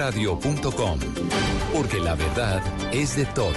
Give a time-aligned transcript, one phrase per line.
[0.00, 0.98] bluradio.com,
[1.74, 3.54] porque la verdad es de todos.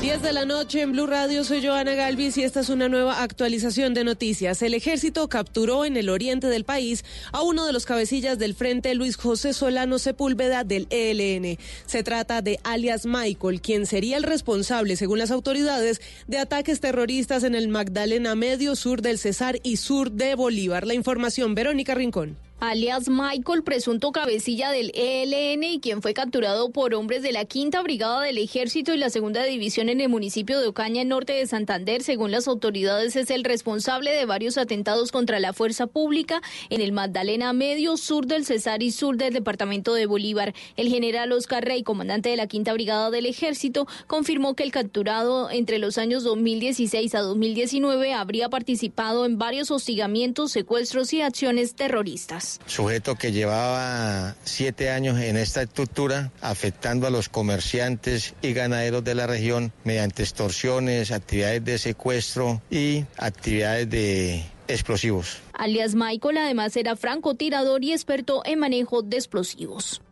[0.00, 3.22] 10 de la noche en Blue Radio, soy Joana Galvis y esta es una nueva
[3.22, 4.62] actualización de noticias.
[4.62, 8.94] El ejército capturó en el oriente del país a uno de los cabecillas del frente,
[8.94, 11.58] Luis José Solano Sepúlveda del ELN.
[11.84, 17.44] Se trata de alias Michael, quien sería el responsable, según las autoridades, de ataques terroristas
[17.44, 20.86] en el Magdalena Medio, sur del Cesar y sur de Bolívar.
[20.86, 26.94] La información, Verónica Rincón alias Michael, presunto cabecilla del ELN y quien fue capturado por
[26.94, 30.68] hombres de la Quinta Brigada del Ejército y la Segunda División en el municipio de
[30.68, 32.02] Ocaña, norte de Santander.
[32.02, 36.40] Según las autoridades, es el responsable de varios atentados contra la fuerza pública
[36.70, 40.54] en el Magdalena Medio, sur del Cesar y sur del departamento de Bolívar.
[40.76, 45.50] El general Oscar Rey, comandante de la Quinta Brigada del Ejército, confirmó que el capturado
[45.50, 52.45] entre los años 2016 a 2019 habría participado en varios hostigamientos, secuestros y acciones terroristas.
[52.66, 59.14] Sujeto que llevaba siete años en esta estructura, afectando a los comerciantes y ganaderos de
[59.14, 65.38] la región mediante extorsiones, actividades de secuestro y actividades de explosivos.
[65.52, 70.02] Alias Michael además era francotirador y experto en manejo de explosivos.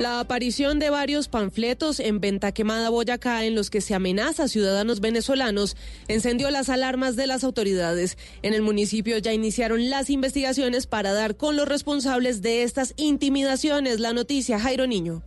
[0.00, 4.48] La aparición de varios panfletos en Venta Quemada, Boyacá, en los que se amenaza a
[4.48, 5.76] ciudadanos venezolanos,
[6.08, 8.16] encendió las alarmas de las autoridades.
[8.40, 14.00] En el municipio ya iniciaron las investigaciones para dar con los responsables de estas intimidaciones.
[14.00, 15.22] La noticia, Jairo Niño.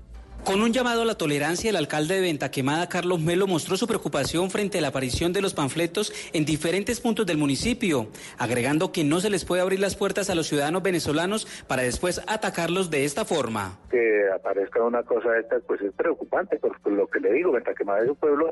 [0.46, 4.52] Con un llamado a la tolerancia, el alcalde de Ventaquemada, Carlos Melo, mostró su preocupación
[4.52, 9.22] frente a la aparición de los panfletos en diferentes puntos del municipio, agregando que no
[9.22, 13.24] se les puede abrir las puertas a los ciudadanos venezolanos para después atacarlos de esta
[13.24, 13.80] forma.
[13.90, 18.10] Que aparezca una cosa de pues es preocupante, por lo que le digo, Ventaquemada es
[18.10, 18.52] un pueblo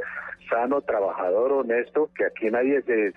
[0.51, 3.13] sano, trabajador, honesto, que aquí nadie se,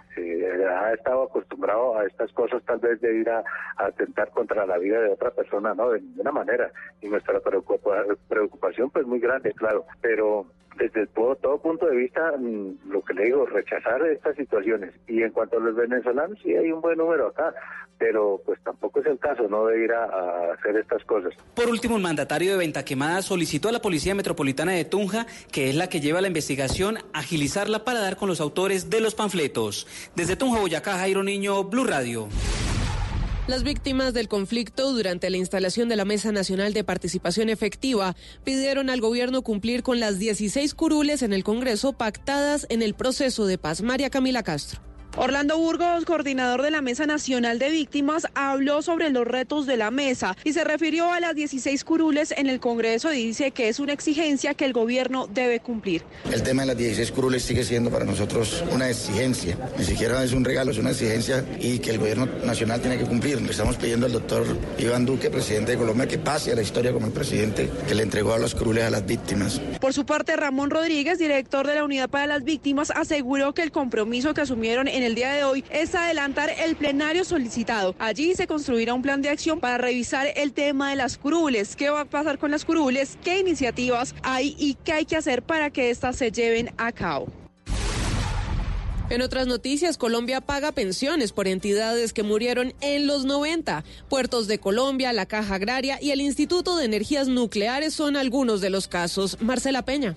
[0.67, 3.43] ha estado acostumbrado a estas cosas, tal vez de ir a,
[3.77, 5.91] atentar contra la vida de otra persona, ¿no?
[5.91, 6.71] De ninguna manera.
[7.03, 10.47] Y nuestra preocupación pues muy grande, claro, pero
[10.77, 14.95] desde todo, todo punto de vista, mm, lo que le digo, rechazar estas situaciones.
[15.07, 17.55] Y en cuanto a los venezolanos, sí hay un buen número acá,
[17.99, 21.33] pero pues tampoco es el caso, no de ir a, hacer estas cosas.
[21.55, 25.71] Por último, el mandatario de Venta Quemada solicitó a la Policía Metropolitana de Tunja, que
[25.71, 29.87] es la que lleva la investigación, agilizarla para dar con los autores de los panfletos.
[30.15, 32.29] Desde Tunja, Boyacá, Jairo Niño, Blue Radio.
[33.47, 38.89] Las víctimas del conflicto durante la instalación de la Mesa Nacional de Participación Efectiva pidieron
[38.89, 43.59] al gobierno cumplir con las 16 curules en el Congreso pactadas en el proceso de
[43.59, 43.83] paz.
[43.83, 44.94] María Camila Castro.
[45.17, 49.93] Orlando Burgos, coordinador de la Mesa Nacional de Víctimas, habló sobre los retos de la
[49.93, 53.79] mesa y se refirió a las 16 curules en el Congreso y dice que es
[53.79, 56.03] una exigencia que el gobierno debe cumplir.
[56.33, 60.33] El tema de las 16 curules sigue siendo para nosotros una exigencia, ni siquiera es
[60.33, 63.41] un regalo, es una exigencia y que el gobierno nacional tiene que cumplir.
[63.41, 64.45] Le estamos pidiendo al doctor
[64.79, 68.03] Iván Duque, presidente de Colombia, que pase a la historia como el presidente que le
[68.03, 69.61] entregó a los curules a las víctimas.
[69.81, 73.71] Por su parte, Ramón Rodríguez, director de la Unidad para las Víctimas, aseguró que el
[73.71, 77.95] compromiso que asumieron en el día de hoy es adelantar el plenario solicitado.
[77.99, 81.77] Allí se construirá un plan de acción para revisar el tema de las curules.
[81.77, 83.19] ¿Qué va a pasar con las curules?
[83.23, 87.27] ¿Qué iniciativas hay y qué hay que hacer para que éstas se lleven a cabo?
[89.11, 93.85] En otras noticias, Colombia paga pensiones por entidades que murieron en los 90.
[94.09, 98.71] Puertos de Colombia, la Caja Agraria y el Instituto de Energías Nucleares son algunos de
[98.71, 99.37] los casos.
[99.43, 100.17] Marcela Peña.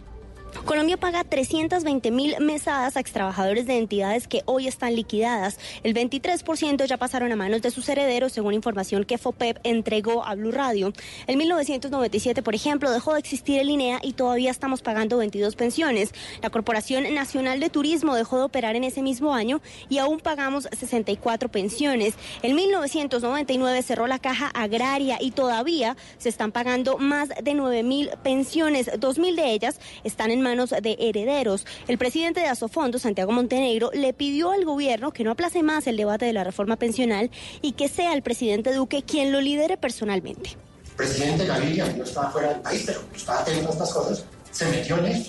[0.66, 5.60] Colombia paga 320 mil mesadas a extrabajadores de entidades que hoy están liquidadas.
[5.84, 10.36] El 23% ya pasaron a manos de sus herederos, según información que FOPEP entregó a
[10.36, 10.92] Blue Radio.
[11.28, 16.14] En 1997, por ejemplo, dejó de existir el INEA y todavía estamos pagando 22 pensiones.
[16.42, 20.68] La Corporación Nacional de Turismo dejó de operar en ese mismo año y aún pagamos
[20.78, 22.16] 64 pensiones.
[22.42, 28.10] En 1999 cerró la caja agraria y todavía se están pagando más de 9 mil
[28.24, 28.90] pensiones.
[29.00, 31.66] Dos mil de ellas están en manos de herederos.
[31.88, 35.98] El presidente de Asofondo, Santiago Montenegro, le pidió al gobierno que no aplace más el
[35.98, 37.32] debate de la reforma pensional
[37.62, 40.52] y que sea el presidente Duque quien lo lidere personalmente.
[40.86, 44.66] El presidente Gaviria, que no estaba fuera del país, pero estaba a estas cosas, se
[44.68, 45.26] metió en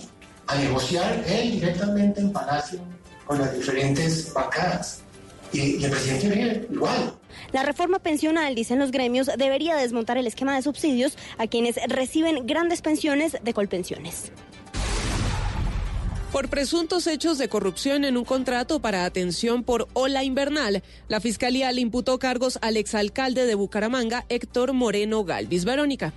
[0.49, 2.81] a negociar él directamente en Palacio
[3.27, 5.03] con las diferentes bancadas.
[5.53, 7.15] Y, el presidente Uribe igual.
[7.53, 12.47] La reforma pensional, dicen los gremios, debería desmontar el esquema de subsidios a quienes reciben
[12.47, 14.33] grandes pensiones de colpensiones
[16.33, 20.83] por presuntos hechos de corrupción en un contrato para atención por ola invernal.
[21.09, 25.65] La fiscalía le imputó cargos al exalcalde de Bucaramanga, Héctor Moreno Galvis.
[25.65, 26.13] Verónica.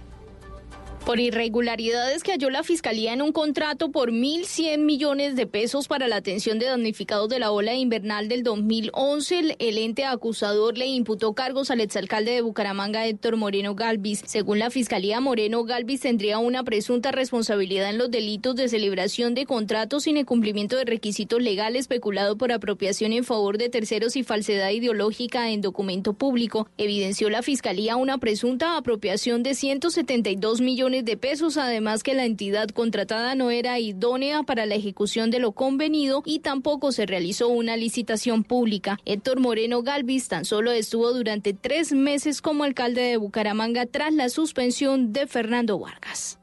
[1.05, 6.07] Por irregularidades que halló la Fiscalía en un contrato por 1.100 millones de pesos para
[6.07, 11.33] la atención de damnificados de la ola invernal del 2011, el ente acusador le imputó
[11.33, 14.21] cargos al exalcalde de Bucaramanga, Héctor Moreno Galvis.
[14.27, 19.47] Según la Fiscalía, Moreno Galvis tendría una presunta responsabilidad en los delitos de celebración de
[19.47, 24.23] contratos sin el cumplimiento de requisitos legales, especulado por apropiación en favor de terceros y
[24.23, 26.69] falsedad ideológica en documento público.
[26.77, 32.67] Evidenció la Fiscalía una presunta apropiación de 172 millones de pesos, además que la entidad
[32.67, 37.77] contratada no era idónea para la ejecución de lo convenido y tampoco se realizó una
[37.77, 38.99] licitación pública.
[39.05, 44.27] Héctor Moreno Galvis tan solo estuvo durante tres meses como alcalde de Bucaramanga tras la
[44.27, 46.37] suspensión de Fernando Vargas.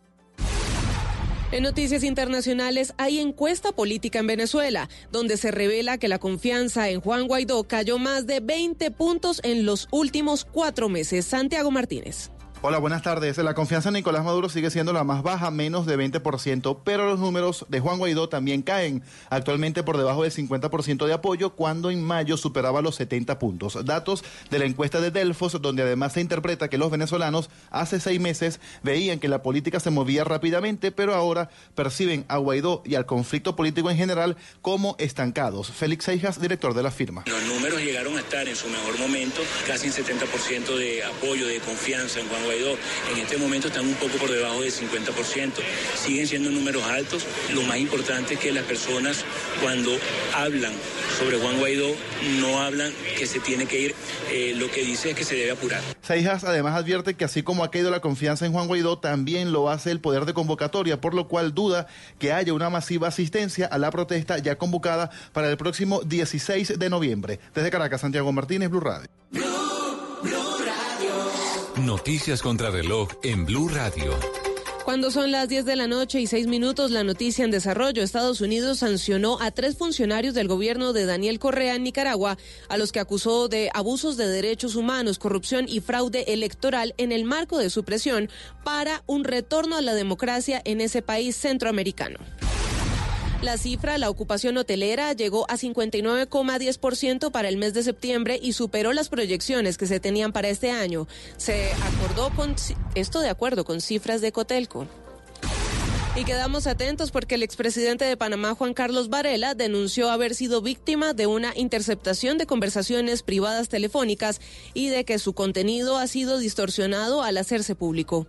[1.50, 7.00] En noticias internacionales hay encuesta política en Venezuela, donde se revela que la confianza en
[7.00, 11.24] Juan Guaidó cayó más de 20 puntos en los últimos cuatro meses.
[11.24, 12.30] Santiago Martínez.
[12.60, 13.38] Hola, buenas tardes.
[13.38, 17.20] La confianza en Nicolás Maduro sigue siendo la más baja, menos de 20%, pero los
[17.20, 22.02] números de Juan Guaidó también caen, actualmente por debajo del 50% de apoyo, cuando en
[22.02, 23.78] mayo superaba los 70 puntos.
[23.84, 28.18] Datos de la encuesta de Delfos, donde además se interpreta que los venezolanos hace seis
[28.18, 33.06] meses veían que la política se movía rápidamente, pero ahora perciben a Guaidó y al
[33.06, 35.70] conflicto político en general como estancados.
[35.70, 37.22] Félix Seijas, director de la firma.
[37.28, 41.60] Los números llegaron a estar en su mejor momento, casi en 70% de apoyo, de
[41.60, 42.78] confianza en Juan Guaidó.
[43.12, 45.52] En este momento están un poco por debajo del 50%.
[46.02, 47.26] Siguen siendo números altos.
[47.52, 49.24] Lo más importante es que las personas
[49.62, 49.90] cuando
[50.34, 50.72] hablan
[51.18, 51.88] sobre Juan Guaidó
[52.40, 53.94] no hablan que se tiene que ir.
[54.30, 55.82] Eh, lo que dice es que se debe apurar.
[56.00, 59.68] Seijas además advierte que así como ha caído la confianza en Juan Guaidó, también lo
[59.68, 61.86] hace el poder de convocatoria, por lo cual duda
[62.18, 66.90] que haya una masiva asistencia a la protesta ya convocada para el próximo 16 de
[66.90, 67.40] noviembre.
[67.54, 69.08] Desde Caracas, Santiago Martínez, Blue Radio.
[71.86, 74.18] Noticias contra reloj en Blue Radio.
[74.84, 78.02] Cuando son las 10 de la noche y 6 minutos, la noticia en desarrollo.
[78.02, 82.36] Estados Unidos sancionó a tres funcionarios del gobierno de Daniel Correa en Nicaragua,
[82.68, 87.24] a los que acusó de abusos de derechos humanos, corrupción y fraude electoral en el
[87.24, 88.28] marco de su presión
[88.64, 92.18] para un retorno a la democracia en ese país centroamericano.
[93.40, 98.92] La cifra, la ocupación hotelera, llegó a 59,10% para el mes de septiembre y superó
[98.92, 101.06] las proyecciones que se tenían para este año.
[101.36, 102.56] Se acordó con
[102.96, 104.88] esto de acuerdo con cifras de Cotelco.
[106.16, 111.12] Y quedamos atentos porque el expresidente de Panamá, Juan Carlos Varela, denunció haber sido víctima
[111.12, 114.40] de una interceptación de conversaciones privadas telefónicas
[114.74, 118.26] y de que su contenido ha sido distorsionado al hacerse público.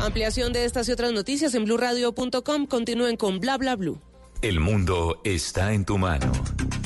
[0.00, 2.66] Ampliación de estas y otras noticias en blurradio.com.
[2.66, 4.00] Continúen con bla bla blue.
[4.40, 6.32] El mundo está en tu mano.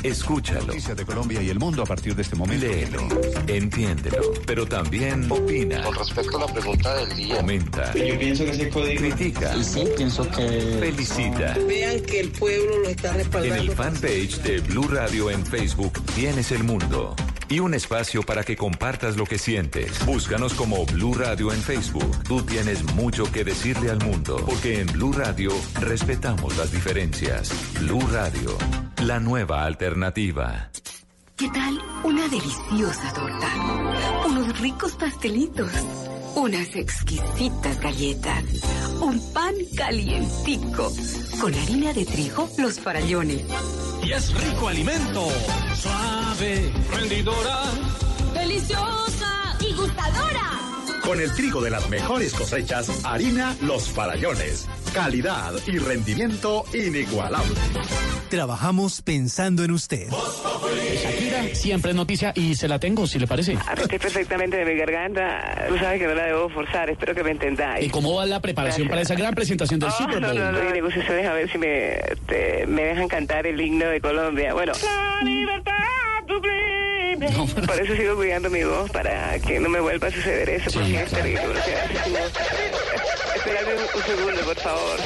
[0.03, 0.67] Escúchalo.
[0.67, 2.67] Noticias de Colombia y el mundo a partir de este momento.
[2.67, 3.07] Léelo,
[3.47, 5.81] entiéndelo, pero también opina.
[5.85, 7.37] Con respecto a la pregunta del día.
[7.37, 7.95] Comenta.
[7.95, 9.01] Yo pienso que código.
[9.01, 9.63] Critica.
[9.63, 10.77] Sí, pienso que.
[10.81, 11.57] Felicita.
[11.69, 13.55] Vean que el pueblo lo está respaldando.
[13.55, 17.15] En el fanpage de Blue Radio en Facebook tienes el mundo
[17.49, 20.05] y un espacio para que compartas lo que sientes.
[20.07, 22.25] Búscanos como Blue Radio en Facebook.
[22.25, 25.51] Tú tienes mucho que decirle al mundo, porque en Blue Radio
[25.81, 27.53] respetamos las diferencias.
[27.81, 28.57] Blue Radio,
[29.03, 30.71] la nueva alternativa.
[31.37, 33.49] ¿Qué tal una deliciosa torta?
[34.27, 35.73] Unos ricos pastelitos,
[36.37, 38.45] unas exquisitas galletas,
[39.01, 40.93] un pan calientico,
[41.41, 43.43] con harina de trigo, los farallones.
[44.03, 45.29] Y es rico alimento,
[45.77, 47.63] suave, rendidora,
[48.35, 50.54] deliciosa y gustadora.
[51.05, 54.67] Con el trigo de las mejores cosechas, harina Los Farallones.
[54.95, 57.55] Calidad y rendimiento inigualable.
[58.31, 60.09] Trabajamos pensando en usted.
[60.11, 63.53] Shakira siempre es noticia y se la tengo, si le parece.
[63.77, 65.67] Estoy perfectamente de mi garganta.
[65.69, 66.89] Tú sabes que no la debo forzar.
[66.89, 67.87] Espero que me entendáis.
[67.87, 70.35] ¿Y cómo va la preparación para esa gran presentación del Oh, Super Bowl?
[70.39, 70.71] No, no, no.
[70.71, 74.55] negociaciones a ver si me, te- me dejan cantar el himno de Colombia.
[74.55, 74.73] Bueno.
[74.83, 75.73] La libertad
[77.67, 80.71] Por eso sigo cuidando mi voz para que no me vuelva a suceder eso.
[80.73, 81.47] Porque es terrible.
[81.47, 81.85] o sea,
[83.37, 84.99] Espérame un, un segundo, por favor.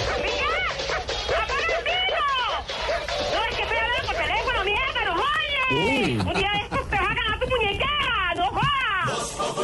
[3.34, 6.26] No, es que estoy hablando por teléfono, mierda, no jodas.
[6.26, 6.58] Un día de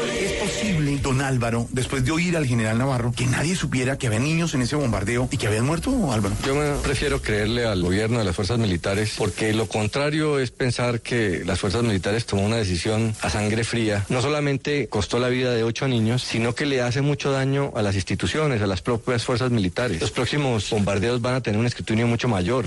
[0.05, 4.19] ¿Es posible, don Álvaro, después de oír al general Navarro, que nadie supiera que había
[4.19, 6.35] niños en ese bombardeo y que habían muerto, Álvaro?
[6.47, 11.01] Yo me prefiero creerle al gobierno de las fuerzas militares porque lo contrario es pensar
[11.01, 14.05] que las fuerzas militares tomó una decisión a sangre fría.
[14.09, 17.83] No solamente costó la vida de ocho niños, sino que le hace mucho daño a
[17.83, 20.01] las instituciones, a las propias fuerzas militares.
[20.01, 22.67] Los próximos bombardeos van a tener un escrutinio mucho mayor.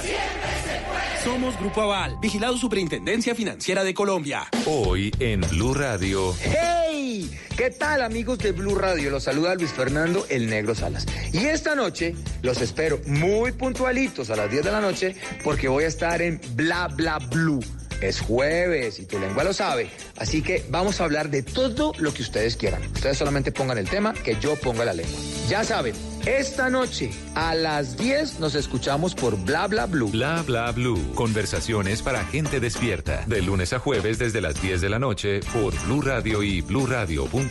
[1.23, 4.47] Somos Grupo Aval, vigilado Superintendencia Financiera de Colombia.
[4.65, 6.35] Hoy en Blue Radio.
[6.41, 7.29] ¡Hey!
[7.57, 9.11] ¿Qué tal amigos de Blue Radio?
[9.11, 11.05] Los saluda Luis Fernando El Negro Salas.
[11.31, 15.83] Y esta noche los espero muy puntualitos a las 10 de la noche porque voy
[15.83, 17.59] a estar en Bla Bla Blue.
[18.01, 19.91] Es jueves y tu lengua lo sabe.
[20.17, 22.81] Así que vamos a hablar de todo lo que ustedes quieran.
[22.95, 25.19] Ustedes solamente pongan el tema que yo ponga la lengua.
[25.47, 25.93] Ya saben,
[26.25, 30.09] esta noche a las 10 nos escuchamos por Bla Bla Blue.
[30.09, 31.13] Bla Bla Blue.
[31.13, 33.23] Conversaciones para gente despierta.
[33.27, 37.50] De lunes a jueves desde las 10 de la noche por Blue Radio y bluradio.com.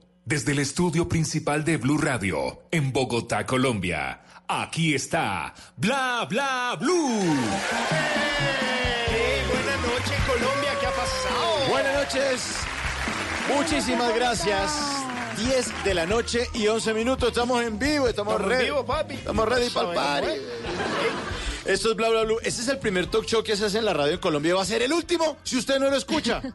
[0.25, 4.21] desde el estudio principal de Blue Radio, en Bogotá, Colombia.
[4.47, 7.21] Aquí está Bla Bla Blue.
[9.07, 11.69] Hey, buenas noches, Colombia, ¿qué ha pasado?
[11.69, 12.55] Buenas noches.
[13.55, 14.71] Muchísimas gracias.
[15.37, 17.29] 10 de la noche y 11 minutos.
[17.29, 18.65] Estamos en vivo, estamos, Estamos en ready.
[18.65, 19.13] vivo, papi.
[19.15, 20.27] Estamos ready para el party.
[21.65, 22.37] Esto es Bla Bla Blue.
[22.43, 24.55] Este es el primer talk show que se hace en la radio en Colombia.
[24.55, 26.41] Va a ser el último si usted no lo escucha.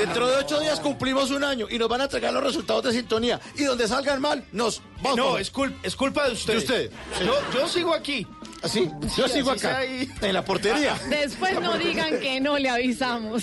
[0.00, 2.92] Dentro de ocho días cumplimos un año y nos van a entregar los resultados de
[2.92, 3.38] sintonía.
[3.56, 5.16] Y donde salgan mal, nos vamos.
[5.16, 6.52] No, es, cul- es culpa de usted.
[6.54, 6.90] ¿De usted?
[7.18, 7.24] Sí.
[7.26, 8.26] Yo, yo sigo aquí.
[8.62, 8.90] ¿Así?
[9.16, 10.94] Yo Sí, sigo así acá, en la portería.
[11.10, 13.42] Después no digan que no le avisamos.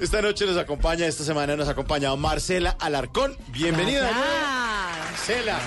[0.00, 3.36] Esta noche nos acompaña, esta semana nos ha acompañado Marcela Alarcón.
[3.48, 4.10] Bienvenida.
[5.10, 5.58] Marcela.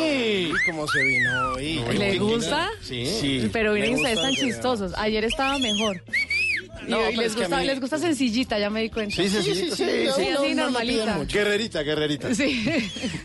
[0.00, 1.78] Uy, ¿Cómo se vino hoy?
[1.96, 2.70] ¿Le gusta?
[2.82, 3.48] Sí.
[3.52, 4.40] Pero me miren ustedes tan sí.
[4.40, 4.92] chistosos.
[4.96, 6.02] Ayer estaba mejor.
[6.86, 9.14] Y No, pero les a gusta, mí- les gusta sencillita, ya me di cuenta.
[9.16, 11.18] Sí, sí, sí, sí, sí, Sí, no, así no, normalita.
[11.24, 12.34] Guerrerita, guerrerita.
[12.34, 12.64] Sí.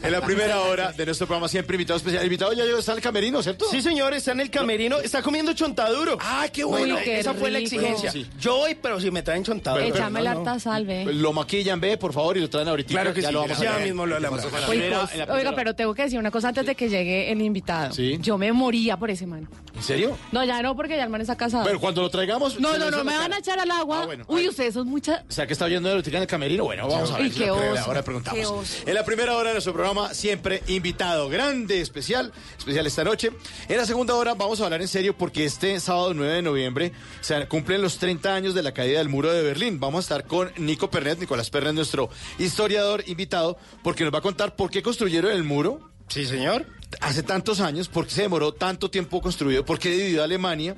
[0.03, 2.21] En la primera hora de nuestro programa siempre invitado especial.
[2.21, 3.65] El invitado ya llegó, está en el camerino, ¿cierto?
[3.69, 6.17] Sí, señor, está en el camerino, está comiendo chontaduro.
[6.21, 8.11] Ah, qué Bueno, Uy, qué esa fue la exigencia.
[8.11, 8.25] Sí.
[8.39, 9.83] Yo voy, pero si me traen chontaduro.
[9.83, 11.05] Pero- Échame la harta salve.
[11.13, 12.89] Lo maquillan, ve, por favor, y lo traen ahorita.
[12.89, 13.85] Claro que ya sí, lo vamos a ya traer.
[13.87, 14.41] mismo lo hablamos.
[14.65, 14.81] Pues,
[15.29, 17.93] oiga, pero tengo que decir una cosa antes de que llegue el invitado.
[17.93, 18.17] Sí.
[18.21, 19.47] Yo me moría por ese man.
[19.75, 20.17] ¿En serio?
[20.31, 21.63] No, ya no, porque ya el man está casado.
[21.63, 22.59] Bueno, cuando lo traigamos...
[22.59, 23.40] no, no, no, me van a.
[23.41, 24.03] echar al agua.
[24.03, 24.25] Ah, bueno.
[24.27, 25.23] Uy, ustedes son muchas...
[25.29, 26.63] O sea, que está oyendo de en el camerino.
[26.63, 27.31] Bueno, vamos a ver.
[27.31, 27.83] Si qué oso.
[27.85, 28.39] Ahora preguntamos.
[28.39, 28.83] Qué oso.
[28.85, 33.31] En la primera hora de nuestro programa, siempre invitado grande, especial, especial esta noche.
[33.67, 36.91] En la segunda hora vamos a hablar en serio porque este sábado 9 de noviembre
[37.21, 39.79] se cumplen los 30 años de la caída del muro de Berlín.
[39.79, 44.21] Vamos a estar con Nico Pernet, Nicolás Pernet, nuestro historiador invitado, porque nos va a
[44.21, 45.91] contar por qué construyeron el muro.
[46.07, 46.65] Sí, señor.
[46.99, 50.75] Hace tantos años, por qué se demoró tanto tiempo construido, por qué dividió a Alemania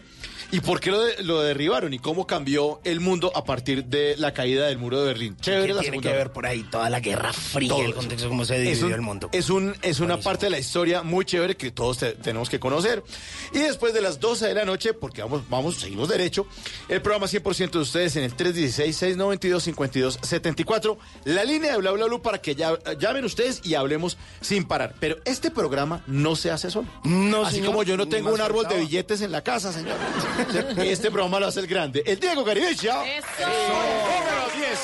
[0.53, 4.15] y por qué lo, de- lo derribaron y cómo cambió el mundo a partir de
[4.17, 5.35] la caída del muro de Berlín.
[5.41, 7.93] Chévere ¿Qué la tiene segunda que ver por ahí toda la guerra fría, Todo el
[7.95, 9.29] contexto, cómo se Es, dividió un- el mundo?
[9.33, 12.59] es, un, es una parte de la historia muy chévere que todos te- tenemos que
[12.59, 13.03] conocer.
[13.51, 16.45] Y después de las 12 de la noche, porque vamos, vamos, seguimos derecho,
[16.87, 22.39] el programa 100% de ustedes en el 316-692-5274, la línea de bla bla bla para
[22.41, 24.93] que ya, llamen ustedes y hablemos sin parar.
[24.99, 26.87] Pero este programa no se hace solo.
[27.03, 29.97] No, Así señor, como yo no tengo un árbol de billetes en la casa, señor.
[30.77, 32.03] Este programa lo hace el grande.
[32.05, 33.03] El Diego Garibella.
[33.05, 33.25] ¡Eso!
[33.39, 34.79] Número 10.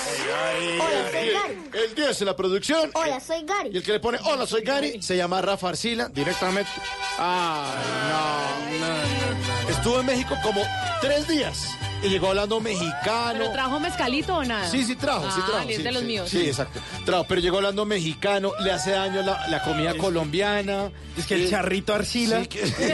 [0.79, 1.57] Hola, soy El- Gary.
[1.73, 2.91] El 10 en la producción.
[2.93, 3.69] Hola, soy Y Gary.
[3.77, 6.69] el que le pone hola, soy Gary, se llama Rafa Arcila, directamente.
[7.17, 7.73] Ah,
[8.09, 10.61] no, Estuvo en México como
[11.01, 11.69] tres días
[12.01, 13.39] y llegó hablando mexicano.
[13.39, 14.69] ¿Pero trajo mezcalito o nada?
[14.69, 15.69] Sí, sí trajo, sí Ah, trajo.
[15.69, 16.29] es sí, de los sí, míos.
[16.29, 16.79] Sí, exacto.
[17.05, 20.91] Trajo, pero llegó hablando mexicano, le hace daño la, la comida colombiana.
[21.17, 22.41] Es que el Eh, charrito arcila.
[22.41, 22.63] sí, que-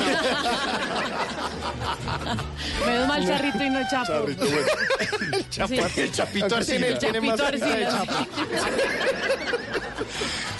[2.85, 4.05] Menos mal charrito y no chapo.
[4.07, 4.67] Charrito, bueno.
[5.37, 6.01] el, chapa- Sí.
[6.01, 6.99] el chapito Arcila.
[6.99, 8.03] tiene más Chapito Arcila.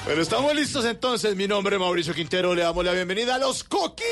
[0.06, 1.36] Bueno, estamos listos entonces.
[1.36, 2.54] Mi nombre es Mauricio Quintero.
[2.54, 4.06] Le damos la bienvenida a los Coquillos.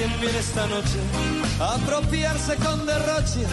[0.00, 0.98] Quién viene esta noche
[1.60, 3.44] a apropiarse con derroche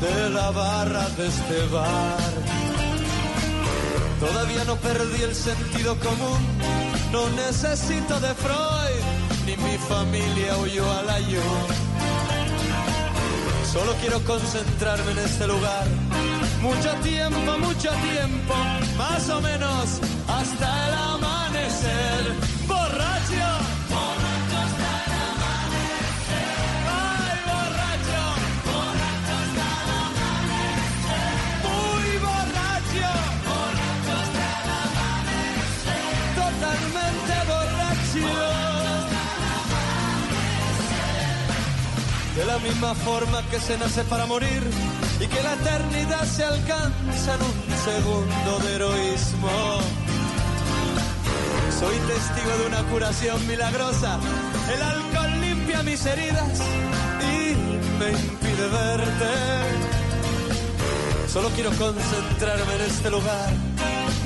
[0.00, 2.32] de la barra de este bar.
[4.18, 6.40] Todavía no perdí el sentido común,
[7.12, 9.02] no necesito de Freud,
[9.46, 11.66] ni mi familia huyó al ayuno.
[13.72, 15.86] Solo quiero concentrarme en este lugar.
[16.60, 18.54] Mucho tiempo, mucho tiempo,
[18.98, 22.52] más o menos hasta el amanecer.
[42.52, 44.62] La misma forma que se nace para morir
[45.18, 47.56] y que la eternidad se alcanza en un
[47.88, 49.50] segundo de heroísmo.
[51.80, 54.18] Soy testigo de una curación milagrosa.
[54.74, 56.60] El alcohol limpia mis heridas
[57.32, 57.54] y
[57.98, 59.32] me impide verte.
[61.28, 63.50] Solo quiero concentrarme en este lugar.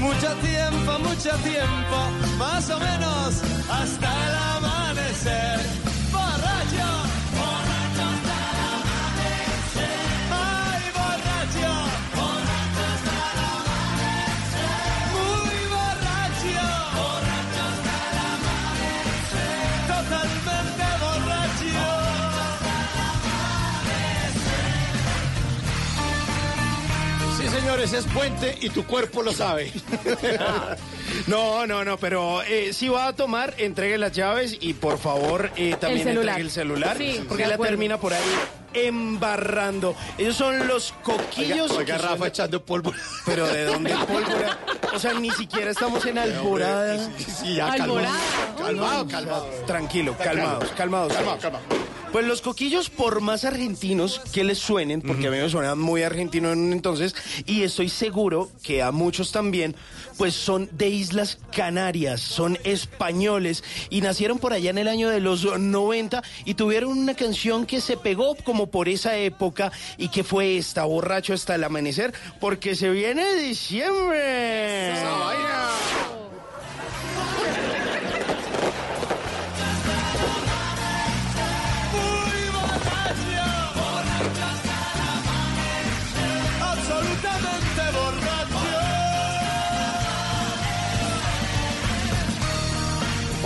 [0.00, 1.99] Mucho tiempo, mucho tiempo,
[2.38, 3.35] más o menos
[3.71, 5.96] hasta el amanecer.
[27.76, 29.73] Señores, es puente y tu cuerpo lo sabe.
[31.28, 35.50] No, no, no, pero eh, si va a tomar, entregue las llaves y por favor
[35.56, 36.28] eh, también El celular.
[36.40, 36.97] entregue el celular.
[36.99, 38.23] Sí, porque la termina por ahí
[38.75, 39.95] embarrando.
[40.18, 41.71] Ellos son los coquillos.
[41.71, 42.92] Oiga, oiga, Rafa de- echando polvo.
[43.25, 44.59] Pero ¿de dónde pólvora?
[44.95, 46.99] O sea, ni siquiera estamos en Alborada.
[46.99, 48.09] Sí, sí, sí, ya, calmado.
[48.59, 49.47] Calmado, calmado.
[49.66, 51.12] Tranquilo, calmados, calmados.
[51.12, 51.42] Calmado, todos.
[51.42, 51.64] calmado.
[52.12, 56.02] Pues los coquillos, por más argentinos que les suenen, porque a mí me suenan muy
[56.02, 59.75] argentino en un entonces, y estoy seguro que a muchos también,
[60.16, 65.20] pues son de Islas Canarias, son españoles, y nacieron por allá en el año de
[65.20, 70.25] los 90 y tuvieron una canción que se pegó como por esa época y que
[70.25, 74.92] fue esta, borracho hasta el amanecer, porque se viene diciembre.
[74.92, 76.25] Esa vaina.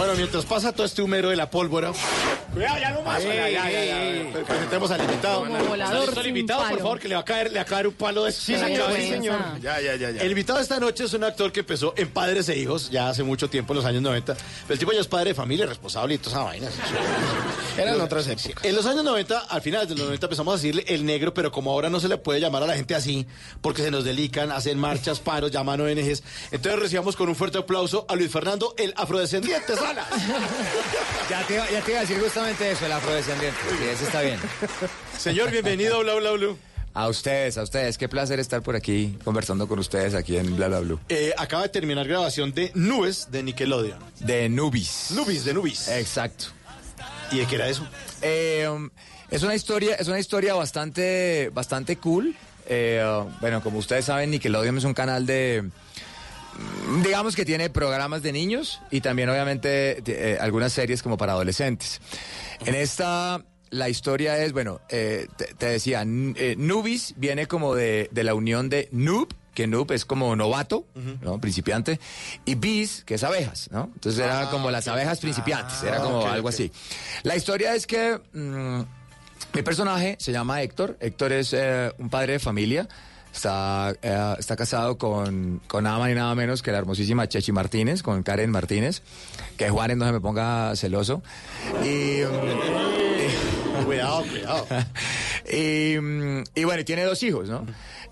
[0.00, 1.92] Bueno, mientras pasa todo este humero de la pólvora.
[2.54, 3.22] Cuidado, ya no más.
[3.22, 4.32] Ya, ya, ya.
[4.46, 5.44] Presentemos al invitado.
[5.44, 7.92] Volador al invitado, por favor, que le va a caer, le va a caer un
[7.92, 9.60] palo de Sí, señor, sí, señor.
[9.60, 10.22] Ya, ya, ya, ya.
[10.22, 13.10] El invitado de esta noche es un actor que empezó en Padres e Hijos, ya
[13.10, 14.34] hace mucho tiempo, en los años 90.
[14.34, 16.68] Pero el tipo ya es padre de familia, responsable y toda esa vaina.
[17.76, 18.64] Eran otras épocas.
[18.64, 21.52] En los años 90, al final de los 90 empezamos a decirle el negro, pero
[21.52, 23.26] como ahora no se le puede llamar a la gente así,
[23.60, 26.22] porque se nos delican, hacen marchas, paros, llaman ONGs.
[26.52, 29.76] Entonces recibamos con un fuerte aplauso a Luis Fernando, el afrodescendiente
[31.28, 33.58] Ya te, iba- ya te iba a decir justamente eso, el afrodescendiente.
[33.68, 34.38] Sí, eso está bien.
[35.18, 36.58] Señor, bienvenido a Bla Bla Blue.
[36.94, 37.98] A ustedes, a ustedes.
[37.98, 41.00] Qué placer estar por aquí conversando con ustedes aquí en Bla Bla Blue.
[41.08, 43.98] Eh, acaba de terminar grabación de Nubes de Nickelodeon.
[44.20, 45.08] De Nubis.
[45.10, 45.88] Nubis, de Nubis.
[45.88, 46.46] Exacto.
[47.32, 47.86] ¿Y de qué era eso?
[48.22, 48.90] Eh, um,
[49.30, 52.34] es una historia, es una historia bastante, bastante cool.
[52.66, 55.68] Eh, uh, bueno, como ustedes saben, Nickelodeon es un canal de,
[57.02, 62.00] digamos que tiene programas de niños y también obviamente eh, algunas series como para adolescentes.
[62.66, 68.08] En esta la historia es, bueno, eh, te, te decía, eh, Nubis viene como de,
[68.10, 70.86] de la unión de noob, que noob es como novato,
[71.22, 71.40] ¿no?
[71.40, 72.00] Principiante,
[72.44, 73.90] y bees, que es abejas, ¿no?
[73.94, 76.70] Entonces eran Ah, como las abejas principiantes, era como ok, algo así.
[77.22, 78.80] La historia es que mm,
[79.54, 80.96] mi personaje se llama Héctor.
[81.00, 82.88] Héctor es eh, un padre de familia.
[83.32, 87.52] Está, eh, está casado con, con nada más y nada menos que la hermosísima Chechi
[87.52, 89.02] Martínez, con Karen Martínez.
[89.56, 91.22] Que Juanes no se me ponga celoso.
[91.84, 92.22] Y.
[93.84, 94.66] Cuidado, cuidado.
[95.50, 95.94] y,
[96.54, 97.64] y bueno, tiene dos hijos, ¿no?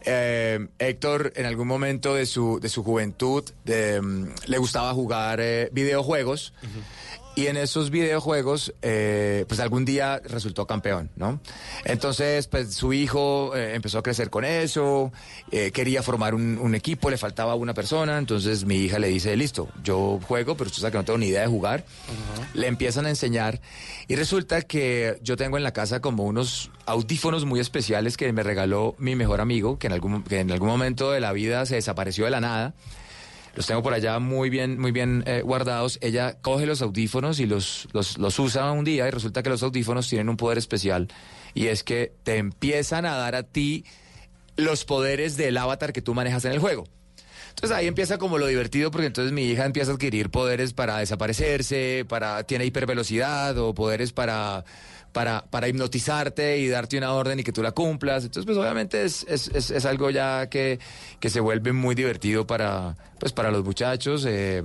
[0.05, 5.41] Eh, Héctor, en algún momento de su, de su juventud, de, mm, le gustaba jugar
[5.41, 6.55] eh, videojuegos.
[7.39, 11.39] Y en esos videojuegos, eh, pues algún día resultó campeón, ¿no?
[11.85, 15.13] Entonces, pues su hijo eh, empezó a crecer con eso,
[15.53, 19.37] eh, quería formar un, un equipo, le faltaba una persona, entonces mi hija le dice,
[19.37, 21.85] listo, yo juego, pero usted sabe que no tengo ni idea de jugar.
[22.55, 23.61] Le empiezan a enseñar
[24.09, 28.43] y resulta que yo tengo en la casa como unos audífonos muy especiales que me
[28.43, 31.77] regaló mi mejor amigo, que en algún, que en algún momento de la vida se
[31.77, 32.75] desapareció de la nada.
[33.59, 35.99] Los tengo por allá muy bien, muy bien eh, guardados.
[36.01, 39.65] Ella coge los audífonos y los, los, los usa un día y resulta que los
[39.65, 41.09] audífonos tienen un poder especial
[41.55, 43.85] y es que te empiezan a dar a ti
[44.55, 46.85] los poderes del avatar que tú manejas en el juego.
[47.49, 50.99] Entonces ahí empieza como lo divertido porque entonces mi hija empieza a adquirir poderes para
[50.99, 54.65] desaparecerse, para tiene hipervelocidad o poderes para
[55.13, 58.25] para, para hipnotizarte y darte una orden y que tú la cumplas.
[58.25, 60.79] Entonces, pues obviamente es, es, es, es algo ya que,
[61.21, 64.25] que se vuelve muy divertido para, pues, para los muchachos.
[64.29, 64.63] eh,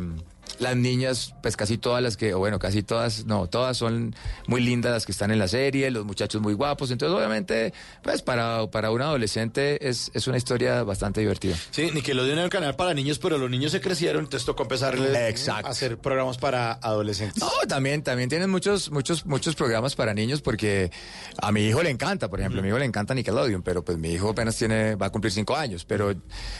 [0.59, 4.15] las niñas, pues casi todas las que, o bueno, casi todas, no, todas son
[4.47, 6.91] muy lindas las que están en la serie, los muchachos muy guapos.
[6.91, 11.55] Entonces, obviamente, pues para, para un adolescente es, es una historia bastante divertida.
[11.71, 15.29] Sí, Nickelodeon era un canal para niños, pero los niños se crecieron, entonces tocó empezarle
[15.29, 15.67] Exacto.
[15.67, 17.41] a hacer programas para adolescentes.
[17.41, 20.91] No, también, también tienen muchos, muchos, muchos programas para niños porque
[21.41, 23.97] a mi hijo le encanta, por ejemplo, a mi hijo le encanta Nickelodeon, pero pues
[23.97, 26.13] mi hijo apenas tiene, va a cumplir cinco años, pero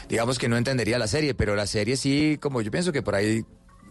[0.10, 3.16] digamos que no entendería la serie, pero la serie sí, como yo pienso que por
[3.16, 3.46] ahí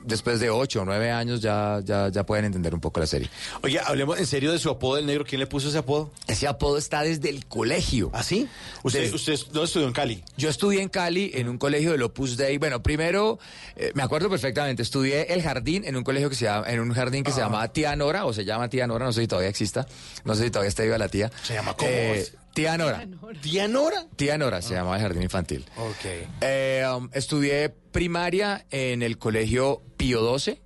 [0.04, 3.28] después de ocho o nueve años ya, ya, ya pueden entender un poco la serie.
[3.62, 5.24] Oye, hablemos en serio de su apodo del negro.
[5.24, 6.10] ¿Quién le puso ese apodo?
[6.26, 8.10] Ese apodo está desde el colegio.
[8.12, 8.48] ¿Ah, sí?
[8.82, 10.22] ¿Usted, Desde- usted no estudió en Cali?
[10.36, 12.58] Yo estudié en Cali en un colegio del Opus Dei.
[12.58, 13.38] Bueno, primero,
[13.76, 16.92] eh, me acuerdo perfectamente, estudié el jardín en un colegio que se llama, en un
[16.92, 19.48] jardín que se llama Tía Nora, o se llama Tía Nora, no sé si todavía
[19.50, 19.86] exista,
[20.24, 21.30] no sé si todavía está viva la tía.
[21.42, 21.90] ¿Se llama cómo?
[21.90, 23.06] Eh, Tía Nora.
[23.40, 24.06] ¿Tía Nora?
[24.16, 25.64] Tía Nora se llamaba el jardín infantil.
[25.76, 26.04] Ok.
[26.40, 30.58] Eh, um, estudié primaria en el colegio Pío XII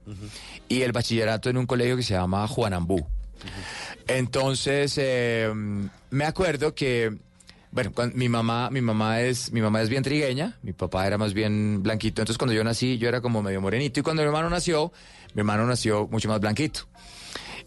[0.68, 3.06] y el bachillerato en un colegio que se llama Juanambú.
[4.08, 5.52] Entonces, eh,
[6.10, 7.16] me acuerdo que,
[7.70, 11.34] bueno, mi mamá, mi mamá es, mi mamá es bien trigueña, mi papá era más
[11.34, 12.22] bien blanquito.
[12.22, 14.92] Entonces, cuando yo nací, yo era como medio morenito y cuando mi hermano nació,
[15.34, 16.88] mi hermano nació mucho más blanquito.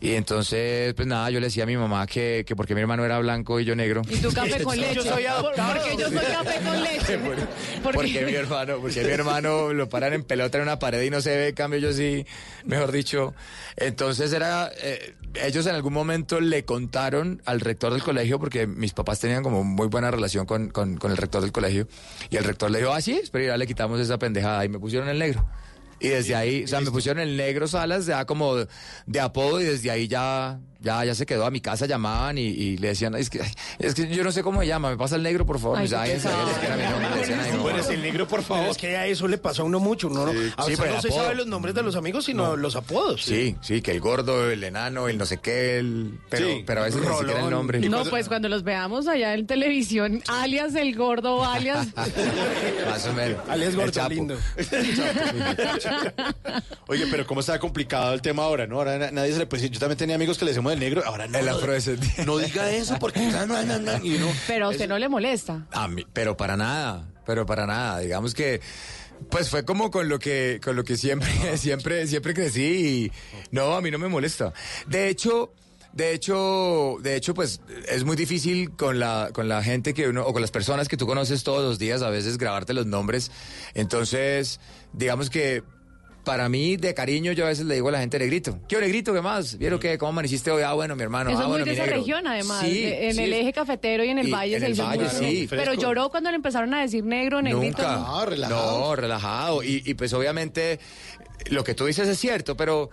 [0.01, 3.03] Y entonces, pues nada, yo le decía a mi mamá que, que porque mi hermano
[3.03, 4.01] era blanco y yo negro.
[4.09, 4.95] Y tú café con leche.
[4.95, 5.73] Yo soy adoptado.
[5.73, 7.19] Porque yo soy café con leche.
[7.83, 11.21] Porque mi hermano, porque mi hermano lo paran en pelota en una pared y no
[11.21, 12.25] se ve, cambio yo sí,
[12.65, 13.33] mejor dicho.
[13.77, 18.93] Entonces era, eh, ellos en algún momento le contaron al rector del colegio, porque mis
[18.93, 21.87] papás tenían como muy buena relación con, con, con el rector del colegio,
[22.29, 24.79] y el rector le dijo, ah, sí, pero ya le quitamos esa pendejada y me
[24.79, 25.45] pusieron el negro.
[25.99, 28.55] Y desde ahí, o sea, me pusieron el negro Salas, ya como
[29.05, 32.41] de apodo, y desde ahí ya, ya, ya se quedó a mi casa, llamaban y,
[32.47, 33.41] y le decían, es que,
[33.79, 35.77] es que yo no sé cómo se llama, me pasa el negro, por favor.
[35.79, 36.49] Ay, Y yo, qué "Ay, pesado.
[36.49, 37.61] es que era mi nombre", le decían, "Ay, no".
[37.63, 38.67] Bueno, es el negro, por favor.
[38.69, 40.07] es que a eso le pasa a uno mucho.
[40.07, 43.23] Uno no, a Sí, no se sabe los nombres de los amigos, sino los apodos.
[43.23, 46.19] Sí, sí, que el gordo, el enano, el no sé qué, el...
[46.29, 47.51] Pero, Sí, pero a veces ni siquiera el Rolón.
[47.51, 47.79] nombre.
[47.89, 51.87] No, pues cuando los veamos allá en televisión, alias el gordo, alias...
[52.89, 53.37] Más o menos.
[53.49, 54.09] Alias El gordo Chapo.
[54.09, 54.37] lindo.
[56.87, 58.77] Oye, pero cómo está complicado el tema ahora, ¿no?
[58.77, 59.73] Ahora na- nadie se le puede decir.
[59.73, 61.37] Yo también tenía amigos que le decíamos del negro, ahora no.
[61.37, 62.25] El no, afrodescendiente.
[62.25, 63.19] No diga eso porque...
[63.27, 65.67] na, na, na, na, y uno- Pero a usted no le molesta.
[65.71, 67.99] A mí, pero para nada, pero para nada.
[67.99, 68.61] Digamos que,
[69.29, 73.11] pues fue como con lo que, con lo que siempre, siempre, siempre crecí y
[73.51, 74.53] no, a mí no me molesta.
[74.87, 75.53] De hecho,
[75.91, 80.23] de hecho, de hecho, pues es muy difícil con la, con la gente que uno,
[80.23, 83.31] o con las personas que tú conoces todos los días, a veces grabarte los nombres.
[83.73, 84.59] Entonces,
[84.93, 85.63] digamos que
[86.29, 88.59] para mí, de cariño, yo a veces le digo a la gente negrito.
[88.67, 89.13] ¿Qué negrito?
[89.13, 89.57] ¿Qué más?
[89.57, 90.61] ¿Vieron que cómo amaneciste hoy?
[90.61, 91.31] Ah, bueno, mi hermano.
[91.31, 91.97] Eso ah, es muy bueno, de esa negro.
[91.97, 92.61] región, además.
[92.61, 94.71] Sí, de- en sí, el eje cafetero y en el y valle en se el
[94.73, 95.47] hizo valle, sí.
[95.49, 97.81] Pero lloró cuando le empezaron a decir negro, negrito.
[97.81, 97.95] Nunca.
[98.47, 98.49] ¿no?
[98.49, 99.63] No, relajado.
[99.63, 100.79] Y, y pues obviamente
[101.49, 102.89] lo que tú dices es cierto, pero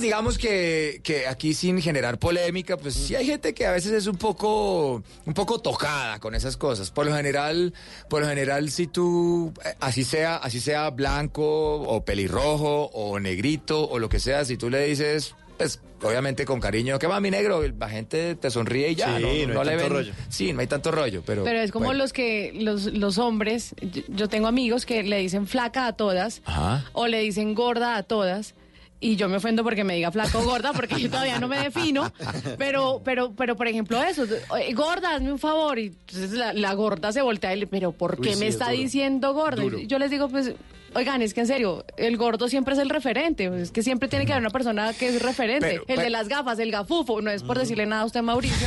[0.00, 4.06] digamos que, que aquí sin generar polémica, pues sí hay gente que a veces es
[4.06, 6.90] un poco, un poco tocada con esas cosas.
[6.90, 7.72] Por lo general,
[8.08, 13.88] por lo general, si tú, eh, así sea, así sea blanco o pelirrojo o negrito
[13.88, 17.30] o lo que sea, si tú le dices, pues obviamente con cariño, ¿qué va mi
[17.30, 17.62] negro?
[17.78, 19.16] La gente te sonríe y ya.
[19.16, 20.12] Sí, no, no hay le tanto ven- rollo.
[20.28, 21.42] Sí, no hay tanto rollo, pero.
[21.44, 21.98] Pero es como bueno.
[22.02, 26.42] los que los, los hombres, yo, yo tengo amigos que le dicen flaca a todas
[26.44, 26.84] Ajá.
[26.92, 28.54] o le dicen gorda a todas.
[28.98, 31.58] Y yo me ofendo porque me diga flaco o gorda porque yo todavía no me
[31.58, 32.10] defino.
[32.56, 35.78] Pero, pero, pero por ejemplo, eso, "Oye, gorda, hazme un favor.
[35.78, 38.46] Y entonces la, la gorda se voltea y le, pero ¿por Uy, qué sí, me
[38.48, 38.78] es está duro.
[38.78, 39.62] diciendo gorda?
[39.62, 39.78] Duro.
[39.78, 40.52] Y yo les digo, pues,
[40.94, 43.44] oigan, es que en serio, el gordo siempre es el referente.
[43.60, 45.66] Es que siempre tiene que haber una persona que es referente.
[45.68, 47.20] Pero- el pero- de las gafas, el gafufo.
[47.20, 48.66] No es por decirle nada a usted, Mauricio.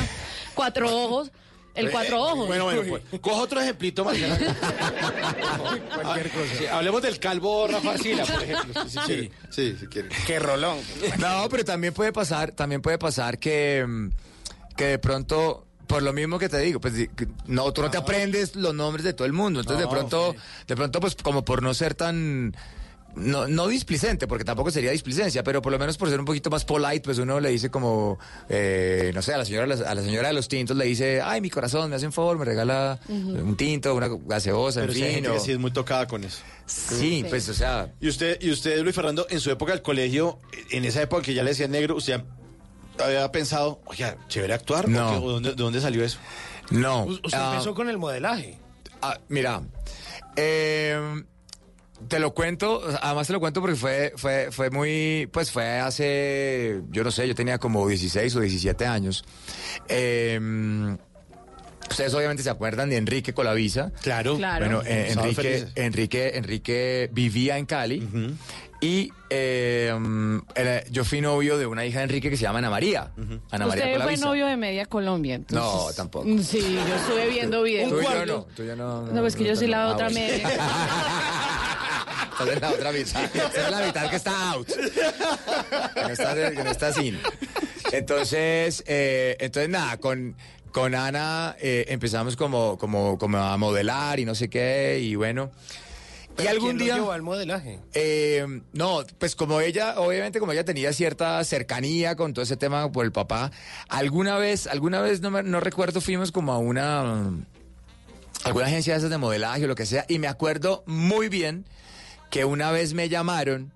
[0.53, 1.31] Cuatro ojos.
[1.79, 2.47] El cuatro ojos.
[2.47, 4.37] Bueno, bueno, pues, coja otro ejemplito, Marcela.
[6.01, 6.55] Cualquier cosa.
[6.57, 8.89] Sí, hablemos del calvo Rafa Arcila, por ejemplo.
[8.89, 9.31] Si quiere.
[9.49, 10.09] Sí, si quiere.
[10.25, 10.77] Qué rolón.
[11.17, 14.09] No, pero también puede pasar, también puede pasar que, mm,
[14.75, 16.93] que de pronto, por lo mismo que te digo, pues
[17.47, 19.61] no, tú no te aprendes los nombres de todo el mundo.
[19.61, 20.35] Entonces No, de pronto,
[20.67, 22.55] de pronto, pues como por no ser tan
[23.15, 26.49] no, no displicente, porque tampoco sería displicencia, pero por lo menos por ser un poquito
[26.49, 28.17] más polite, pues uno le dice como,
[28.47, 31.41] eh, no sé, a la señora a la señora de los tintos le dice, ay,
[31.41, 35.03] mi corazón, me hace un favor, me regala un tinto, una gaseosa, Pero en hay
[35.03, 35.13] fin.
[35.15, 36.39] gente o- que sí es muy tocada con eso.
[36.65, 37.91] Sí, pues, o sea...
[37.99, 40.39] Y usted, y usted, Luis Fernando, en su época del colegio,
[40.71, 42.21] en esa época que ya le decían negro, ¿usted
[43.03, 44.85] había pensado, oye, chévere actuar?
[44.85, 45.09] ¿O No.
[45.11, 45.15] qué?
[45.17, 46.19] ¿O dónde, ¿De dónde salió eso?
[46.69, 47.05] No.
[47.05, 48.57] Usted ah, empezó con el modelaje.
[49.01, 49.61] Ah, mira,
[50.35, 51.23] eh,
[52.07, 56.81] te lo cuento, además te lo cuento porque fue, fue, fue muy, pues fue hace,
[56.89, 59.23] yo no sé, yo tenía como 16 o 17 años.
[59.87, 60.39] Eh,
[61.89, 63.91] Ustedes obviamente se acuerdan de Enrique Colavisa.
[64.03, 64.37] Claro.
[64.37, 64.63] Claro.
[64.65, 65.65] Bueno, eh, Enrique.
[65.73, 68.07] Enrique, Enrique vivía en Cali
[68.79, 69.91] y eh,
[70.53, 73.11] era- yo fui novio de una hija de Enrique que se llama Ana María.
[73.49, 75.33] Ana María Usted fue novio de Media Colombia.
[75.35, 75.57] entonces-
[75.87, 76.27] No, tampoco.
[76.43, 77.89] Sí, yo estuve viendo videos.
[77.89, 79.01] Tú yo no, tú y yo no.
[79.07, 80.47] No, pues que yo soy la otra media.
[82.39, 83.23] Estás en la otra mitad.
[83.35, 84.67] Esa es la mitad que está out.
[84.67, 87.19] Que no está, que no está sin.
[87.91, 90.35] Entonces, eh, entonces nada, con,
[90.71, 95.51] con Ana eh, empezamos como, como, como a modelar y no sé qué, y bueno.
[96.41, 96.95] Y algún ¿quién lo día.
[96.95, 97.79] llevó al modelaje?
[97.93, 102.89] Eh, no, pues como ella, obviamente como ella tenía cierta cercanía con todo ese tema
[102.93, 103.51] por el papá,
[103.89, 107.45] alguna vez, alguna vez no, me- no recuerdo, fuimos como a una, mm,
[108.45, 111.65] alguna agencia de esas de modelaje o lo que sea, y me acuerdo muy bien
[112.29, 113.73] que una vez me llamaron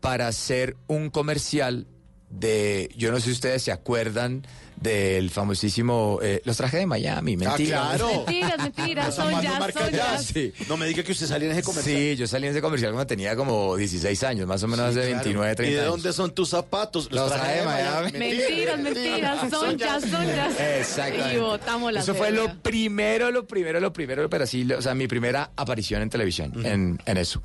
[0.00, 1.86] para hacer un comercial
[2.30, 7.36] de, yo no sé si ustedes se acuerdan del famosísimo, eh, los trajes de Miami,
[7.36, 7.84] mentira.
[7.84, 8.08] Ah, claro.
[8.26, 9.96] Mentiras, mentiras, son ya, marca son ya.
[10.16, 10.18] ya.
[10.18, 10.52] Sí.
[10.68, 11.96] No me diga que usted salía en ese comercial.
[11.96, 14.98] Sí, yo salí en ese comercial cuando tenía como 16 años, más o menos Sí,
[15.00, 15.24] hace claro.
[15.24, 17.10] 29, 30 ¿Y de dónde son tus zapatos?
[17.10, 18.12] Los traje de Miami.
[18.12, 20.78] Mentiras, mentiras, son ya, son ya.
[20.78, 21.34] Exactamente.
[21.34, 24.82] Y botamos la Eso fue lo primero, lo primero, lo primero, pero sí, lo- o
[24.82, 27.42] sea, mi primera aparición en televisión, en, en eso.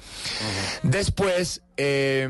[0.84, 2.24] Después, eh,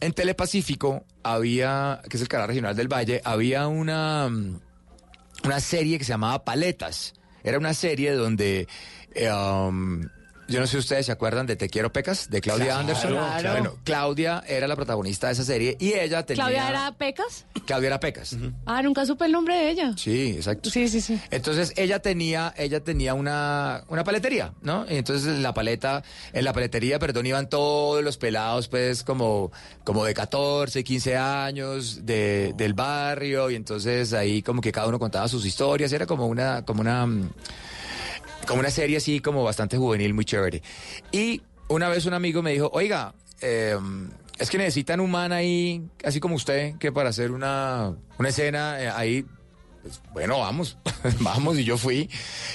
[0.00, 4.26] en Telepacífico había, que es el canal regional del Valle, había una,
[5.44, 7.14] una serie que se llamaba Paletas.
[7.42, 8.68] Era una serie donde...
[9.14, 10.02] eh, um,
[10.48, 13.10] yo no sé si ustedes se acuerdan de Te Quiero Pecas, de Claudia Claro, Anderson.
[13.10, 13.50] claro.
[13.52, 16.42] Bueno, Claudia era la protagonista de esa serie y ella tenía...
[16.44, 17.46] ¿Claudia era Pecas?
[17.66, 18.36] Claudia era Pecas.
[18.66, 19.92] Ah, nunca supe el nombre de ella.
[19.96, 20.70] Sí, exacto.
[20.70, 21.20] Sí, sí, sí.
[21.30, 24.86] Entonces ella tenía, ella tenía una, una paletería, ¿no?
[24.88, 29.52] Y entonces en la paleta, en la paletería, perdón, iban todos los pelados, pues, como,
[29.84, 34.98] como de 14, 15 años, de, del barrio, y entonces ahí como que cada uno
[34.98, 37.30] contaba sus historias, era como una, como una, mm,
[38.46, 40.62] como una serie así, como bastante juvenil, muy chévere.
[41.12, 43.76] Y una vez un amigo me dijo, oiga, eh,
[44.38, 48.82] es que necesitan un man ahí, así como usted, que para hacer una, una escena
[48.82, 49.26] eh, ahí
[49.88, 50.76] pues, bueno, vamos,
[51.20, 52.10] vamos, y yo fui,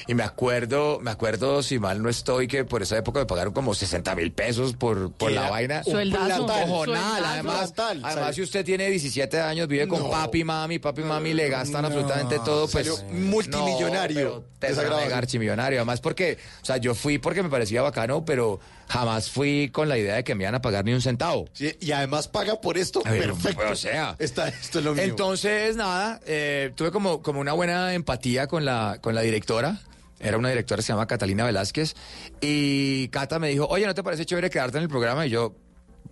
[0.08, 3.54] y me acuerdo, me acuerdo, si mal no estoy, que por esa época me pagaron
[3.54, 5.84] como 60 mil pesos por, por ¿Qué la vaina.
[5.84, 6.44] Sueldazo.
[6.44, 10.10] Un cojonal, además, además si usted tiene 17 años, vive con No.
[10.10, 12.88] papi y mami, papi y mami le gastan absolutamente todo, pues...
[12.88, 14.30] Salió multimillonario.
[14.30, 15.14] No, te grabación.
[15.14, 19.90] archimillonario, además porque, o sea, yo fui porque me parecía bacano, pero jamás fui con
[19.90, 21.48] la idea de que me iban a pagar ni un centavo.
[21.54, 23.02] Sí, y además paga por esto.
[23.04, 23.64] Ver, Perfecto.
[23.72, 24.16] o sea.
[24.20, 25.04] Esto es lo mío.
[25.04, 29.80] Entonces, nada, eh, tuve como, como una buena empatía con la, con la directora.
[30.20, 31.96] Era una directora que se llama Catalina Velázquez.
[32.40, 35.26] Y Cata me dijo, oye, ¿no te parece chévere quedarte en el programa?
[35.26, 35.54] Y yo,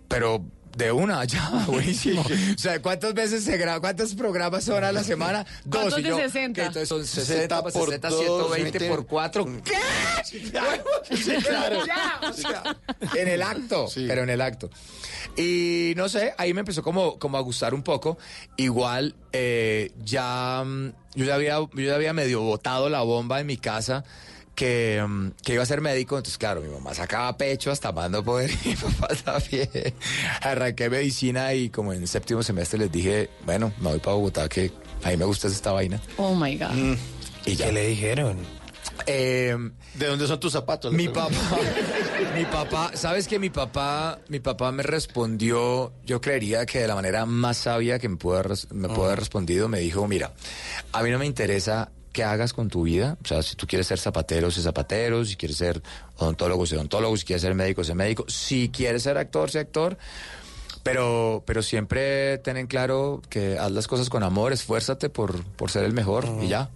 [0.08, 0.44] pero
[0.76, 2.22] de una, ya, buenísimo.
[2.22, 3.80] o sea, ¿cuántas veces se graba?
[3.80, 5.44] ¿Cuántos programas son a la semana?
[5.64, 5.80] Dos.
[5.82, 6.60] ¿Cuántos Y de yo, 60?
[6.60, 6.66] ¿qué?
[6.66, 8.88] Entonces son 60 60 por por 60, dos, 120 20.
[8.88, 9.46] por 4.
[9.64, 9.72] ¿Qué?
[10.24, 11.84] Sí, claro.
[11.86, 12.76] Ya, o sea,
[13.14, 14.04] en el acto, Sí.
[14.08, 14.70] pero en el acto.
[15.36, 18.18] Y no sé, ahí me empezó como, como a gustar un poco.
[18.56, 23.46] Igual, eh, ya, mm, yo ya había, yo ya había medio botado la bomba en
[23.46, 24.04] mi casa
[24.54, 26.16] que, mm, que iba a ser médico.
[26.16, 29.68] Entonces, claro, mi mamá sacaba pecho hasta mando poder y mi papá también.
[30.40, 34.72] Arranqué medicina y como en séptimo semestre les dije, bueno, me voy para Bogotá que
[35.02, 36.00] a mí me gusta esta vaina.
[36.16, 36.96] Oh my God.
[37.44, 37.66] Y ya.
[37.66, 38.38] ¿Qué le dijeron?
[39.06, 39.56] Eh,
[39.94, 40.92] ¿De dónde son tus zapatos?
[40.92, 41.30] mi papá,
[42.34, 46.94] mi papá, sabes que mi papá, mi papá me respondió, yo creería que de la
[46.94, 50.32] manera más sabia que me pudo me pudo haber respondido, me dijo, mira,
[50.92, 53.86] a mí no me interesa qué hagas con tu vida, o sea, si tú quieres
[53.86, 55.82] ser zapatero, sé zapatero, si quieres ser
[56.18, 59.96] odontólogo, sé odontólogo, si quieres ser médico, sé médico, si quieres ser actor, sé actor,
[60.82, 65.70] pero, pero siempre ten en claro que haz las cosas con amor, esfuérzate por, por
[65.70, 66.68] ser el mejor y ya.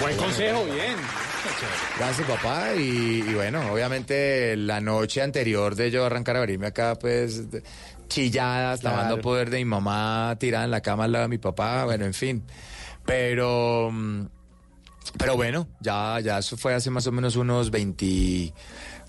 [0.00, 0.94] Buen consejo, bien.
[1.98, 2.74] Gracias, papá.
[2.74, 7.42] Y, y bueno, obviamente la noche anterior de yo arrancar a venirme acá, pues
[8.08, 8.96] chilladas, Claro.
[8.96, 12.04] lavando poder de mi mamá, tirada en la cama al lado de mi papá, bueno,
[12.04, 12.44] en fin.
[13.04, 14.26] Pero, mm,
[15.18, 18.52] pero bueno, ya, ya eso fue hace más o menos unos 20,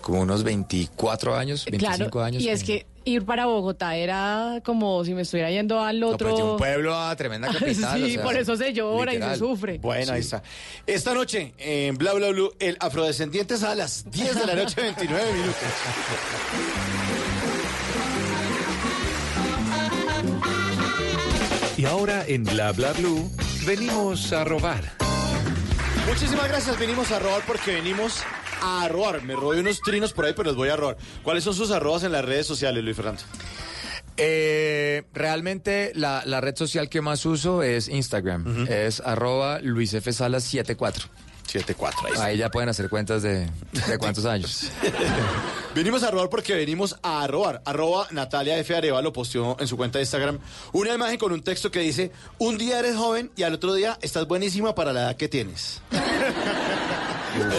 [0.00, 2.42] como unos 24 años, 25 claro, años.
[2.42, 6.28] y es que ir para Bogotá era como si me estuviera yendo al No, otro...
[6.28, 7.98] pues, de un pueblo a tremenda capital.
[7.98, 9.34] sí, o sea, por eso se llora y literal.
[9.34, 9.78] se sufre.
[9.78, 10.42] Bueno, ahí está.
[10.86, 15.32] Esta noche en Bla Bla Blue, el afrodescendiente a las 10 de la noche, 29
[15.32, 15.56] minutos.
[21.76, 23.30] Y ahora en Bla Bla Blue,
[23.64, 25.07] venimos a robar.
[26.08, 28.22] Muchísimas gracias, venimos a robar porque venimos
[28.62, 29.22] a robar.
[29.22, 30.96] Me robé unos trinos por ahí, pero los voy a robar.
[31.22, 33.22] ¿Cuáles son sus arrobas en las redes sociales, Luis Fernando?
[34.16, 38.66] Eh, realmente la, la red social que más uso es Instagram.
[38.68, 40.48] Es arroba luisfsalas74.
[40.48, 41.08] 74,
[41.56, 44.70] ahí, ahí ya pueden hacer cuentas de, de cuántos años.
[45.74, 47.62] Venimos a robar porque venimos a robar.
[47.64, 48.74] Arroba Natalia F.
[48.74, 50.38] Arevalo posteó en su cuenta de Instagram
[50.72, 53.96] una imagen con un texto que dice, un día eres joven y al otro día
[54.02, 55.80] estás buenísima para la edad que tienes.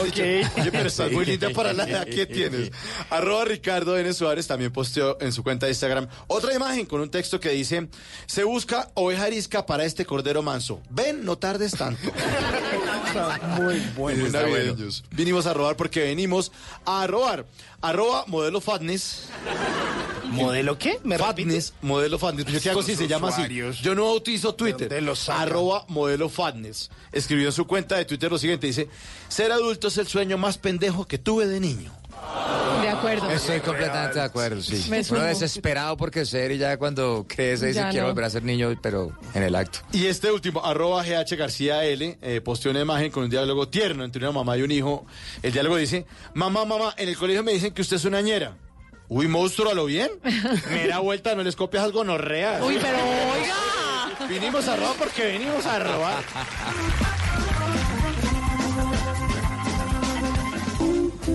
[0.02, 2.71] Oye, oye, pero estás muy linda para la edad que tienes.
[3.10, 4.12] Arroba Ricardo N.
[4.13, 7.88] Suárez también posteó en su cuenta de Instagram otra imagen con un texto que dice,
[8.25, 10.82] se busca oveja arisca para este cordero manso.
[10.89, 12.12] Ven, no tardes tanto.
[13.58, 14.26] Muy bueno.
[14.26, 14.65] Está bueno.
[14.65, 15.04] navideños.
[15.12, 16.52] Vinimos a robar porque venimos
[16.86, 17.45] a robar.
[17.82, 19.30] Arroba modelo fatness.
[20.32, 21.00] ¿Modelo qué?
[21.04, 22.45] ¿Me fatness, modelo fatness.
[22.45, 23.43] Yo qué hago si se llama así.
[23.82, 24.91] Yo no bautizo Twitter.
[25.30, 26.89] Arroba modelo fatness.
[27.12, 28.67] Escribió en su cuenta de Twitter lo siguiente.
[28.67, 28.89] Dice,
[29.28, 31.98] ser adulto es el sueño más pendejo que tuve de niño.
[32.82, 33.29] De acuerdo.
[33.29, 34.86] Estoy completamente de acuerdo, sí.
[34.89, 38.13] Me Uno desesperado por crecer y ya cuando crece dice quiero no.
[38.13, 39.79] volver a ser niño, pero en el acto.
[39.91, 44.03] Y este último, arroba GH García L, eh, posteó una imagen con un diálogo tierno
[44.03, 45.05] entre una mamá y un hijo.
[45.43, 48.55] El diálogo dice, mamá, mamá, en el colegio me dicen que usted es una ñera.
[49.08, 50.12] Uy, monstruo, ¿a lo bien?
[50.71, 52.60] Mera vuelta, no les copias algo norrea.
[52.63, 54.27] Uy, pero oiga.
[54.27, 56.23] Vinimos a robar porque venimos a robar.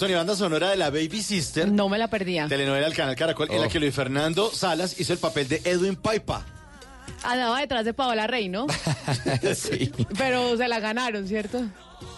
[0.00, 1.68] Anthony, banda sonora de la Baby Sister.
[1.72, 2.46] No me la perdía.
[2.46, 3.68] Telenovela del canal Caracol, en la Oh.
[3.68, 6.46] que Luis Fernando Salas hizo el papel de Edwin Paipa.
[7.24, 8.68] Andaba detrás de Paola Rey, ¿no?
[9.56, 9.90] sí.
[10.16, 11.64] Pero se la ganaron, ¿cierto?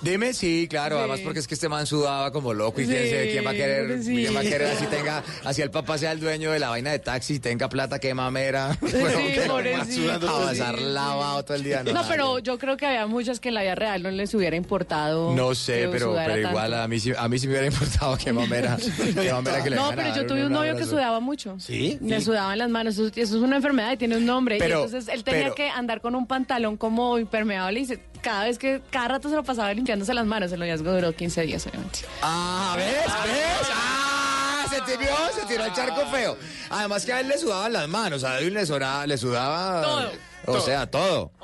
[0.03, 1.01] Dime, sí, claro, Sí.
[1.01, 3.55] además porque es que este man sudaba como loco y quién, Sí, quién va a
[3.55, 4.15] querer, sí.
[4.15, 6.91] quién va a querer así tenga, así el papá sea el dueño de la vaina
[6.91, 8.77] de taxi, tenga plata, que mamera.
[8.81, 10.29] pobrecito.
[10.29, 11.83] a pasar lavado todo el día.
[11.83, 14.57] No, pero yo creo que había muchas que en la vida real no les hubiera
[14.57, 15.35] importado.
[15.35, 18.77] No sé, pero, igual a mí, sí, a mí sí me hubiera importado que mamera.
[19.15, 21.57] que mamera que le No, pero yo tuve un novio que sudaba mucho.
[21.59, 21.99] ¿Sí?
[22.01, 22.27] Le Sí.
[22.27, 22.95] sudaban las manos.
[22.95, 24.57] Eso, eso es una enfermedad y tiene un nombre.
[24.59, 28.01] Pero- y entonces él tenía pero- que andar con un pantalón como impermeable y se-
[28.23, 30.53] cada vez que, cada rato se lo pasaba limpiándose las manos.
[30.53, 32.01] El noviazgo duró 15 días, obviamente.
[32.23, 32.95] Ah, ¿ves?
[32.97, 33.69] ¿Ves?
[33.75, 36.37] Ah, se tiró, se tiró el charco feo.
[36.71, 39.83] Además que a él le sudaban las manos, a Edwin le, sudaba- le sudaba...
[39.83, 40.11] Todo.
[40.47, 41.33] O sea, todo.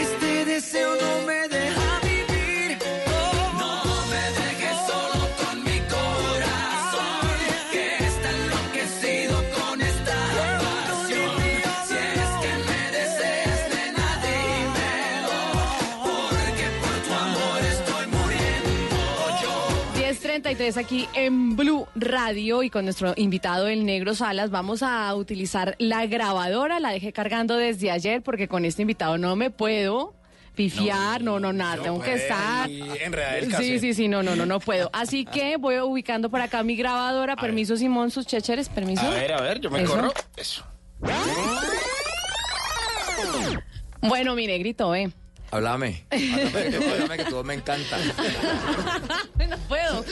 [0.00, 1.47] Este deseo no me
[20.68, 25.74] 10.33 aquí en Blue Radio y con nuestro invitado el Negro Salas vamos a utilizar
[25.78, 30.14] la grabadora, la dejé cargando desde ayer porque con este invitado no me puedo
[30.54, 32.68] pifiar, no, no, nada, tengo que estar.
[32.68, 34.90] el Sí, sí, sí, no, no, no, no puedo.
[34.92, 39.06] Así que voy ubicando por acá mi grabadora, permiso Simón, sus checheres, permiso.
[39.06, 39.94] A ver, a ver, yo me Eso.
[39.94, 40.12] corro.
[40.36, 40.64] Eso.
[44.00, 45.10] Bueno, mi negrito, eh.
[45.50, 46.04] Háblame.
[46.10, 47.96] Háblame, que- háblame que tú me encanta.
[49.48, 50.04] no puedo.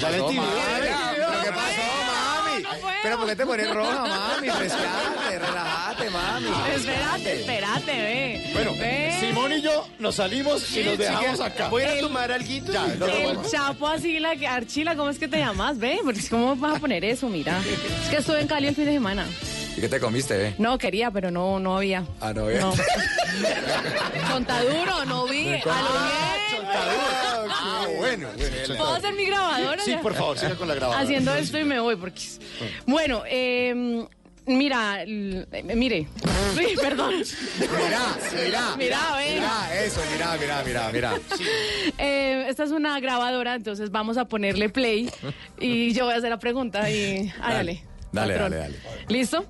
[0.00, 2.64] Dale Mami, ¿Pero qué pasó, mami?
[3.02, 4.48] ¿Pero por qué te pones roja, mami?
[4.50, 6.46] Rescate, relájate, mami.
[6.74, 8.50] Espérate, espérate, ve.
[8.52, 9.16] Bueno, Ve.
[9.20, 11.68] Simón y yo nos salimos y nos dejamos acá.
[11.68, 12.72] Voy a ir a El- tomar alguito.
[12.72, 13.42] Ya, no, El.
[13.50, 15.78] Chapo así, la Archila, ¿cómo es que te llamas?
[15.78, 17.28] Ve, porque ¿cómo vas a poner eso?
[17.28, 17.60] Mira.
[18.02, 19.24] Es que estuve en Cali el fin de semana.
[19.78, 20.54] ¿Y qué te comiste, eh?
[20.58, 22.04] No, quería, pero no, no había.
[22.20, 22.58] Ah, no, ya.
[22.62, 22.74] No.
[24.28, 25.46] Chontaduro, no vi.
[25.50, 26.68] A lo bien.
[27.48, 28.76] Ah, bueno, bueno.
[28.76, 29.80] ¿Puedo hacer mi grabadora?
[29.84, 30.00] Sí, ya?
[30.00, 31.00] por favor, siga con la grabadora.
[31.04, 32.20] Haciendo esto y me voy porque...
[32.86, 34.04] Bueno, eh,
[34.46, 36.08] mira, mire.
[36.56, 37.14] Uy, perdón.
[37.60, 39.34] Mira, mira, Mira, ve.
[39.34, 41.14] mira, eso, mira, mira, mira, mira.
[41.98, 45.08] Eh, esta es una grabadora, entonces vamos a ponerle play
[45.60, 47.84] y yo voy a hacer la pregunta y hágale.
[48.10, 48.50] Dale, patrón.
[48.52, 48.76] dale, dale.
[49.08, 49.44] ¿Listo?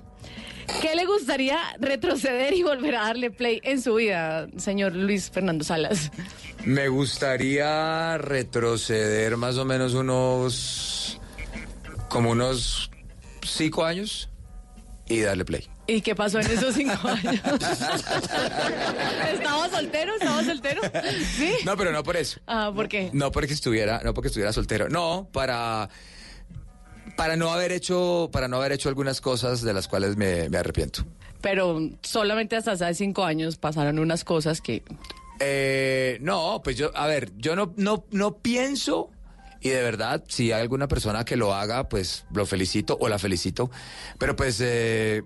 [0.81, 5.63] ¿Qué le gustaría retroceder y volver a darle play en su vida, señor Luis Fernando
[5.63, 6.11] Salas?
[6.63, 11.19] Me gustaría retroceder más o menos unos.
[12.09, 12.89] como unos
[13.43, 14.29] cinco años
[15.07, 15.67] y darle play.
[15.87, 17.41] ¿Y qué pasó en esos cinco años?
[19.33, 20.13] ¿Estaba soltero?
[20.15, 20.81] ¿Estaba soltero?
[21.35, 21.53] ¿Sí?
[21.65, 22.39] No, pero no por eso.
[22.47, 23.09] Ah, ¿por qué?
[23.13, 24.87] No porque estuviera, no porque estuviera soltero.
[24.89, 25.89] No, para
[27.15, 30.57] para no haber hecho, para no haber hecho algunas cosas de las cuales me, me
[30.57, 31.05] arrepiento.
[31.41, 34.83] Pero solamente hasta hace cinco años pasaron unas cosas que...
[35.39, 39.09] Eh, no, pues yo, a ver, yo no, no, no pienso
[39.61, 43.19] y de verdad, si hay alguna persona que lo haga, pues lo felicito o la
[43.19, 43.69] felicito.
[44.17, 45.23] Pero pues eh,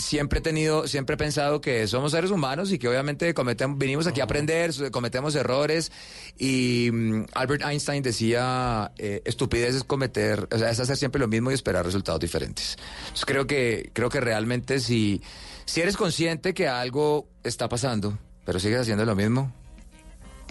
[0.00, 4.06] siempre he tenido, siempre he pensado que somos seres humanos y que obviamente cometemos, vinimos
[4.06, 5.92] aquí a aprender, cometemos errores.
[6.38, 11.28] Y mm, Albert Einstein decía, eh, estupidez es cometer, o sea, es hacer siempre lo
[11.28, 12.76] mismo y esperar resultados diferentes.
[13.02, 15.22] Entonces creo que, creo que realmente si,
[15.64, 19.52] si eres consciente que algo está pasando, pero sigues haciendo lo mismo,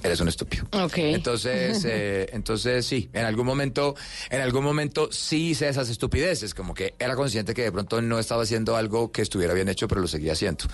[0.04, 0.66] eres un estúpido.
[0.72, 0.98] Ok.
[0.98, 3.96] Entonces, eh, entonces sí, en algún momento,
[4.30, 8.20] en algún momento sí hice esas estupideces, como que era consciente que de pronto no
[8.20, 10.66] estaba haciendo algo que estuviera bien hecho, pero lo seguía haciendo.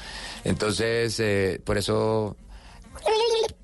[0.43, 2.35] Entonces, eh, por eso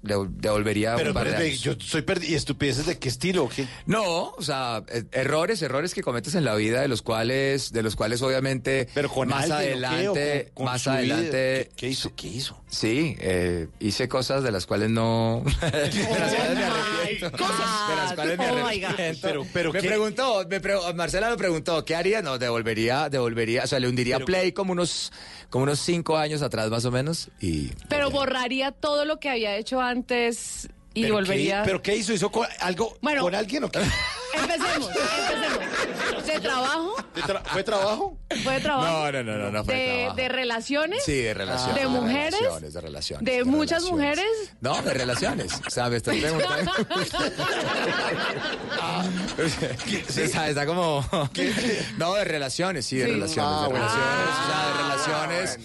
[0.04, 1.62] le devolvería Pero, un par de espérate, años.
[1.62, 2.32] yo soy perdido.
[2.32, 3.48] ¿Y estupideces de qué estilo?
[3.56, 3.68] qué?
[3.86, 7.84] No, o sea, eh, errores, errores que cometes en la vida, de los cuales, de
[7.84, 9.86] los cuales obviamente con más alguien, ¿o qué?
[9.86, 10.94] ¿O adelante, con- más vida?
[10.96, 11.70] adelante.
[11.70, 12.16] ¿Qué, qué hizo?
[12.16, 12.61] ¿Qué hizo?
[12.74, 15.44] Sí, eh, hice cosas de las cuales no.
[15.62, 17.32] de las cuales me arrepiento.
[17.38, 19.20] Cosas de las cuales me Oh, arrepiento.
[19.22, 19.88] Pero- pero me ¿qué?
[19.90, 22.22] preguntó, me pre- Marcela me preguntó, ¿qué haría?
[22.22, 25.12] No, devolvería, devolvería, o sea, le hundiría play como unos,
[25.50, 27.72] como unos cinco años atrás más o menos y.
[27.90, 31.64] Pero borraría todo lo que había hecho antes y ¿Pero volvería...
[31.64, 32.14] qué- ¿Pero qué hizo?
[32.14, 33.22] ¿Hizo con, algo Bueno.
[33.24, 33.80] con alguien o qué?
[34.34, 36.26] Empecemos, empecemos.
[36.26, 36.96] ¿De trabajo?
[37.16, 38.18] ¿De tra- ¿Fue trabajo?
[38.44, 38.88] ¿Fue de trabajo?
[38.88, 40.16] No, no, no, no, no fue de, trabajo.
[40.16, 41.04] de relaciones?
[41.04, 41.76] Sí, de relaciones.
[41.76, 42.40] ¿De mujeres?
[42.40, 43.26] relaciones, de relaciones.
[43.26, 44.18] ¿De muchas relaciones.
[44.18, 44.54] mujeres?
[44.62, 45.52] No, de relaciones.
[45.66, 46.72] O sea, me estás preguntando.
[50.10, 51.06] Sí, está, está como.
[51.98, 53.12] No, de relaciones, sí, de Sí.
[53.12, 53.52] relaciones.
[53.54, 53.86] Ah, de bueno.
[53.86, 55.60] relaciones, o sea, de relaciones.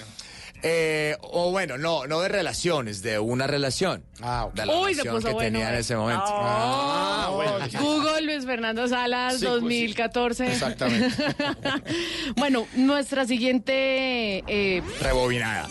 [0.63, 4.05] Eh, o bueno, no, no de relaciones, de una relación.
[4.21, 5.81] Ah, De la Uy, se relación puso que bueno, tenía en eh.
[5.81, 6.25] ese momento.
[6.27, 7.53] Ah, bueno.
[7.81, 9.61] Google Luis Fernando Salas Sí, pues, sí.
[9.61, 10.47] 2014.
[10.53, 11.15] Exactamente.
[12.37, 14.43] bueno, nuestra siguiente...
[14.47, 15.69] eh, Rebobinada.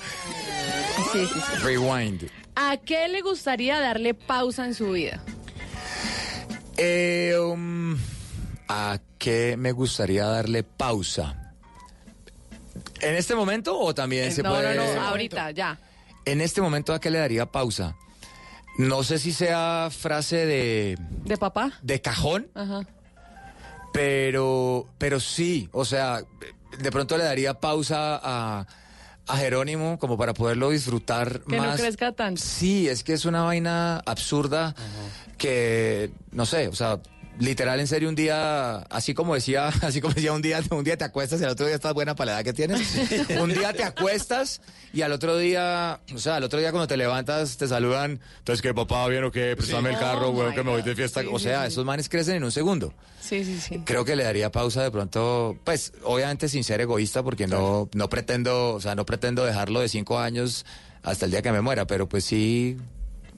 [1.12, 1.64] sí, sí, sí.
[1.64, 2.30] Rewind.
[2.56, 5.22] ¿A qué le gustaría darle pausa en su vida?
[6.78, 7.98] Eh, um,
[8.68, 11.45] ¿A qué me gustaría darle pausa?
[13.02, 14.76] ¿En este momento o también se no, puede...?
[14.76, 15.78] no, no, ahorita, ya.
[16.26, 17.96] En este momento, ¿a qué le daría pausa?
[18.78, 21.72] No sé si sea frase de, ¿De papá?
[21.82, 22.82] de cajón, Ajá.
[23.94, 26.22] pero, pero sí, o sea,
[26.80, 28.68] de pronto le daría pausa a,
[29.28, 31.72] a Jerónimo como para poderlo disfrutar Que más.
[31.72, 32.42] no crezca tanto.
[32.44, 34.76] Sí, es que es una vaina absurda
[35.38, 37.00] que, no sé, o sea,
[37.40, 40.98] literal en serio un día, así como decía, así como decía un día, un día
[40.98, 42.96] te acuestas y al otro día estás buena para la edad que tienes.
[43.42, 44.62] un día te acuestas
[44.94, 48.62] y al otro día, o sea, al otro día cuando te levantas te saludan, entonces
[48.62, 50.96] que papá, bien o qué, préstame el carro, Oh, weón, my que me voy de
[50.96, 51.22] fiesta.
[51.22, 51.68] Sí, o sea, sí.
[51.68, 52.94] esos manes crecen en un segundo.
[53.22, 53.82] Sí, sí, sí.
[53.86, 58.10] Creo que le daría pausa de pronto, pues, obviamente sin ser egoísta, porque no, no
[58.10, 60.66] pretendo, o sea, no pretendo dejarlo de cinco años
[61.04, 62.78] hasta el día que me muera, pero pues sí.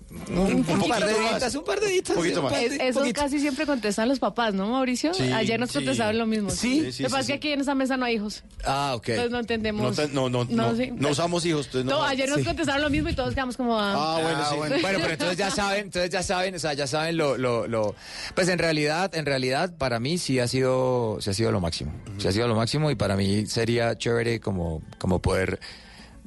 [0.09, 1.33] Un, un poquito par de más.
[1.33, 2.09] ditas, un par de ditas.
[2.11, 2.61] Un poquito sí, un más.
[2.61, 3.21] Es- eso poquito.
[3.21, 5.13] casi siempre contestan los papás, ¿no, Mauricio?
[5.13, 5.75] Sí, Ayer nos sí.
[5.75, 6.49] contestaron lo mismo.
[6.49, 6.79] Sí.
[6.85, 7.49] Sí, sí, Lo que pasa sí, es que sí.
[7.49, 8.43] aquí en esa mesa no hay hijos.
[8.63, 9.09] Ah, ok.
[9.09, 9.95] Entonces no No, entendemos.
[9.97, 10.91] te- no, no, no, sí.
[10.95, 11.65] no usamos hijos.
[11.65, 12.45] entonces No, no, ayer nos Sí.
[12.45, 13.77] contestaron lo mismo y todos quedamos como...
[13.77, 14.55] ah, Ah, bueno, Ah, sí.
[14.57, 14.75] bueno.
[14.81, 17.93] Bueno, pero entonces ya saben, entonces ya saben, o sea, ya saben lo, lo, lo,
[18.33, 21.91] pues en realidad, en realidad, para mí sí ha sido, sí ha sido lo máximo,
[22.17, 25.59] sí ha sido lo máximo y para mí sería chévere como, como poder,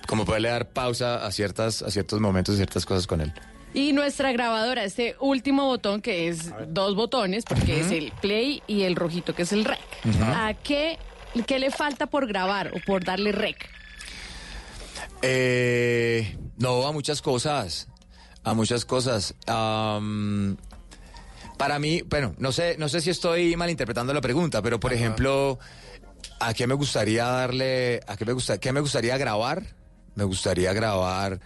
[0.06, 3.32] como poderle dar pausa a ciertas, a ciertos momentos, ciertas cosas con él.
[3.72, 8.82] Y nuestra grabadora, este último botón que es dos botones, porque es el play y
[8.82, 9.78] el rojito que es el rec.
[10.22, 10.98] ¿A qué,
[11.46, 13.70] qué le falta por grabar o por darle rec?
[15.22, 17.88] Eh, no, a muchas cosas.
[18.42, 19.34] A muchas cosas.
[19.46, 20.56] Am,
[21.56, 25.58] para mí, bueno, no sé, no sé si estoy malinterpretando la pregunta, pero por ejemplo,
[26.38, 29.62] ¿A qué me gustaría darle, a qué me gusta, qué me gustaría grabar?
[30.14, 31.40] Me gustaría grabar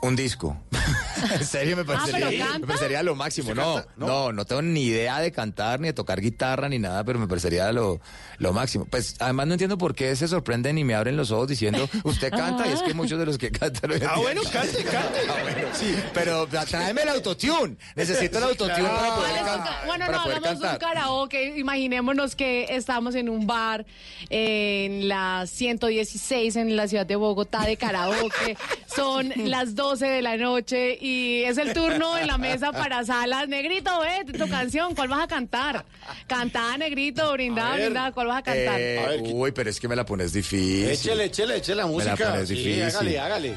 [0.00, 0.56] un disco.
[1.34, 2.58] en serio me parecería, ¿pero canta?
[2.60, 3.54] me parecería lo máximo.
[3.54, 7.18] No, no, no, tengo ni idea de cantar, ni de tocar guitarra, ni nada, pero
[7.18, 8.00] me parecería lo,
[8.38, 8.84] lo máximo.
[8.86, 12.30] Pues además no entiendo por qué se sorprenden y me abren los ojos diciendo, usted
[12.30, 13.92] canta, y es que muchos de los que cantan...
[13.92, 15.18] en Ah, bueno, cante, cante.
[15.28, 17.76] Ah, bueno, sí, pero tráeme el autotune.
[17.96, 20.72] Necesito el autotune para poder, ¿Cuál es can- un ca- Bueno, para no, poder hagamos
[20.72, 21.58] un karaoke.
[21.58, 23.84] Imaginémonos que estamos en un bar
[24.30, 28.56] en la 116 en la ciudad de Bogotá de karaoke.
[28.94, 33.48] Son las 12 de la noche y es el turno en la mesa para salas.
[33.48, 35.84] Negrito, ve tu canción, ¿cuál vas a cantar?
[36.26, 38.78] Cantá, Negrito, brindá, brindá, ¿cuál vas a cantar?
[38.78, 40.88] Eh, uy, pero es que me la pones difícil.
[40.90, 42.30] Échele, échele, échele la Me la música.
[42.32, 42.82] pones Sí, difícil.
[42.82, 43.54] hágale, hágale.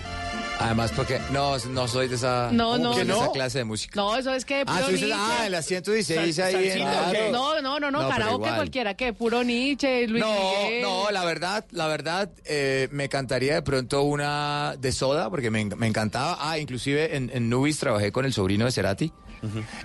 [0.64, 2.92] Además, porque no, no soy de esa, No, no.
[2.92, 3.32] de ¿Que esa no?
[3.32, 3.94] clase de música.
[4.00, 5.24] No, eso es que Ah, puro tú dices, Nietzsche.
[5.40, 7.20] ah, en la 116 ahí en Claro.
[7.32, 9.14] No, no, no, no, No, karaoke cualquiera, ¿qué?
[9.14, 10.32] Puro Nietzsche, Luis No,
[10.64, 10.82] Miguel.
[10.82, 15.64] no, la verdad, la verdad, eh, me encantaría de pronto una de soda, porque me,
[15.66, 16.38] me encantaba.
[16.40, 19.12] Ah, inclusive en, en Nubis trabajé con el sobrino de Cerati.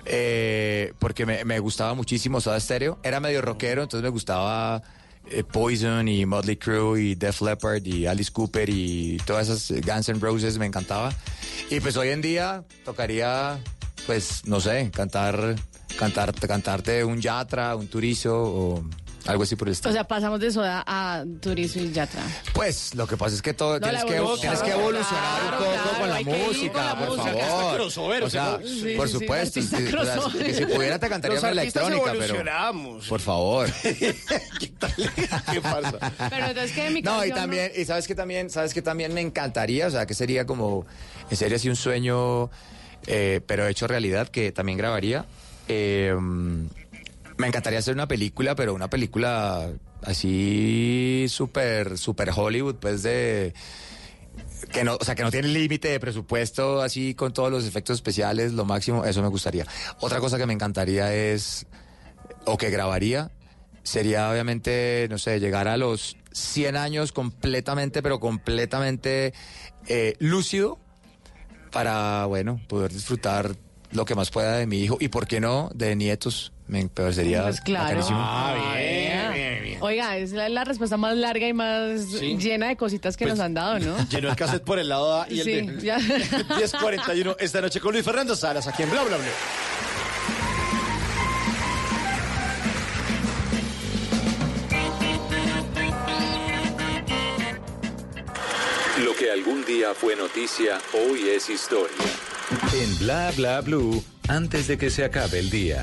[0.05, 2.99] eh, porque me, me gustaba muchísimo Soda Stereo.
[3.03, 4.81] Era medio rockero, entonces me gustaba
[5.51, 10.09] Poison y Motley Crue y Def Leppard y Alice Cooper y todas esas eh, Guns
[10.09, 11.13] N' Roses me encantaba.
[11.69, 13.59] Y pues hoy en día tocaría,
[14.05, 15.55] pues, no sé, cantar,
[15.97, 18.83] cantar, cantarte un Yatra, un Turizo o
[19.27, 19.91] algo así por el estilo.
[19.91, 22.21] O sea, pasamos de soda a turismo y yatra.
[22.53, 25.57] Pues lo que pasa es que todo No, tienes, la que, tienes que evolucionar claro,
[25.57, 27.75] un poco claro, con la que ir con música, la por música, que está favor.
[27.75, 29.61] crossover, o sea, sí, por sí, supuesto.
[29.61, 30.45] sí, o sea, crossover.
[30.45, 33.07] que si pudiera te cantaría artistas electrónica, pero evolucionamos.
[33.07, 33.69] por favor.
[33.81, 36.13] ¿Qué pasa?
[36.29, 36.89] Pero entonces, ¿qué?
[36.89, 40.05] Mi No, y también, y sabes que también, sabes que también me encantaría, o sea,
[40.05, 40.85] que sería como,
[41.29, 42.49] en serio, así un sueño,
[43.07, 45.25] eh, pero hecho realidad, que también grabaría.
[45.67, 46.15] Eh,
[47.37, 49.69] me encantaría hacer una película, pero una película
[50.03, 53.53] así súper, súper Hollywood, pues de
[54.71, 57.95] que no, o sea, que no tiene límite de presupuesto, así con todos los efectos
[57.95, 59.65] especiales, lo máximo, eso me gustaría.
[59.99, 61.65] Otra cosa que me encantaría es,
[62.45, 63.31] o que grabaría,
[63.83, 69.33] sería obviamente, no sé, llegar a los 100 años completamente, pero completamente
[69.87, 70.79] eh, lúcido
[71.71, 73.55] para, bueno, poder disfrutar
[73.91, 76.51] lo que más pueda de mi hijo y, ¿por qué no?, de nietos.
[76.67, 77.85] Me parecería Pues claro.
[77.85, 78.19] bacanísimo.
[78.21, 79.77] Ah, bien, bien, bien.
[79.81, 82.35] Oiga, es la, la respuesta más larga y más Sí.
[82.37, 83.95] llena de cositas que Pues, nos han dado, ¿no?
[84.09, 85.81] Llenó el cassette por el lado A y el Sí, B.
[85.81, 85.97] ya.
[86.59, 89.27] 10.41 esta noche con Luis Fernando Salas aquí en Bla Bla Bla.
[99.03, 101.95] Lo que algún día fue noticia, hoy es historia.
[102.73, 105.81] En Bla Bla Blue, antes de que se acabe el día.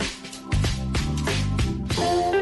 [1.97, 2.34] Thank you.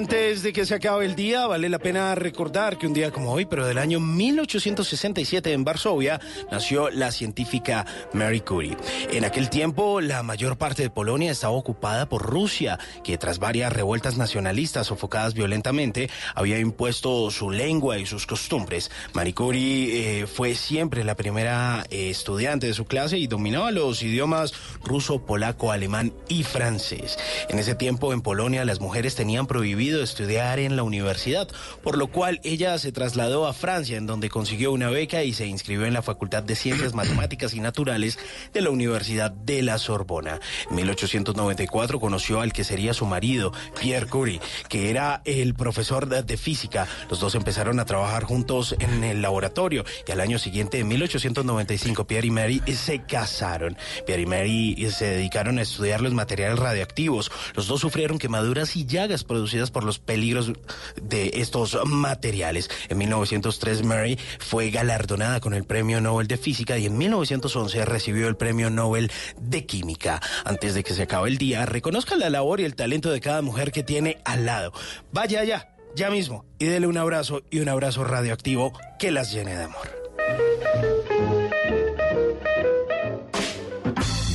[0.00, 3.34] Antes de que se acabe el día, vale la pena recordar que un día como
[3.34, 6.18] hoy, pero del año 1867 en Varsovia,
[6.50, 7.84] nació la científica
[8.14, 8.78] Mary Curie.
[9.12, 13.74] En aquel tiempo, la mayor parte de Polonia estaba ocupada por Rusia, que tras varias
[13.74, 18.90] revueltas nacionalistas sofocadas violentamente, había impuesto su lengua y sus costumbres.
[19.12, 24.02] Marie Curie eh, fue siempre la primera eh, estudiante de su clase y dominaba los
[24.02, 27.18] idiomas ruso, polaco, alemán y francés.
[27.50, 31.48] En ese tiempo en Polonia las mujeres tenían prohibido estudiar en la universidad,
[31.82, 35.46] por lo cual ella se trasladó a Francia, en donde consiguió una beca y se
[35.46, 38.18] inscribió en la Facultad de Ciencias Matemáticas y Naturales
[38.52, 40.40] de la Universidad de la Sorbona.
[40.68, 46.36] En 1894 conoció al que sería su marido, Pierre Curie, que era el profesor de
[46.36, 46.86] física.
[47.08, 52.06] Los dos empezaron a trabajar juntos en el laboratorio y al año siguiente, en 1895,
[52.06, 53.76] Pierre y Mary se casaron.
[54.06, 57.30] Pierre y Mary se dedicaron a estudiar los materiales radioactivos.
[57.54, 60.52] Los dos sufrieron quemaduras y llagas producidas por los peligros
[61.00, 62.70] de estos materiales.
[62.88, 68.28] En 1903 Mary fue galardonada con el Premio Nobel de Física y en 1911 recibió
[68.28, 69.10] el Premio Nobel
[69.40, 70.20] de Química.
[70.44, 73.42] Antes de que se acabe el día, reconozca la labor y el talento de cada
[73.42, 74.72] mujer que tiene al lado.
[75.12, 79.56] Vaya allá, ya mismo, y dele un abrazo y un abrazo radioactivo que las llene
[79.56, 80.00] de amor.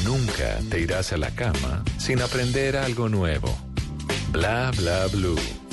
[0.04, 3.75] Nunca te irás a la cama sin aprender algo nuevo.
[4.36, 5.65] Bla Bla Blue.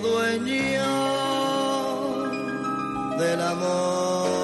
[0.00, 0.86] Dueño
[3.18, 4.36] del amor.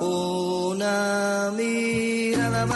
[0.00, 2.66] Una mirada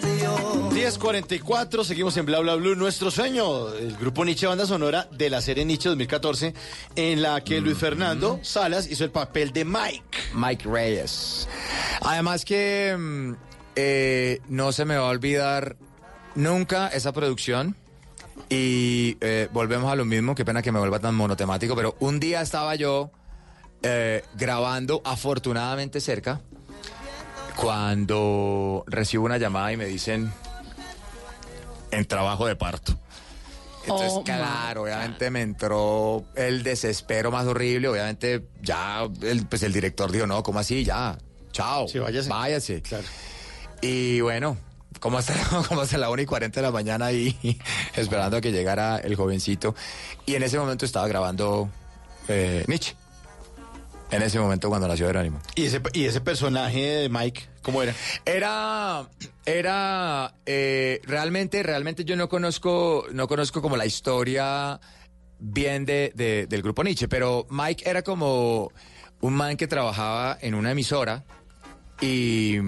[0.00, 0.70] sucedió.
[0.72, 2.74] 1044, seguimos en Bla Bla Blue.
[2.74, 6.54] Nuestro sueño, el grupo Nietzsche Banda Sonora de la serie Nietzsche 2014,
[6.96, 10.18] en la que Luis Fernando Salas hizo el papel de Mike.
[10.34, 11.48] Mike Reyes.
[12.02, 13.32] Además que mm,
[13.76, 15.76] eh, no se me va a olvidar
[16.34, 17.76] nunca esa producción.
[18.48, 22.18] Y eh, volvemos a lo mismo, qué pena que me vuelva tan monotemático, pero un
[22.18, 23.10] día estaba yo
[23.82, 26.40] eh, grabando afortunadamente cerca
[27.56, 30.32] cuando recibo una llamada y me dicen
[31.90, 32.96] en trabajo de parto.
[33.82, 37.88] Entonces, Oh, claro, obviamente me entró el desespero más horrible.
[37.88, 40.84] Obviamente, ya el, pues el director dijo, no, ¿cómo así?
[40.84, 41.16] Ya,
[41.52, 41.86] chao.
[42.28, 42.82] váyase.
[43.80, 44.56] Y bueno,
[44.98, 45.34] como hasta,
[45.68, 47.58] como hasta la 1 y 40 de la mañana ahí,
[47.96, 49.74] esperando a que llegara el jovencito.
[50.26, 51.68] Y en ese momento estaba grabando
[52.28, 52.94] eh, Nietzsche.
[54.10, 55.38] En ese momento cuando nació Jerónimo.
[55.54, 57.94] ¿Y ese, y ese personaje de Mike, cómo era?
[58.24, 59.08] Era,
[59.46, 64.80] era, eh, realmente, realmente yo no conozco, no conozco como la historia
[65.38, 68.72] bien de, de- del grupo Nietzsche, pero Mike era como
[69.20, 71.22] un man que trabajaba en una emisora
[72.00, 72.58] y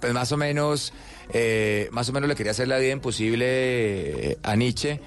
[0.00, 0.94] pues más o menos,
[1.32, 5.00] eh, más o menos le quería hacer la vida imposible eh, a Nietzsche.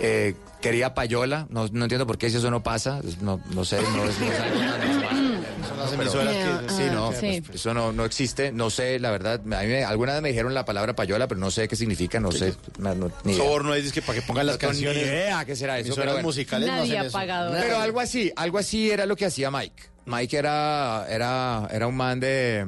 [0.00, 3.80] Eh, quería payola, no, no entiendo por qué si eso no pasa, no, no sé,
[3.82, 5.46] no es, no es algo tan normal.
[5.90, 7.40] Pero- emisoras que- sí, no, Ah, sí.
[7.44, 10.28] pues, eso no, no existe, no sé, la verdad, a mí me- alguna vez me
[10.30, 13.44] dijeron la palabra payola, pero no sé qué significa, no sé, no, no- ni idea.
[13.44, 15.02] Soborno es que para que pongan las No canciones.
[15.02, 15.94] Ni idea qué será eso.
[15.94, 16.26] Pero bueno.
[16.26, 17.12] musicales no Nadie hacen ha eso.
[17.12, 17.52] pagado.
[17.60, 19.82] Pero algo así, algo así era lo que hacía Mike.
[20.06, 22.64] Mike era, era, era un man de.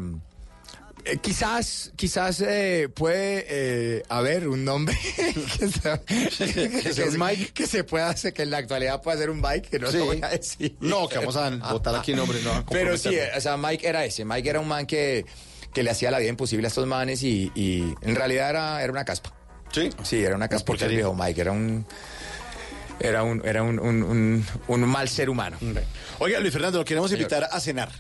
[1.05, 4.97] Eh, quizás, quizás eh, puede eh, haber un nombre
[5.59, 6.01] que, se,
[6.83, 9.41] que, sea un Mike que se pueda hacer, que en la actualidad pueda ser un
[9.41, 9.99] Mike, que no Sí.
[9.99, 10.77] lo voy a decir.
[10.81, 12.65] No, que vamos a votar aquí nombres, no.
[12.71, 14.25] Pero sí, o sea, Mike era ese.
[14.25, 15.25] Mike era un man que,
[15.73, 18.93] que le hacía la vida imposible a estos manes y, y en realidad era, era
[18.93, 19.33] una caspa.
[19.73, 19.91] Sí.
[20.03, 20.67] Sí, era una caspa.
[20.67, 20.91] porquería.
[20.91, 21.87] el viejo Mike era un.
[23.01, 25.59] Era un, era un, un, un- un mal ser humano.
[26.21, 27.23] Oiga, Luis Fernando, lo queremos Señor.
[27.23, 27.91] invitar a cenar.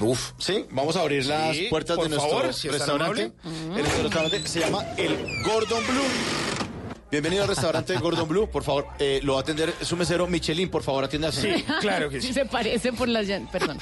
[0.00, 0.32] Uf.
[0.38, 3.32] Sí, vamos a abrir las Sí, puertas de nuestro favor, si restaurante.
[3.76, 6.67] El restaurante se llama el Gordon Blue.
[7.10, 8.48] Bienvenido al restaurante Gordon Blue.
[8.50, 10.68] Por favor, eh, lo va a atender su mesero Michelin.
[10.68, 11.40] Por favor, atienda a su-
[12.32, 13.78] Se parece por las llan- Perdón.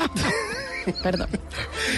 [1.03, 1.29] Perdón.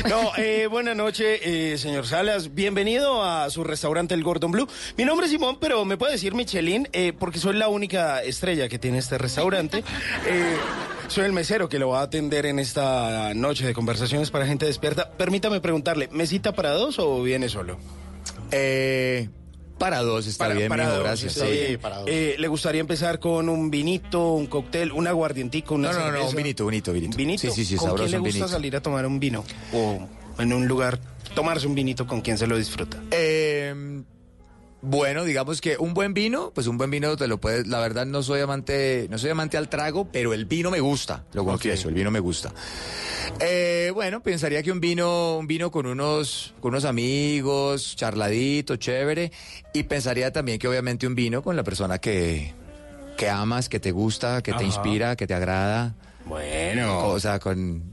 [0.08, 2.54] No, eh, buenas noches, eh, señor Salas.
[2.54, 4.66] Bienvenido a su restaurante El Gordon Blue.
[4.96, 8.66] Mi nombre es Simón, pero me puede decir Michelin eh, porque soy la única estrella
[8.70, 9.84] que tiene este restaurante.
[10.26, 10.56] Eh,
[11.08, 14.66] soy el mesero que lo va a atender en esta noche de conversaciones para gente
[14.66, 15.10] despierta.
[15.12, 17.78] Permítame preguntarle, ¿mesita para dos o viene solo?
[18.50, 19.28] Eh,
[19.78, 21.36] para dos está Para- bien, para mijo, dos, gracias.
[21.36, 21.78] está bien.
[21.80, 21.80] bien.
[22.06, 26.28] Eh, ¿Le gustaría empezar con un vinito, un cóctel, un aguardientico, una No, no, no,
[26.28, 27.16] un vinito, vinito, vinito.
[27.16, 27.40] ¿Vinito?
[27.42, 28.48] Sí, sí, sí, ¿Con sabroso quién le gusta vinito.
[28.48, 29.44] salir a tomar un vino?
[29.72, 30.06] O
[30.38, 30.98] en un lugar,
[31.34, 32.98] tomarse un vinito con quien se lo disfruta.
[33.10, 34.02] Eh,
[34.80, 37.66] bueno, digamos que un buen vino, pues un buen vino te lo puedes.
[37.66, 41.24] La verdad no soy amante, no soy amante al trago, pero el vino me gusta.
[41.32, 42.52] Lo confieso, el vino me gusta.
[43.40, 49.32] Eh, bueno, pensaría que un vino, un vino con unos, con unos amigos, charladito, chévere,
[49.72, 52.52] y pensaría también que obviamente un vino con la persona que,
[53.16, 54.60] que amas, que te gusta, que Ajá.
[54.60, 55.94] te inspira, que te agrada.
[56.24, 57.08] Bueno.
[57.08, 57.82] O sea, con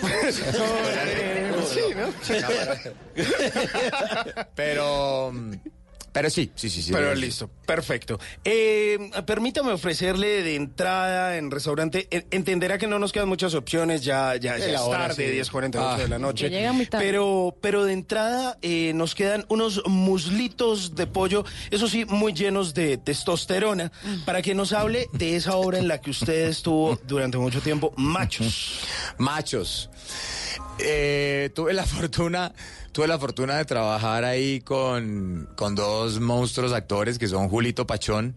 [1.68, 2.08] Sí, ¿no?
[4.54, 5.32] Pero,
[6.18, 6.90] pero sí, sí, sí, sí.
[6.92, 8.18] Pero listo, perfecto.
[8.44, 12.08] Eh, permítame ofrecerle de entrada en restaurante.
[12.10, 15.32] en- Entenderá que no nos quedan muchas opciones, ya, ya, ya es hora, tarde, sí.
[15.36, 15.96] 10.48 Ah.
[15.96, 16.50] de la noche.
[16.50, 17.04] Ya llega muy tarde.
[17.06, 22.74] Pero, pero de entrada eh, nos quedan unos muslitos de pollo, eso sí, muy llenos
[22.74, 23.92] de testosterona,
[24.24, 27.94] para que nos hable de esa obra en la que usted estuvo durante mucho tiempo,
[27.96, 28.80] Machos.
[29.18, 29.88] Machos.
[30.80, 32.52] Eh, tuve la fortuna,
[32.98, 38.36] tuve la fortuna de trabajar ahí con, con dos monstruos actores que son Julito Pachón.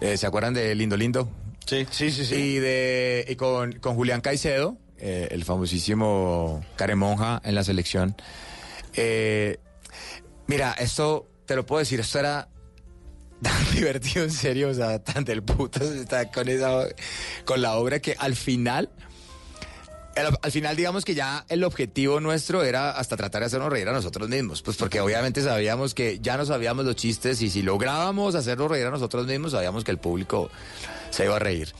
[0.00, 1.28] eh, ¿Se acuerdan de Lindo Lindo?
[1.66, 2.34] Sí, sí, sí.
[2.34, 8.16] Y, de, y con, con Julián Caicedo, eh, el famosísimo Caremonja en la selección.
[8.94, 9.58] Eh,
[10.46, 12.48] mira, esto, te lo puedo decir, esto era
[13.42, 16.86] tan divertido, en serio, o sea, tan del puto, está con esa,
[17.44, 18.88] con la obra que al final,
[20.20, 23.88] al, al final, digamos que ya el objetivo nuestro era hasta tratar de hacernos reír
[23.88, 27.62] a nosotros mismos, pues porque obviamente sabíamos que ya no sabíamos los chistes y si
[27.62, 30.50] lográbamos hacernos reír a nosotros mismos, sabíamos que el público
[31.10, 31.72] se iba a reír.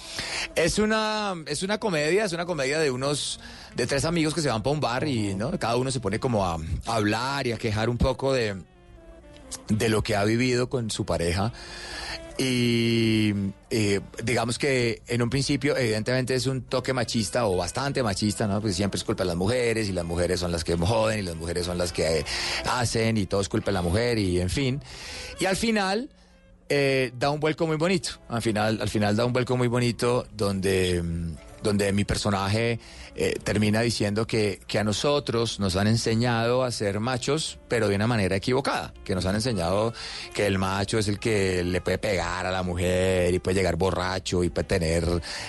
[0.56, 3.40] Es una, es una comedia, es una comedia de unos,
[3.74, 5.56] de tres amigos que se van para un bar y ¿no?
[5.58, 8.56] cada uno se pone como a, a hablar y a quejar un poco de,
[9.68, 11.52] de lo que ha vivido con su pareja.
[12.42, 13.34] Y
[13.68, 18.62] eh, digamos que en un principio, evidentemente, es un toque machista o bastante machista, ¿no?
[18.62, 21.22] Porque siempre es culpa de las mujeres y las mujeres son las que joden y
[21.22, 22.24] las mujeres son las que eh,
[22.64, 24.80] hacen y todo es culpa de la mujer y en fin.
[25.38, 26.08] Y al final
[26.70, 28.12] eh, da un vuelco muy bonito.
[28.30, 32.80] Al final, al final da un vuelco muy bonito donde, mm, donde mi personaje
[33.22, 37.94] eh, termina diciendo que, que a nosotros nos han enseñado a ser machos, pero de
[37.96, 38.94] una manera equivocada.
[39.04, 39.92] Que nos han enseñado
[40.32, 43.76] que el macho es el que le puede pegar a la mujer y puede llegar
[43.76, 45.04] borracho y puede tener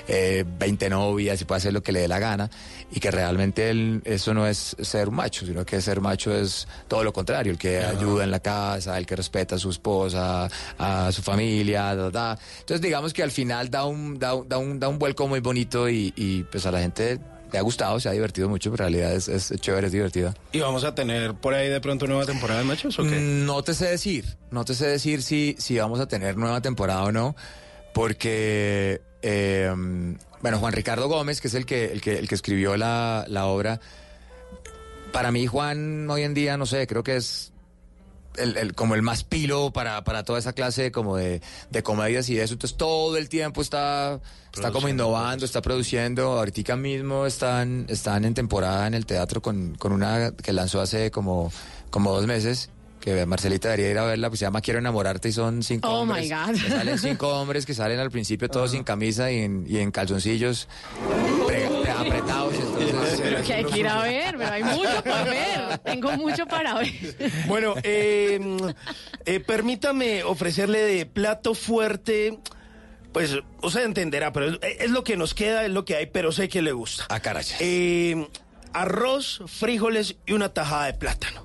[0.08, 2.50] eh, 20 novias y puede hacer lo que le dé la gana.
[2.92, 6.68] Y que realmente él- eso no es ser un macho, sino que ser macho es
[6.90, 10.50] todo lo contrario, el que ayuda en la casa, el que respeta a su esposa,
[10.78, 12.38] a su familia, da, da.
[12.60, 15.40] Entonces digamos que al final da un, da, un- da un, da un vuelco muy
[15.40, 17.20] bonito y, y, pues a la gente
[17.52, 20.34] le ha gustado, se ha divertido mucho, pero en realidad es, es chévere, es divertida.
[20.52, 23.10] ¿Y vamos a tener por ahí de pronto nueva temporada de machos o qué?
[23.20, 26.62] Mm, No te sé decir, no te sé decir si, si vamos a tener nueva
[26.62, 27.36] temporada o no,
[27.94, 29.70] porque, eh,
[30.42, 33.46] bueno, Juan Ricardo Gómez, que es el que, el que, el que escribió la, la
[33.48, 33.80] obra,
[35.12, 37.51] para mí Juan hoy en día, no sé, creo que es
[38.38, 42.30] el, el- como el más pilo para, para toda esa clase como de, de comedias
[42.30, 42.54] y de eso.
[42.54, 44.20] Entonces todo el tiempo está,
[44.54, 46.34] está como innovando, está produciendo.
[46.40, 51.12] Ahorita mismo están, están en temporada en el teatro con, con una que lanzó hace
[51.12, 51.52] como,
[51.90, 52.70] como dos meses.
[53.02, 56.02] Que Marcelita debería ir a verla, pues se llama Quiero enamorarte y son cinco Oh,
[56.02, 56.30] hombres.
[56.30, 56.56] my God.
[56.70, 60.68] salen cinco hombres que salen al principio todos sin camisa y en, y en calzoncillos
[61.48, 62.54] pre- pre- apretados.
[62.54, 65.78] entonces- Que hay que ir a ver, pero hay mucho por ver.
[65.84, 66.92] Tengo mucho para ver.
[67.48, 68.40] Bueno, eh,
[69.26, 72.38] eh, permítame ofrecerle de plato fuerte,
[73.12, 76.32] pues usted entenderá, pero es, es lo que nos queda, es lo que hay, pero
[76.32, 77.06] sé que le gusta.
[77.10, 77.46] Ah, caray.
[77.60, 78.28] Eh,
[78.74, 81.44] arroz, frijoles y una tajada de plátano.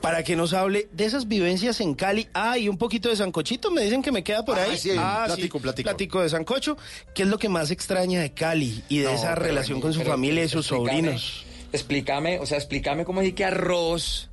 [0.00, 2.28] Para que nos hable de esas vivencias en Cali.
[2.34, 4.78] Ah, y un poquito de sancochito, me dicen que me queda por Ah, ahí.
[4.78, 4.96] sí, un
[5.26, 5.88] platico, un platico.
[5.88, 6.76] Platico de sancocho.
[7.14, 10.02] ¿Qué es lo que más extraña de Cali y de No, esa relación con su
[10.02, 11.44] familia y sus explícame, sobrinos?
[11.72, 14.30] Explícame, o sea, explícame cómo es que arroz,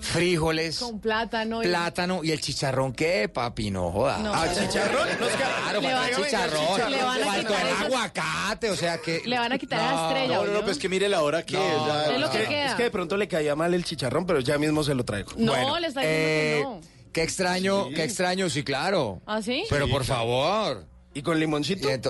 [0.00, 1.62] frijoles, Con plátano.
[1.62, 3.70] y- plátano y el chicharrón, ¿qué, papi?
[3.70, 4.18] No joda.
[4.18, 4.32] No.
[4.34, 5.08] Ah, chicharrón.
[5.18, 8.98] Claro, Le van- el chicharrón, le van a faltó quitar el esos- aguacate, o sea
[8.98, 9.22] que...
[9.24, 10.34] Le van a quitar la estrella.
[10.36, 11.86] No, no, no, pues que mire la hora que No, es.
[11.86, 12.66] ya- Es lo que que- queda.
[12.66, 15.32] es que de pronto le caía mal el chicharrón, pero ya mismo se lo traigo.
[15.36, 16.80] No, Bueno, le está diciendo eh, que no.
[17.12, 19.20] Qué extraño, qué extraño, sí, claro.
[19.26, 19.64] ¿Ah, sí?
[19.68, 20.86] Pero por favor.
[21.12, 21.88] ¿Y con limoncito?
[21.90, 22.00] Y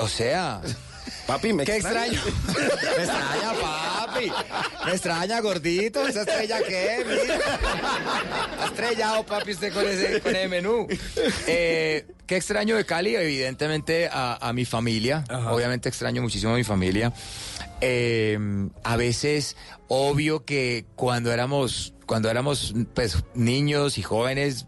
[0.00, 0.60] o sea,
[1.26, 2.20] Papi, me qué extraño.
[2.46, 3.52] Me extraña,
[4.06, 4.32] papi.
[4.84, 6.06] Me extraña, gordito.
[6.06, 7.04] ¿Esa estrella qué?
[7.06, 8.66] Mira.
[8.66, 10.86] Estrellado, papi, usted con ese, con ese menú.
[11.46, 15.24] Eh, qué extraño de Cali, evidentemente a, a mi familia.
[15.48, 17.12] Obviamente extraño muchísimo a mi familia.
[17.80, 18.38] Eh,
[18.84, 19.56] a veces,
[19.88, 24.66] obvio que cuando éramos, cuando éramos pues, niños y jóvenes,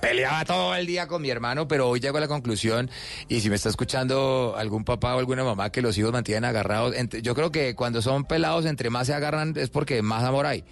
[0.00, 2.90] peleaba todo el día con mi hermano, pero hoy llego a la conclusión,
[3.28, 6.94] y si me está escuchando algún papá o alguna mamá que los hijos mantienen agarrados,
[6.96, 10.46] entre- yo creo que cuando son pelados, entre más se agarran es porque más amor
[10.46, 10.64] hay.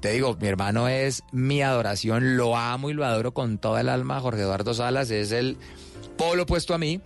[0.00, 3.88] Te digo, mi hermano es mi adoración, lo amo y lo adoro con toda el
[3.88, 4.20] alma.
[4.20, 5.56] Jorge Eduardo Salas es el
[6.16, 7.00] polo opuesto a mí.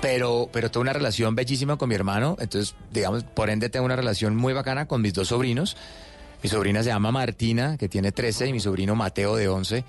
[0.00, 3.96] Pero, pero tengo una relación bellísima con mi hermano, entonces, digamos, por ende tengo una
[3.96, 5.76] relación muy bacana con mis dos sobrinos.
[6.42, 9.84] Mi sobrina se llama Martina, que tiene 13, y mi sobrino Mateo, de 11.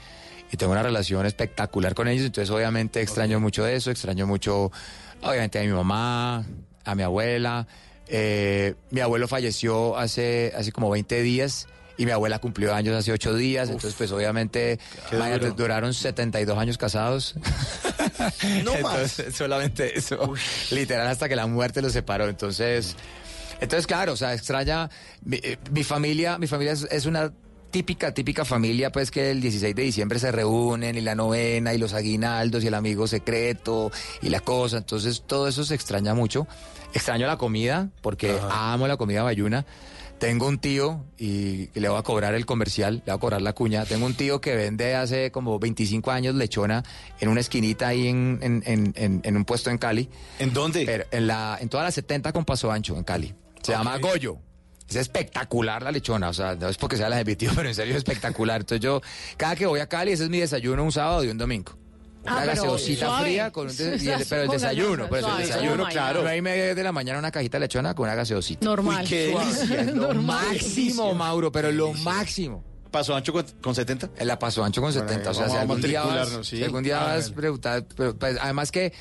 [0.52, 4.72] Y tengo una relación espectacular con ellos, entonces obviamente extraño mucho eso, extraño mucho,
[5.22, 6.46] obviamente, a mi mamá,
[6.84, 7.68] a mi abuela.
[8.08, 13.12] Eh, mi abuelo falleció hace, hace como 20 días y mi abuela cumplió años hace
[13.12, 14.80] 8 días, entonces pues obviamente
[15.12, 15.56] imagínate, duro.
[15.56, 17.36] duraron 72 años casados.
[18.64, 19.24] No más.
[19.34, 20.34] Solamente eso,
[20.72, 22.28] literal hasta que la muerte los separó.
[22.28, 22.96] Entonces,
[23.60, 24.90] entonces claro, o sea, extraña
[25.24, 27.32] mi, eh, mi familia, mi familia es, es una
[27.72, 31.78] típica, típica familia, pues que el 16 de diciembre se reúnen y la novena y
[31.78, 33.92] los aguinaldos y el amigo secreto
[34.22, 34.78] y la cosa.
[34.78, 36.48] Entonces, todo eso se extraña mucho.
[36.94, 39.66] Extraño la comida porque amo la comida bayuna.
[40.20, 43.54] Tengo un tío y le voy a cobrar el comercial, le voy a cobrar la
[43.54, 43.86] cuña.
[43.86, 46.84] Tengo un tío que vende hace como 25 años lechona
[47.20, 50.10] en una esquinita ahí en, en, en, un puesto en Cali.
[50.38, 50.86] ¿En dónde?
[50.86, 53.34] Pero en, la, en toda la 70 con Paso Ancho, en Cali.
[53.64, 54.38] Se llama Goyo.
[54.92, 57.68] Es espectacular la lechona, o sea, no es porque sea la de mi tío, pero
[57.70, 58.62] en serio es espectacular.
[58.62, 59.02] Entonces yo,
[59.38, 61.74] cada que voy a Cali, ese es mi desayuno un sábado y un domingo.
[62.24, 63.24] Una Ah, pero gaseosita suave.
[63.24, 66.20] fría con un des- y el- pero el desayuno, pues el desayuno, claro.
[66.22, 68.64] Nueve y media de la mañana una cajita de lechona con una gaseosita.
[68.64, 69.04] Normal.
[69.04, 69.84] Uy, qué delicia.
[69.94, 70.46] Lo Normal.
[70.52, 72.64] máximo, Mauro, pero lo máximo.
[72.92, 74.10] ¿Paso ancho con, con 70?
[74.26, 75.32] La paso ancho con 70.
[75.32, 76.58] o sea, si a algún día vas, sí.
[76.58, 77.36] si algún día Ah, vas bueno.
[77.38, 78.92] preguntar, pero, pues, además que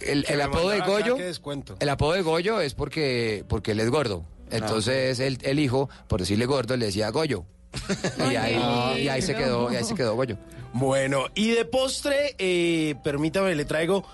[0.00, 1.76] el, el apodo de Goyo, qué descuento.
[1.80, 4.24] el apodo de Goyo es porque, porque él es gordo.
[4.52, 7.44] Entonces el, el hijo, por decirle gordo, le decía Goyo.
[8.30, 10.36] y, ahí, y ahí se quedó, y ahí se quedó Goyo.
[10.74, 14.04] Bueno, y de postre, eh, permítame, le traigo.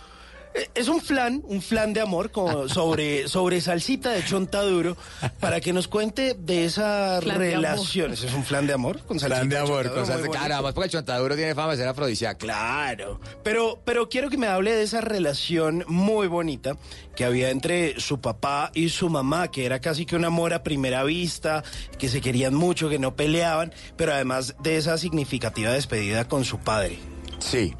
[0.74, 4.96] Es un flan, un flan de amor como sobre, sobre salsita de chontaduro
[5.40, 8.12] para que nos cuente de esa Flan de relación.
[8.12, 9.00] ¿Ese es un flan de amor?
[9.00, 12.40] Con salsita de amor, con Claro, además porque el chontaduro tiene fama de ser afrodisíaco.
[12.40, 16.76] Claro, pero, pero quiero que me hable de esa relación muy bonita
[17.14, 20.62] que había entre su papá y su mamá, que era casi que un amor a
[20.62, 21.64] primera vista,
[21.98, 26.59] que se querían mucho, que no peleaban, pero además de esa significativa despedida con su
[26.59, 26.98] padre.
[27.40, 27.74] Sí.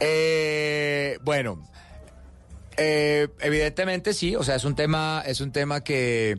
[0.00, 1.68] Eh, bueno,
[2.76, 6.38] eh, evidentemente sí, o sea, es un tema, es un tema que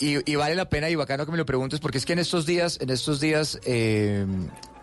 [0.00, 2.18] y, y vale la pena y bacano que me lo preguntes porque es que en
[2.18, 4.26] estos días, en estos días, eh,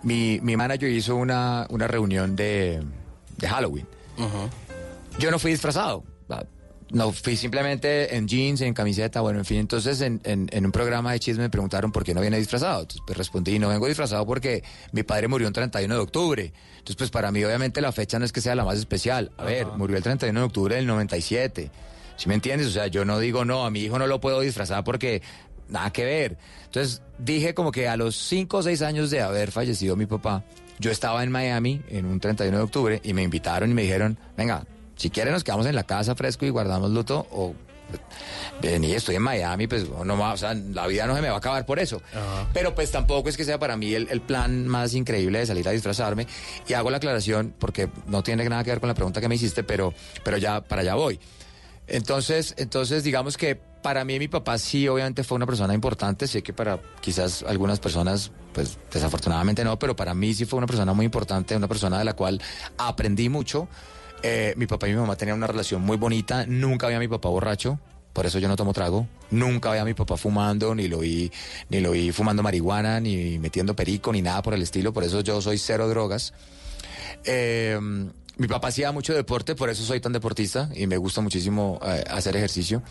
[0.02, 2.82] mi, mi manager hizo una, una reunión de,
[3.38, 3.88] de Halloween.
[5.20, 6.04] Yo no fui disfrazado.
[6.92, 9.58] No, fui simplemente en jeans, en camiseta, bueno, en fin.
[9.58, 12.82] Entonces, en, en- en un programa de chisme me preguntaron por qué no viene disfrazado.
[12.82, 16.54] Entonces, pues respondí, no vengo disfrazado porque mi padre murió el 31 de octubre.
[16.84, 19.32] Entonces, pues para mí, obviamente, la fecha no es que sea la más especial.
[19.38, 21.72] A ver, murió el 31 de octubre del 97.
[22.18, 22.68] ¿Sí me entiendes?
[22.68, 25.22] O sea, yo no digo, no, a mi hijo no lo puedo disfrazar porque
[25.70, 26.38] nada que ver.
[26.66, 30.44] Entonces, dije como que a los 5 o 6 años de haber fallecido mi papá,
[30.78, 34.18] yo estaba en Miami en un 31 de octubre y me invitaron y me dijeron,
[34.36, 34.66] venga,
[34.98, 37.56] si quieren nos quedamos en la casa fresco y guardamos luto o
[38.62, 41.36] vení, estoy en Miami, pues no más, o sea, la vida no se me va
[41.36, 42.02] a acabar por eso.
[42.54, 45.68] Pero pues tampoco es que sea para mí el, el plan más increíble de salir
[45.68, 46.28] a disfrazarme.
[46.68, 49.36] Y hago la aclaración porque no tiene nada que ver con la pregunta que me
[49.36, 51.20] hiciste, pero, pero ya para allá voy.
[51.88, 56.42] Entonces, entonces digamos que para mí mi papá sí obviamente fue una persona importante, sé
[56.42, 60.94] que para quizás algunas personas pues desafortunadamente no, pero para mí sí fue una persona
[60.94, 62.42] muy importante, una persona de la cual
[62.78, 63.68] aprendí mucho.
[64.26, 67.10] Eh, mi papá y mi mamá tenían una relación muy bonita, nunca vi a mi
[67.10, 67.78] papá borracho,
[68.14, 71.30] por eso yo no tomo trago, nunca vi a mi papá fumando, ni lo vi,
[71.70, 75.20] ni lo vi fumando marihuana, ni metiendo perico, ni nada por el estilo, por eso
[75.20, 76.34] yo soy cero drogas.
[77.26, 77.78] Eh,
[78.38, 82.04] mi papá hacía mucho deporte, por eso soy tan deportista y me gusta muchísimo eh,
[82.10, 82.82] hacer ejercicio.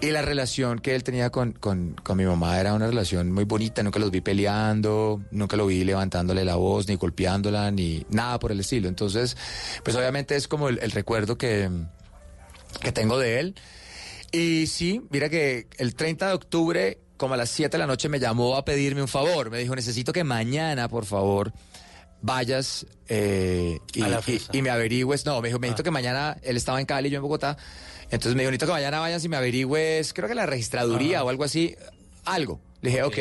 [0.00, 3.44] Y la relación que él tenía con, con, con mi mamá era una relación muy
[3.44, 8.38] bonita, nunca los vi peleando, nunca lo vi levantándole la voz, ni golpeándola, ni nada
[8.38, 8.88] por el estilo.
[8.88, 9.36] Entonces,
[9.84, 11.68] pues obviamente es como el, el recuerdo que,
[12.80, 13.54] que tengo de él.
[14.32, 18.08] Y sí, mira que el 30 de octubre, como a las 7 de la noche,
[18.08, 19.50] me llamó a pedirme un favor.
[19.50, 21.52] Me dijo, necesito que mañana, por favor,
[22.22, 25.26] vayas eh, y, A la y- y me averigües.
[25.26, 27.56] No, me dijo, necesito que mañana, él estaba en Cali, yo en Bogotá.
[28.04, 31.28] Entonces me dijo, necesito que mañana vayas y me averigües, creo que la registraduría o
[31.28, 31.74] algo así,
[32.24, 32.60] algo.
[32.80, 33.18] Le dije, ok.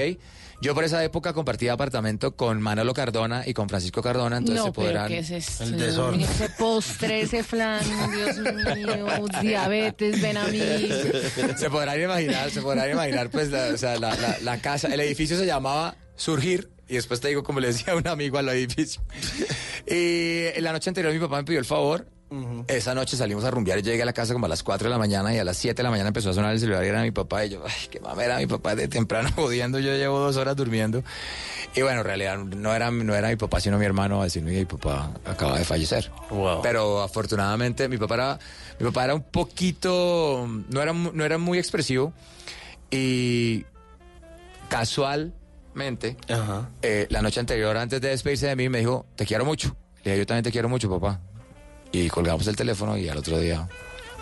[0.64, 4.66] Yo por esa época compartía apartamento con Manolo Cardona y con Francisco Cardona, entonces no,
[4.66, 5.08] se podrán...
[5.08, 5.64] pero ¿qué es esto?
[5.64, 6.22] El desorden.
[6.22, 7.82] Ese postre, ese flan,
[8.12, 10.60] Dios mío, diabetes, ven a mí.
[11.58, 15.00] se podrán imaginar, se podrán imaginar, pues, la, o sea, la, la- la casa, el
[15.00, 19.02] edificio se llamaba Surgir, y después te digo, como le decía un amigo al edificio.
[19.88, 22.06] Y en la noche anterior mi papá me pidió el favor.
[22.68, 24.92] Esa noche salimos a rumbear y llegué a la casa como a las 4 de
[24.92, 26.88] la mañana y a las 7 de la mañana empezó a sonar el celular y
[26.88, 30.20] era mi papá y yo, ay, qué mamera, mi papá de temprano jodiendo, yo llevo
[30.20, 31.02] dos horas durmiendo.
[31.76, 34.52] Y bueno, en realidad no era, no era mi papá, sino mi hermano a decirme
[34.52, 36.12] que mi papá acaba de fallecer.
[36.62, 38.40] Pero afortunadamente mi papá era,
[38.80, 42.14] mi papá era un poquito, no era, no era muy expresivo
[42.90, 43.66] y
[45.72, 46.18] casualmente,
[46.82, 49.76] eh, la noche anterior, antes de despedirse de mí, me dijo, te quiero mucho.
[50.04, 51.20] Le dije, yo también te quiero mucho, papá.
[51.92, 53.68] Y colgamos el teléfono y al otro día...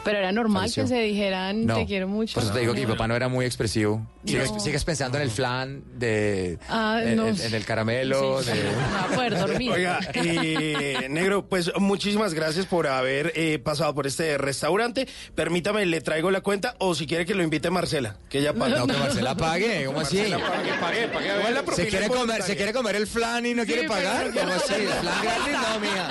[0.03, 0.83] Pero era normal Falleció.
[0.83, 2.35] que se dijeran, No, te quiero mucho.
[2.35, 4.07] Por eso te digo que mi papá no era muy expresivo.
[4.25, 4.59] Sigues, No.
[4.59, 7.27] sigues pensando en el flan, de, Ah, en, no.
[7.27, 8.41] en- en el caramelo.
[8.41, 8.51] Sí.
[8.51, 8.63] de-
[9.09, 9.71] No poder dormir.
[9.71, 15.07] Oiga, eh, negro, pues muchísimas gracias por haber eh, pasado por este restaurante.
[15.35, 18.75] Permítame, le traigo la cuenta o si quiere que lo invite Marcela, que ella pague.
[18.77, 20.17] No, que Marcela pague, ¿cómo así?
[20.17, 21.27] Marcela pague, pague, pague.
[21.43, 22.41] Ver la ¿Se quiere, comer.
[22.43, 24.31] ¿Se quiere comer el flan y no quiere pagar?
[24.33, 24.73] ¿Cómo así?
[24.75, 25.53] ¿El flan gratis?
[25.73, 26.09] No, mía.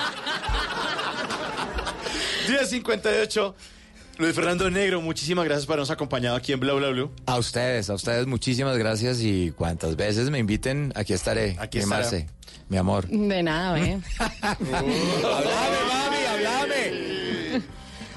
[2.47, 3.53] 10.58.
[4.19, 7.09] Luis Fernando Negro, muchísimas gracias por habernos acompañado aquí en Bla Bla Blue.
[7.25, 11.55] A ustedes, a ustedes muchísimas gracias y cuantas veces me inviten, aquí estaré.
[11.57, 11.79] Aquí.
[11.83, 12.27] Marce,
[12.67, 13.07] mi amor.
[13.07, 13.97] De nada, ¿eh?
[14.19, 17.61] ¡Hablame, mami, hablame!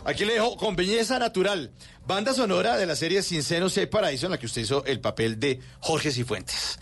[0.05, 1.71] Aquí le dejo con belleza natural.
[2.05, 4.85] Banda sonora de la serie Sin Seno, Si hay Paraíso, en la que usted hizo
[4.87, 6.81] el papel de Jorge Cifuentes.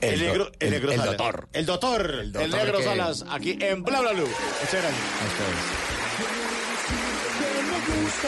[0.00, 1.16] El, do- negro, el, el- negro el Salas.
[1.18, 1.48] doctor.
[1.52, 2.10] El doctor.
[2.22, 4.22] El, doctor negro que- Salas, aquí en Bla Bla Blue.
[4.26, 6.01] Muchas gracias.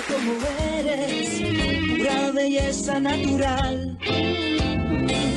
[0.09, 0.33] Como
[0.79, 1.41] eres,
[1.89, 3.97] pura belleza natural.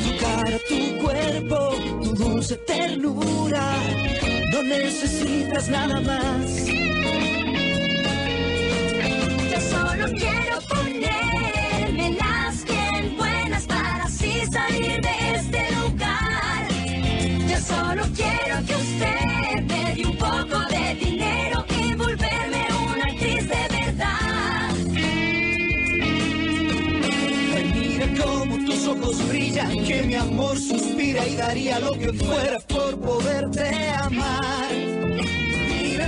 [0.04, 1.58] Tu cara, tu cuerpo,
[2.04, 3.66] tu dulce ternura,
[4.52, 6.66] no necesitas nada más.
[9.52, 16.68] Yo solo quiero ponerme las bien buenas para así salir de este lugar.
[17.50, 19.37] Yo solo quiero que usted
[29.18, 34.72] ojos brillan, que mi amor suspira y daría lo que fuera por poderte amar.
[35.82, 36.08] Mira,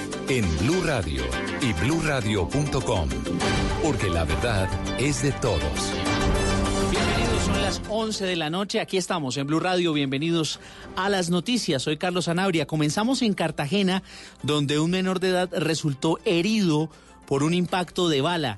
[0.31, 1.23] en Blue Radio
[1.59, 3.09] y bluradio.com,
[3.83, 5.59] porque la verdad es de todos.
[6.89, 8.79] Bienvenidos, son las 11 de la noche.
[8.79, 9.91] Aquí estamos en Blue Radio.
[9.91, 10.61] Bienvenidos
[10.95, 11.83] a las noticias.
[11.83, 12.65] Soy Carlos Anabria.
[12.65, 14.03] Comenzamos en Cartagena,
[14.41, 16.89] donde un menor de edad resultó herido
[17.27, 18.57] por un impacto de bala.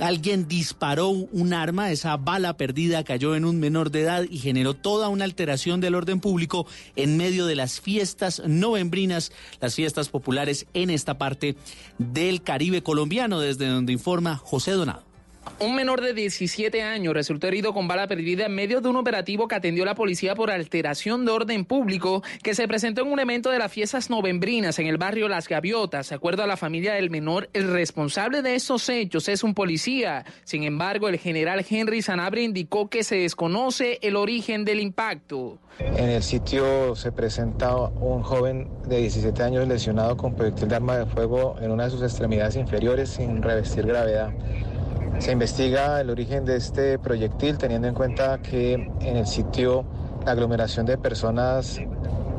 [0.00, 4.74] Alguien disparó un arma, esa bala perdida cayó en un menor de edad y generó
[4.74, 6.66] toda una alteración del orden público
[6.96, 11.56] en medio de las fiestas novembrinas, las fiestas populares en esta parte
[11.98, 15.07] del Caribe colombiano, desde donde informa José Donado.
[15.60, 19.48] Un menor de 17 años resultó herido con bala perdida en medio de un operativo
[19.48, 23.50] que atendió la policía por alteración de orden público que se presentó en un evento
[23.50, 26.08] de las fiestas novembrinas en el barrio Las Gaviotas.
[26.10, 30.24] De acuerdo a la familia del menor, el responsable de estos hechos es un policía.
[30.44, 35.58] Sin embargo, el general Henry Sanabria indicó que se desconoce el origen del impacto.
[35.80, 40.96] En el sitio se presenta un joven de 17 años lesionado con proyectil de arma
[40.96, 44.32] de fuego en una de sus extremidades inferiores sin revestir gravedad.
[45.18, 49.84] Se investiga el origen de este proyectil teniendo en cuenta que en el sitio
[50.24, 51.80] la aglomeración de personas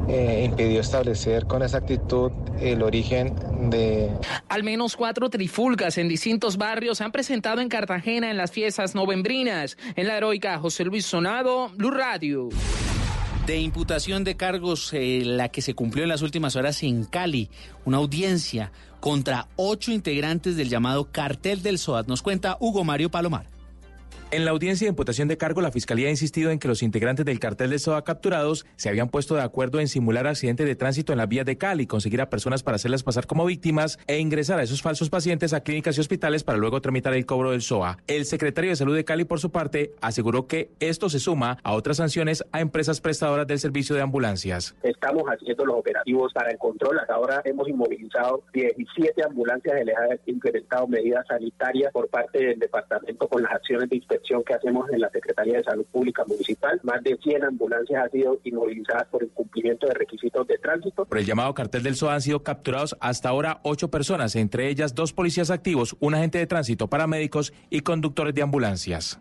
[0.07, 3.35] eh, impidió establecer con exactitud el origen
[3.69, 4.09] de
[4.47, 8.95] Al menos cuatro trifulcas en distintos barrios se han presentado en Cartagena en las fiestas
[8.95, 9.77] novembrinas.
[9.95, 12.49] En la heroica José Luis Sonado, Blue Radio.
[13.45, 17.49] de imputación de cargos, eh, la que se cumplió en las últimas horas en Cali,
[17.85, 22.07] una audiencia contra ocho integrantes del llamado Cartel del SOAT.
[22.07, 23.58] Nos cuenta Hugo Mario Palomar.
[24.31, 27.25] En la audiencia de imputación de cargo, la Fiscalía ha insistido en que los integrantes
[27.25, 31.11] del cartel de SOA capturados se habían puesto de acuerdo en simular accidentes de tránsito
[31.11, 34.59] en las vías de Cali, conseguir a personas para hacerlas pasar como víctimas e ingresar
[34.59, 37.97] a esos falsos pacientes a clínicas y hospitales para luego tramitar el cobro del SOA.
[38.05, 41.73] El secretario de Salud de Cali, por su parte, aseguró que esto se suma a
[41.73, 44.75] otras sanciones a empresas prestadoras del servicio de ambulancias.
[44.83, 46.99] Estamos haciendo los operativos para el control.
[46.99, 49.95] Hasta ahora hemos inmovilizado 17 ambulancias, se les
[50.27, 55.01] implementado medidas sanitarias por parte del departamento con las acciones de inspección que hacemos en
[55.01, 56.79] la Secretaría de Salud Pública Municipal.
[56.83, 61.05] Más de 100 ambulancias han sido inmovilizadas por incumplimiento de requisitos de tránsito.
[61.05, 64.95] Por el llamado cartel del SOA han sido capturados hasta ahora ocho personas, entre ellas
[64.95, 69.19] dos policías activos, un agente de tránsito, paramédicos y conductores de ambulancias.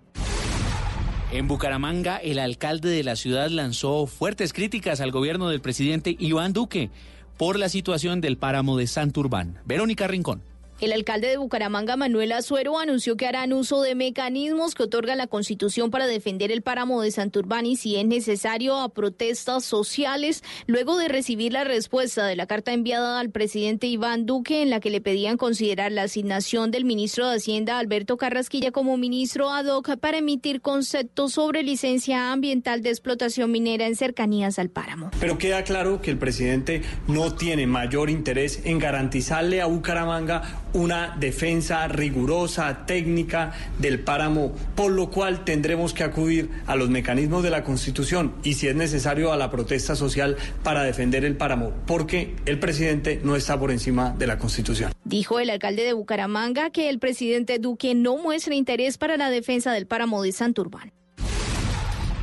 [1.30, 6.54] En Bucaramanga, el alcalde de la ciudad lanzó fuertes críticas al gobierno del presidente Iván
[6.54, 6.90] Duque
[7.36, 9.58] por la situación del páramo de Santurbán.
[9.64, 10.42] Verónica Rincón.
[10.80, 15.26] El alcalde de Bucaramanga, Manuel Azuero, anunció que harán uso de mecanismos que otorga la
[15.26, 20.96] Constitución para defender el páramo de Santurbán y, si es necesario, a protestas sociales, luego
[20.96, 24.90] de recibir la respuesta de la carta enviada al presidente Iván Duque en la que
[24.90, 29.96] le pedían considerar la asignación del ministro de Hacienda, Alberto Carrasquilla, como ministro ad hoc
[29.96, 35.10] para emitir conceptos sobre licencia ambiental de explotación minera en cercanías al páramo.
[35.18, 41.16] Pero queda claro que el presidente no tiene mayor interés en garantizarle a Bucaramanga una
[41.18, 47.50] defensa rigurosa, técnica del páramo, por lo cual tendremos que acudir a los mecanismos de
[47.50, 52.36] la Constitución y, si es necesario, a la protesta social para defender el páramo, porque
[52.46, 54.92] el presidente no está por encima de la Constitución.
[55.04, 59.72] Dijo el alcalde de Bucaramanga que el presidente Duque no muestra interés para la defensa
[59.72, 60.92] del páramo de Santurbán.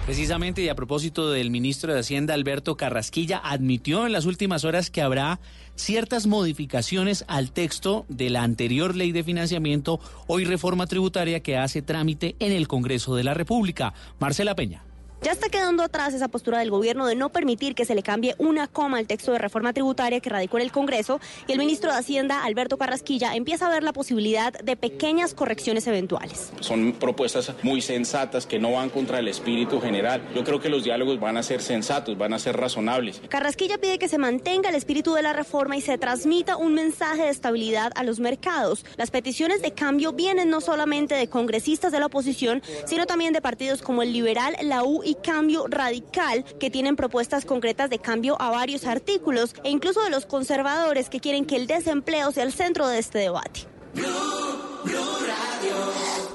[0.05, 4.91] Precisamente y a propósito del ministro de Hacienda Alberto Carrasquilla, admitió en las últimas horas
[4.91, 5.39] que habrá
[5.75, 11.81] ciertas modificaciones al texto de la anterior ley de financiamiento, hoy reforma tributaria que hace
[11.81, 13.93] trámite en el Congreso de la República.
[14.19, 14.83] Marcela Peña.
[15.25, 18.35] Ya está quedando atrás esa postura del gobierno de no permitir que se le cambie
[18.37, 21.91] una coma al texto de reforma tributaria que radicó en el Congreso y el ministro
[21.91, 26.51] de Hacienda, Alberto Carrasquilla, empieza a ver la posibilidad de pequeñas correcciones eventuales.
[26.59, 30.21] Son propuestas muy sensatas que no van contra el espíritu general.
[30.35, 33.19] Yo creo que los diálogos van a ser sensatos, van a ser razonables.
[33.27, 37.23] Carrasquilla pide que se mantenga el espíritu de la reforma y se transmita un mensaje
[37.23, 38.85] de estabilidad a los mercados.
[38.95, 43.41] Las peticiones de cambio vienen no solamente de congresistas de la oposición, sino también de
[43.41, 48.41] partidos como el Liberal, la U y Cambio Radical, que tienen propuestas concretas de cambio
[48.41, 52.53] a varios artículos, e incluso de los conservadores que quieren que el desempleo sea el
[52.53, 53.61] centro de este debate.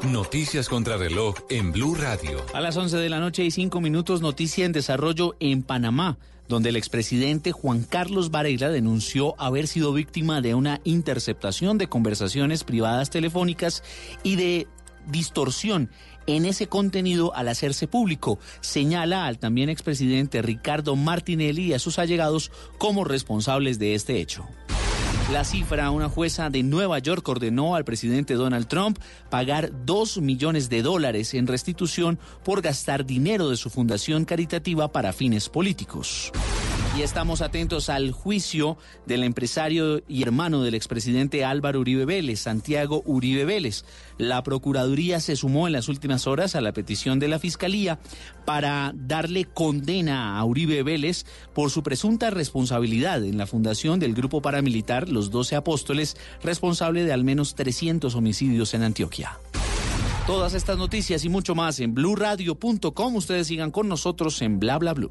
[0.05, 2.45] Noticias contra reloj en Blue Radio.
[2.55, 6.19] A las 11 de la noche y 5 minutos, noticia en desarrollo en Panamá,
[6.49, 12.65] donde el expresidente Juan Carlos Varela denunció haber sido víctima de una interceptación de conversaciones
[12.65, 13.85] privadas telefónicas
[14.23, 14.67] y de
[15.07, 15.91] distorsión
[16.37, 18.39] en ese contenido al hacerse público.
[18.61, 24.47] Señala al también expresidente Ricardo Martinelli y a sus allegados como responsables de este hecho.
[25.33, 30.69] La cifra, una jueza de Nueva York ordenó al presidente Donald Trump pagar dos millones
[30.69, 36.33] de dólares en restitución por gastar dinero de su fundación caritativa para fines políticos.
[37.03, 38.77] Estamos atentos al juicio
[39.07, 43.85] del empresario y hermano del expresidente Álvaro Uribe Vélez, Santiago Uribe Vélez.
[44.19, 47.99] La Procuraduría se sumó en las últimas horas a la petición de la Fiscalía
[48.45, 51.25] para darle condena a Uribe Vélez
[51.55, 57.15] por su presunta responsabilidad en la fundación del grupo paramilitar Los Doce Apóstoles, responsable de
[57.15, 59.39] al menos 300 homicidios en Antioquia.
[60.27, 63.17] Todas estas noticias y mucho más en blurradio.com.
[63.17, 65.11] Ustedes sigan con nosotros en bla bla blue.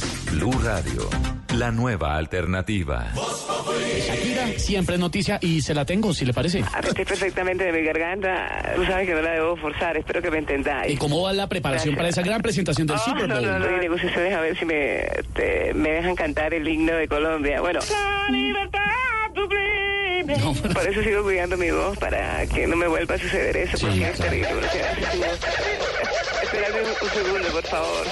[0.31, 1.09] Blue Radio,
[1.55, 3.11] la nueva alternativa.
[4.07, 6.59] Shakira siempre es noticia y se la tengo, si le parece.
[6.83, 8.73] Estoy perfectamente de mi garganta.
[8.75, 9.97] Tú sabes que no la debo forzar.
[9.97, 10.93] Espero que me entendáis.
[10.93, 13.45] ¿Y cómo va la preparación para esa gran presentación del Oh, Super no, Bowl?
[13.45, 17.07] no, no, hay negociaciones a ver si me, te- me dejan cantar el himno de
[17.07, 17.61] Colombia.
[17.61, 17.79] Bueno.
[20.73, 24.09] Por eso sigo cuidando mi voz, para que no me vuelva a suceder eso, porque
[24.09, 24.53] es terrible.
[24.53, 25.05] o sea, tu
[26.43, 28.07] Espérame un, un segundo, por favor.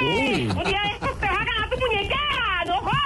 [0.00, 0.56] No jodas.
[0.56, 2.98] Un día de estos te vas a ganar tu muñequera, no jodas.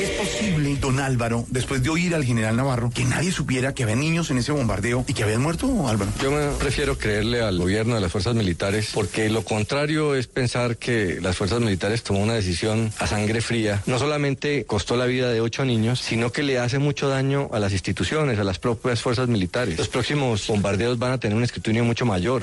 [0.00, 3.96] Es posible, don Álvaro, después de oír al general Navarro, que nadie supiera que había
[3.96, 6.10] niños en ese bombardeo y que habían muerto, Álvaro.
[6.20, 10.76] Yo me prefiero creerle al gobierno de las fuerzas militares porque lo contrario es pensar
[10.76, 13.82] que las fuerzas militares tomó una decisión a sangre fría.
[13.86, 17.58] No solamente costó la vida de ocho niños, sino que le hace mucho daño a
[17.58, 19.78] las instituciones, a las propias fuerzas militares.
[19.78, 22.42] Los próximos bombardeos van a tener un escrutinio mucho mayor.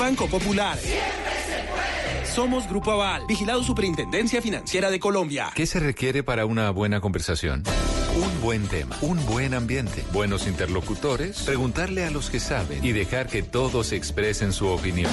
[0.00, 0.78] Banco Popular.
[2.24, 5.50] Somos Grupo Aval, vigilado Superintendencia Financiera de Colombia.
[5.54, 7.62] ¿Qué se requiere para una buena conversación?
[8.16, 13.28] Un buen tema, un buen ambiente, buenos interlocutores, preguntarle a los que saben y dejar
[13.28, 15.12] que todos expresen su opinión.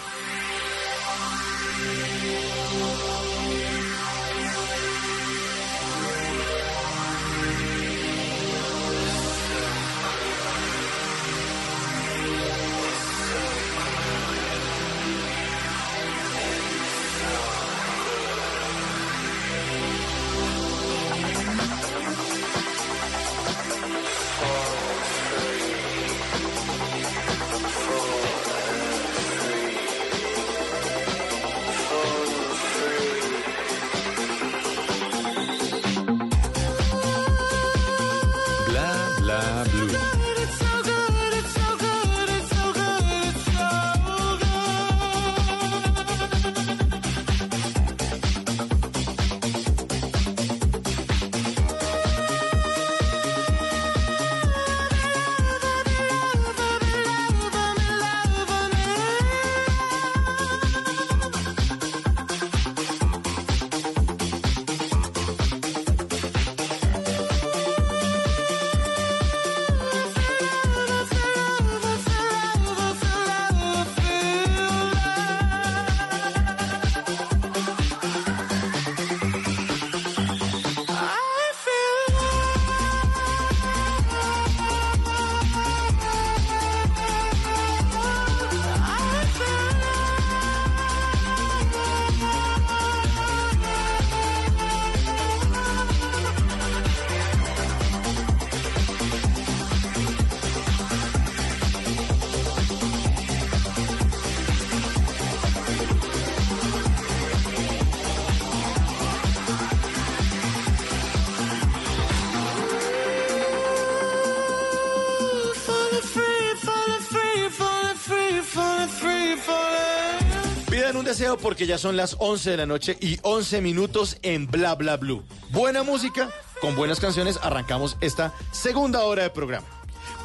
[121.41, 125.23] Porque ya son las 11 de la noche y 11 minutos en Bla Bla Blue.
[125.49, 126.29] Buena música,
[126.61, 129.67] con buenas canciones, arrancamos esta segunda hora de programa.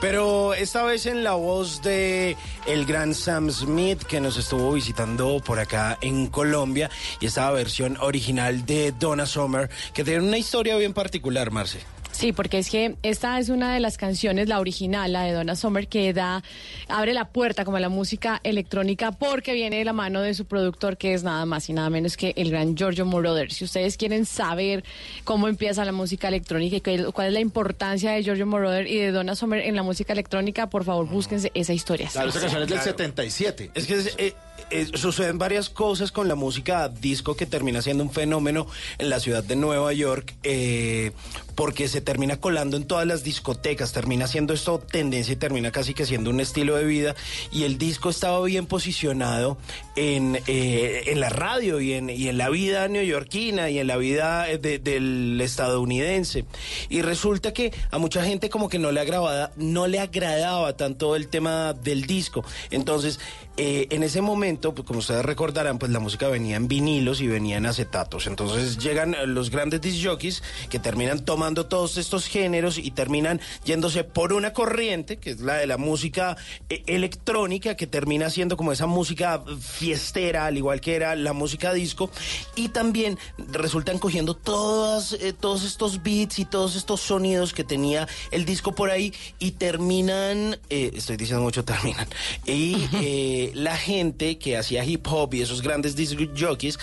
[0.01, 2.37] Pero esta vez en la voz de
[2.67, 6.91] el gran Sam Smith que nos estuvo visitando por acá en Colombia
[7.21, 11.96] y esta versión original de Donna Summer que tiene una historia bien particular, Marce.
[12.17, 15.55] Sí, porque es que esta es una de las canciones, la original, la de Donna
[15.55, 16.43] Summer, que da,
[16.89, 20.47] abre la puerta como a la música electrónica porque viene de la mano de su
[20.47, 23.53] productor, que es nada más y nada menos que el gran Giorgio Moroder.
[23.53, 24.83] Si ustedes quieren saber
[25.25, 28.97] cómo empieza la música electrónica y cuál cuál es la importancia de Giorgio Moroder y
[28.97, 32.09] de Donna Summer en la música electrónica, por favor, búsquense esa historia.
[32.11, 32.93] Claro, esa canción es del Claro.
[32.93, 33.71] 77.
[33.75, 34.35] Es que es, eh,
[34.71, 38.67] eh, suceden varias cosas con la música disco que termina siendo un fenómeno
[38.99, 41.13] en la ciudad de Nueva York eh,
[41.55, 45.93] porque se termina colando en todas las discotecas, termina siendo esto tendencia y termina casi
[45.93, 47.15] que siendo un estilo de vida.
[47.53, 49.59] Y el disco estaba bien posicionado
[49.97, 53.97] en, eh, en la radio y en, y en la vida neoyorquina y en la
[53.97, 56.45] vida eh, de- del estadounidense.
[56.89, 61.17] Y resulta que a mucha gente como que no le agradaba, no le agradaba tanto
[61.17, 62.45] el tema del disco.
[62.71, 63.19] Entonces
[63.59, 67.27] eh, en ese momento, pues, como ustedes recordarán, pues la música venía en vinilos y
[67.27, 68.27] venía en acetatos.
[68.27, 74.05] Entonces llegan los grandes disc jockeys que terminan tomando todos estos géneros y terminan yéndose
[74.05, 76.37] por una corriente, que es la de la música
[76.69, 81.73] eh, electrónica, que termina siendo como esa música fiestera, al igual que era la música
[81.73, 82.11] disco,
[82.55, 88.09] y también resultan cogiendo todas, eh, todos estos beats y todos estos sonidos que tenía
[88.31, 92.09] el disco por ahí y terminan, eh, estoy diciendo mucho terminan,
[92.47, 96.79] y la gente que hacía hip hop y esos grandes disc jockeys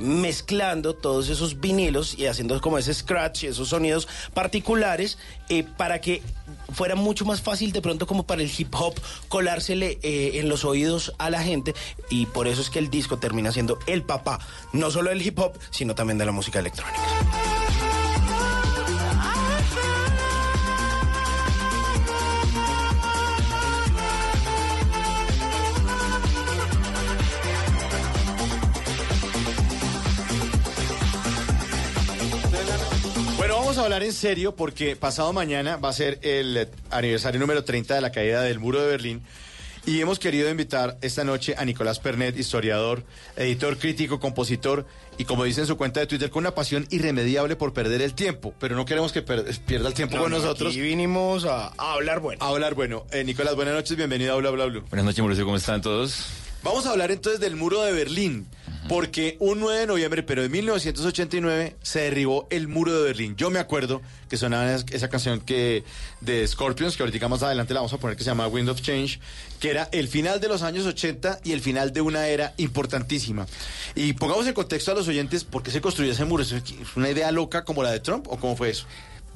[0.00, 4.08] mezclando todos esos vinilos y haciendo como ese scratch, esos sonidos
[4.38, 6.22] particulares eh, para que
[6.72, 8.94] fuera mucho más fácil de pronto como para el hip hop
[9.26, 11.74] colársele eh, en los oídos a la gente
[12.08, 14.38] y por eso es que el disco termina siendo el papá,
[14.72, 17.02] no solo del hip hop, sino también de la música electrónica.
[33.78, 38.00] A hablar en serio porque pasado mañana va a ser el aniversario número 30 de
[38.00, 39.22] la caída del muro de Berlín.
[39.86, 43.04] Y hemos querido invitar esta noche a Nicolás Pernet, historiador,
[43.36, 44.84] editor, crítico, compositor
[45.16, 48.12] y como dice en su cuenta de Twitter, con una pasión irremediable por perder el
[48.14, 48.52] tiempo.
[48.60, 50.72] Pero no queremos que pierda el tiempo No, con no, nosotros.
[50.72, 52.44] aquí vinimos a, a hablar bueno.
[52.44, 53.06] A hablar bueno.
[53.12, 54.84] Eh, Nicolás, buenas noches, bienvenido a Bla Bla Blue.
[54.90, 56.26] Buenas noches, Mauricio, ¿cómo están todos?
[56.62, 58.46] Vamos a hablar entonces del muro de Berlín,
[58.88, 63.36] porque un 9 de noviembre, pero de 1989, se derribó el muro de Berlín.
[63.36, 65.84] Yo me acuerdo que sonaba es- esa canción que
[66.20, 68.80] de Scorpions, que ahorita más adelante la vamos a poner, que se llama Wind of
[68.82, 69.20] Change,
[69.60, 73.46] que era el final de los años 80 y el final de una era importantísima.
[73.94, 76.42] Y pongamos en contexto a los oyentes por qué se construyó ese muro.
[76.42, 76.52] ¿Es
[76.96, 78.84] una idea loca como la de Trump o cómo fue eso?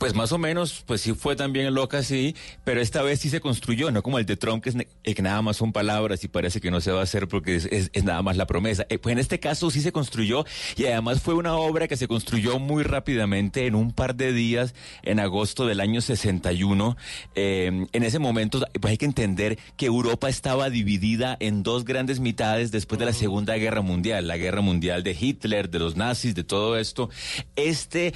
[0.03, 2.35] Pues más o menos, pues sí fue también loca, sí,
[2.65, 5.23] pero esta vez sí se construyó, no como el de Trump, que, es eh, que
[5.23, 7.91] nada más son palabras y parece que no se va a hacer porque es, es-
[7.93, 8.85] es nada más la promesa.
[8.89, 10.45] Eh, pues en este caso sí se construyó
[10.77, 14.75] y además fue una obra que se construyó muy rápidamente en un par de días
[15.05, 16.97] en agosto del año 61.
[17.37, 22.19] Eh, en ese momento, pues hay que entender que Europa estaba dividida en dos grandes
[22.19, 26.35] mitades después de la Segunda Guerra Mundial, la Guerra Mundial de Hitler, de los nazis,
[26.35, 27.09] de todo esto.
[27.55, 28.15] Este,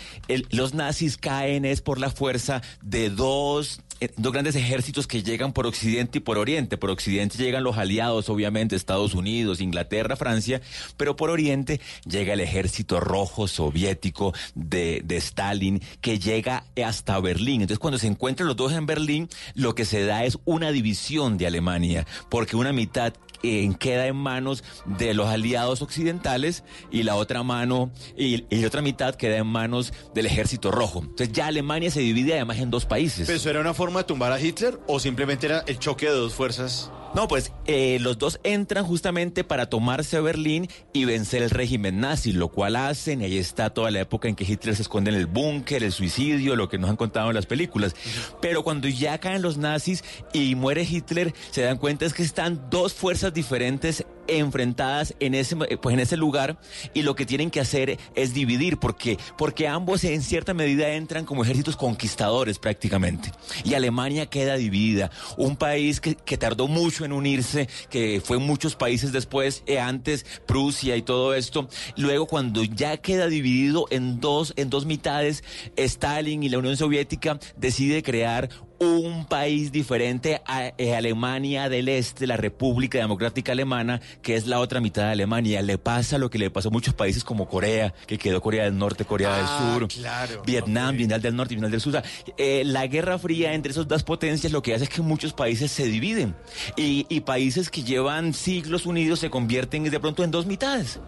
[0.50, 5.66] los nazis caen por la fuerza de dos, eh, dos grandes ejércitos que llegan por
[5.66, 6.76] Occidente y por Oriente.
[6.76, 10.60] Por Occidente llegan los aliados, obviamente, Estados Unidos, Inglaterra, Francia,
[10.96, 17.62] pero por Oriente llega el ejército rojo soviético de, de Stalin que llega hasta Berlín.
[17.62, 21.38] Entonces, cuando se encuentran los dos en Berlín, lo que se da es una división
[21.38, 27.16] de Alemania, porque una mitad eh, queda en manos de los aliados occidentales y la
[27.16, 31.00] otra mano y, y la otra mitad queda en manos del ejército rojo.
[31.00, 33.26] Entonces ya Alemania se divide además en dos países.
[33.26, 36.12] ¿Pero eso era una forma de tumbar a Hitler o simplemente era el choque de
[36.12, 36.90] dos fuerzas?
[37.14, 42.32] No, pues eh, los dos entran justamente para tomarse Berlín y vencer el régimen nazi,
[42.32, 45.16] lo cual hacen, y ahí está toda la época en que Hitler se esconde en
[45.16, 47.94] el búnker, el suicidio, lo que nos han contado en las películas.
[48.40, 52.68] Pero cuando ya caen los nazis y muere Hitler, se dan cuenta es que están
[52.70, 56.58] dos fuerzas diferentes enfrentadas en ese pues en ese lugar
[56.94, 58.78] y lo que tienen que hacer es dividir.
[58.78, 63.32] Porque porque ambos en cierta medida entran como ejércitos conquistadores prácticamente.
[63.64, 65.10] Y Alemania queda dividida.
[65.36, 70.26] Un país que, que tardó mucho en unirse que fue muchos países después eh, antes
[70.46, 71.68] Prusia y todo esto.
[71.96, 75.44] Luego cuando ya queda dividido en dos en dos mitades
[75.76, 78.48] Stalin y la Unión Soviética decide crear
[78.78, 84.60] un país diferente a eh, Alemania del Este, la República Democrática Alemana, que es la
[84.60, 85.62] otra mitad de Alemania.
[85.62, 88.76] Le pasa lo que le pasó a muchos países como Corea, que quedó Corea del
[88.78, 91.96] Norte, Corea Ah, del Sur, claro, Vietnam, Vietnam del Norte y Vietnam del Sur.
[91.96, 95.02] O sea, eh, la Guerra Fría entre esas dos potencias lo que hace es que
[95.02, 96.34] muchos países se dividen
[96.76, 101.00] y, y países que llevan siglos unidos se convierten de pronto en dos mitades.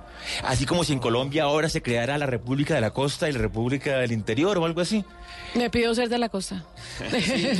[0.42, 3.38] Así como si en Colombia ahora se creara la República de la Costa y la
[3.38, 5.04] República del Interior o algo así.
[5.54, 6.64] Me pido ser de la costa.
[6.98, 7.57] Pero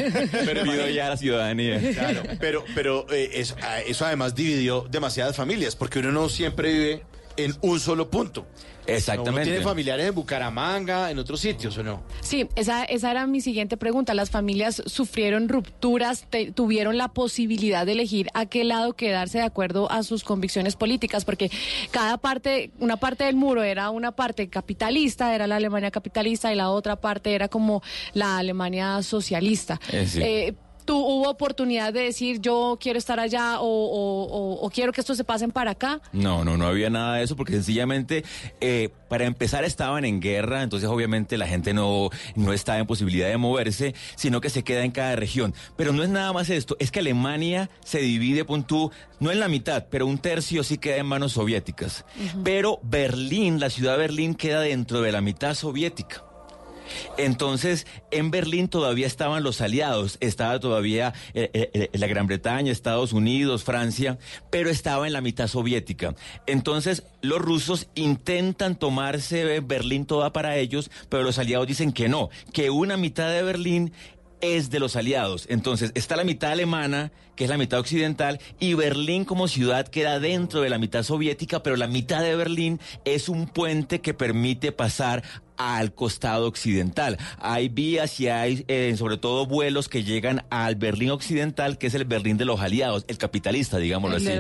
[0.65, 1.81] Pido ya la ciudadanía.
[1.95, 6.73] Claro, pero, pero eh, eso, ah, eso además dividió demasiadas familias, porque uno no siempre
[6.73, 7.03] vive
[7.37, 8.47] en un solo punto.
[8.97, 9.41] Exactamente.
[9.41, 12.03] Uno tiene familiares en Bucaramanga, en otros sitios, ¿o no?
[12.21, 14.15] Sí, esa, esa era mi siguiente pregunta.
[14.15, 19.45] ¿Las familias sufrieron rupturas, te- tuvieron la posibilidad de elegir a qué lado quedarse de
[19.45, 21.25] acuerdo a sus convicciones políticas?
[21.25, 21.51] Porque
[21.91, 26.57] cada parte, una parte del muro era una parte capitalista, era la Alemania capitalista, y
[26.57, 27.83] la otra parte era como
[28.15, 29.81] la Alemania socialista.
[29.93, 30.21] Eh, sí.
[30.23, 30.55] Eh,
[30.89, 35.03] ¿Tú hubo oportunidad de decir yo quiero estar allá o, o- o- o quiero que
[35.03, 36.01] estos se pasen para acá?
[36.15, 38.25] No, no, no había nada de eso porque sencillamente,
[38.63, 43.29] eh, para empezar, estaban en guerra, entonces obviamente la gente no, no estaba en posibilidad
[43.29, 45.53] de moverse, sino que se queda en cada región.
[45.77, 48.91] Pero no es nada más esto, es que Alemania se divide, pon tú,
[49.21, 52.07] no en la mitad, pero un tercio sí queda en manos soviéticas.
[52.45, 56.25] Pero Berlín, la ciudad de Berlín, queda dentro de la mitad soviética.
[57.17, 62.73] Entonces, en Berlín todavía estaban los aliados, estaba todavía eh, eh, eh, la Gran Bretaña,
[62.73, 64.19] Estados Unidos, Francia,
[64.51, 66.15] pero estaba en la mitad soviética.
[66.47, 72.31] Entonces, los rusos intentan tomarse Berlín toda para ellos, pero los aliados dicen que no,
[72.53, 73.93] que una mitad de Berlín
[74.41, 75.47] es de los aliados.
[75.49, 80.21] Entonces, está la mitad alemana, que es la mitad occidental, y Berlín como ciudad queda
[80.21, 84.73] dentro de la mitad soviética, pero la mitad de Berlín es un puente que permite
[84.73, 85.23] pasar
[85.59, 87.19] al costado occidental.
[87.39, 91.95] Hay vías y hay eh, sobre todo vuelos que llegan al Berlín occidental, que es
[91.95, 94.31] el Berlín de los aliados, el capitalista, digámoslo así.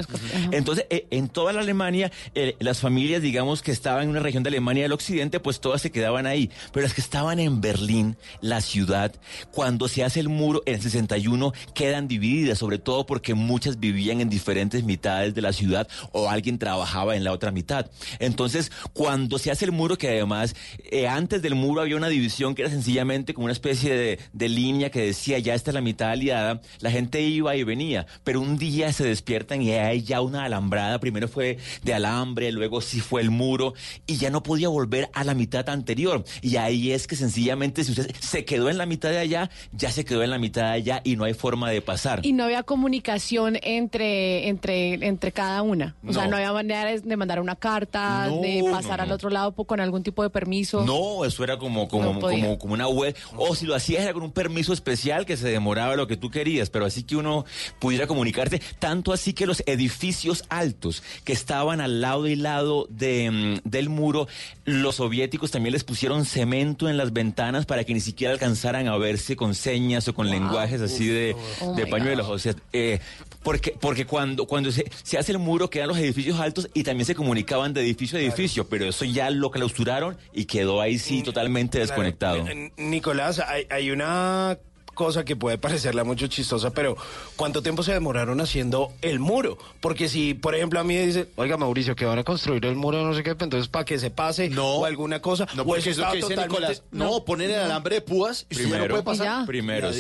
[0.52, 4.42] Entonces, eh, en toda la Alemania, eh, las familias, digamos, que estaban en una región
[4.42, 6.50] de Alemania del Occidente, pues todas se quedaban ahí.
[6.72, 9.12] Pero las que estaban en Berlín, la ciudad,
[9.50, 14.20] cuando se hace el muro en el 61, quedan divididas, sobre todo porque muchas vivían
[14.20, 17.90] en diferentes mitades de la ciudad o alguien trabajaba en la otra mitad.
[18.20, 20.54] Entonces, cuando se hace el muro, que además
[20.90, 24.48] eh, antes del muro había una división que era sencillamente como una especie de, de
[24.48, 28.40] línea que decía ya esta es la mitad aliada, la gente iba y venía, pero
[28.40, 33.00] un día se despiertan y hay ya una alambrada, primero fue de alambre, luego sí
[33.00, 33.74] fue el muro
[34.06, 36.24] y ya no podía volver a la mitad anterior.
[36.42, 39.90] Y ahí es que sencillamente si usted se quedó en la mitad de allá, ya
[39.90, 42.20] se quedó en la mitad de allá y no hay forma de pasar.
[42.24, 45.94] Y no había comunicación entre, entre, entre cada una.
[46.06, 46.36] O sea, No.
[46.36, 50.02] había manera de mandar una carta, No, de no, pasar al otro lado con algún
[50.02, 50.84] tipo de permiso.
[50.84, 53.14] No, eso era como, como, No como, como una web.
[53.36, 56.30] O si lo hacías era con un permiso especial que se demoraba lo que tú
[56.30, 57.44] querías, pero así que uno
[57.78, 58.60] pudiera comunicarte.
[58.78, 63.30] Tanto así que los edificios altos que estaban al lado y lado de,
[63.64, 64.28] mm, del muro,
[64.64, 68.96] los soviéticos también les pusieron cemento en las ventanas para que ni siquiera alcanzaran a
[68.96, 72.26] verse con señas o con lenguajes así de, Oh de my pañuelos.
[72.26, 72.34] God.
[72.34, 73.00] O sea, eh,
[73.42, 77.06] porque, porque cuando, cuando se, se hace el muro quedan los edificios altos y también
[77.06, 81.22] se comunicaban de edificio a edificio, pero eso ya lo clausuraron y quedó ahí sí
[81.22, 82.46] totalmente desconectado.
[82.46, 84.56] N- Nicolás, hay, hay una
[84.94, 86.96] cosa que puede parecerle mucho chistosa, pero
[87.36, 89.56] ¿cuánto tiempo se demoraron haciendo el muro?
[89.80, 92.74] Porque si, por ejemplo, a mí me dicen, oiga, Mauricio, que van a construir el
[92.76, 95.66] muro, no sé qué, pues, entonces para que se pase o alguna cosa, No, o
[95.66, 96.82] porque es lo que dice Nicolás.
[96.90, 98.94] No, ponen el alambre de púas y usted ya no Primero.
[98.94, 99.26] puede pasar.
[99.26, 99.46] Y ya.
[99.46, 99.90] Primero,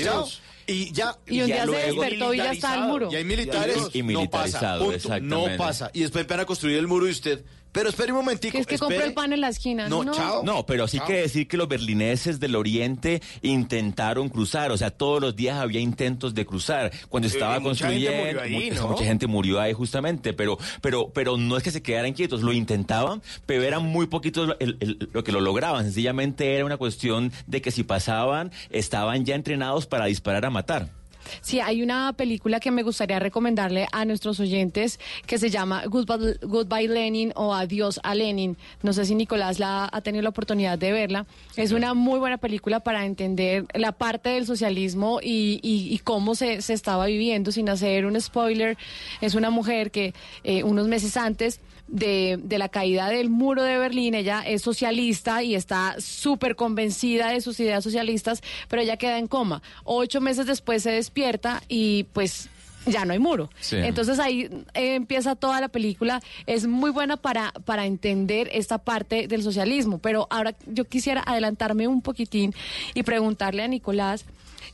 [0.70, 1.16] Y ya.
[1.26, 3.08] Y un ya día se despertó y ya está el muro.
[3.10, 3.76] Y hay militares.
[3.94, 4.44] Y- y no pasa.
[4.44, 4.96] militarizado, punto.
[4.96, 5.50] exactamente.
[5.52, 5.90] No pasa.
[5.94, 7.42] Y después van a construir el muro y usted.
[7.72, 8.52] Pero espere un momentico.
[8.52, 9.88] Que es que compró el pan en la esquina.
[9.88, 10.42] No, No, chao.
[10.42, 11.06] No, pero sí Chao.
[11.06, 15.80] que decir que los berlineses del oriente intentaron cruzar, o sea, todos los días había
[15.80, 16.90] intentos de cruzar.
[17.08, 18.88] Cuando estaba mucha gente construyendo, murió ahí, mu- ¿no?
[18.88, 22.52] mucha gente murió ahí justamente, pero, pero, pero no es que se quedaran quietos, lo
[22.52, 25.84] intentaban, pero eran muy poquitos lo, el- el- lo que lo lograban.
[25.84, 30.97] Sencillamente era una cuestión de que si pasaban, estaban ya entrenados para disparar a matar.
[31.40, 36.38] Sí, hay una película que me gustaría recomendarle a nuestros oyentes que se llama Goodbye,
[36.42, 38.56] Goodbye Lenin o Adiós a Lenin.
[38.82, 41.26] No sé si Nicolás la ha tenido la oportunidad de verla.
[41.56, 46.34] Es una muy buena película para entender la parte del socialismo y, y- y cómo
[46.34, 48.76] se, se estaba viviendo, sin hacer un spoiler.
[49.20, 50.14] Es una mujer que
[50.44, 54.14] eh, unos meses antes de, de la caída del muro de Berlín.
[54.14, 59.26] Ella es socialista y está súper convencida de sus ideas socialistas, pero ella queda en
[59.26, 59.62] coma.
[59.84, 62.48] Ocho meses después se despierta y pues
[62.86, 63.50] ya no hay muro.
[63.60, 63.76] Sí.
[63.76, 66.20] Entonces ahí eh, empieza toda la película.
[66.46, 69.98] Es muy buena para, para entender esta parte del socialismo.
[69.98, 72.54] Pero ahora yo quisiera adelantarme un poquitín
[72.94, 74.24] y preguntarle a Nicolás.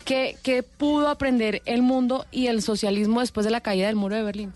[0.05, 4.17] ¿Qué, qué pudo aprender el mundo y el socialismo después de la caída del muro
[4.17, 4.53] de Berlín?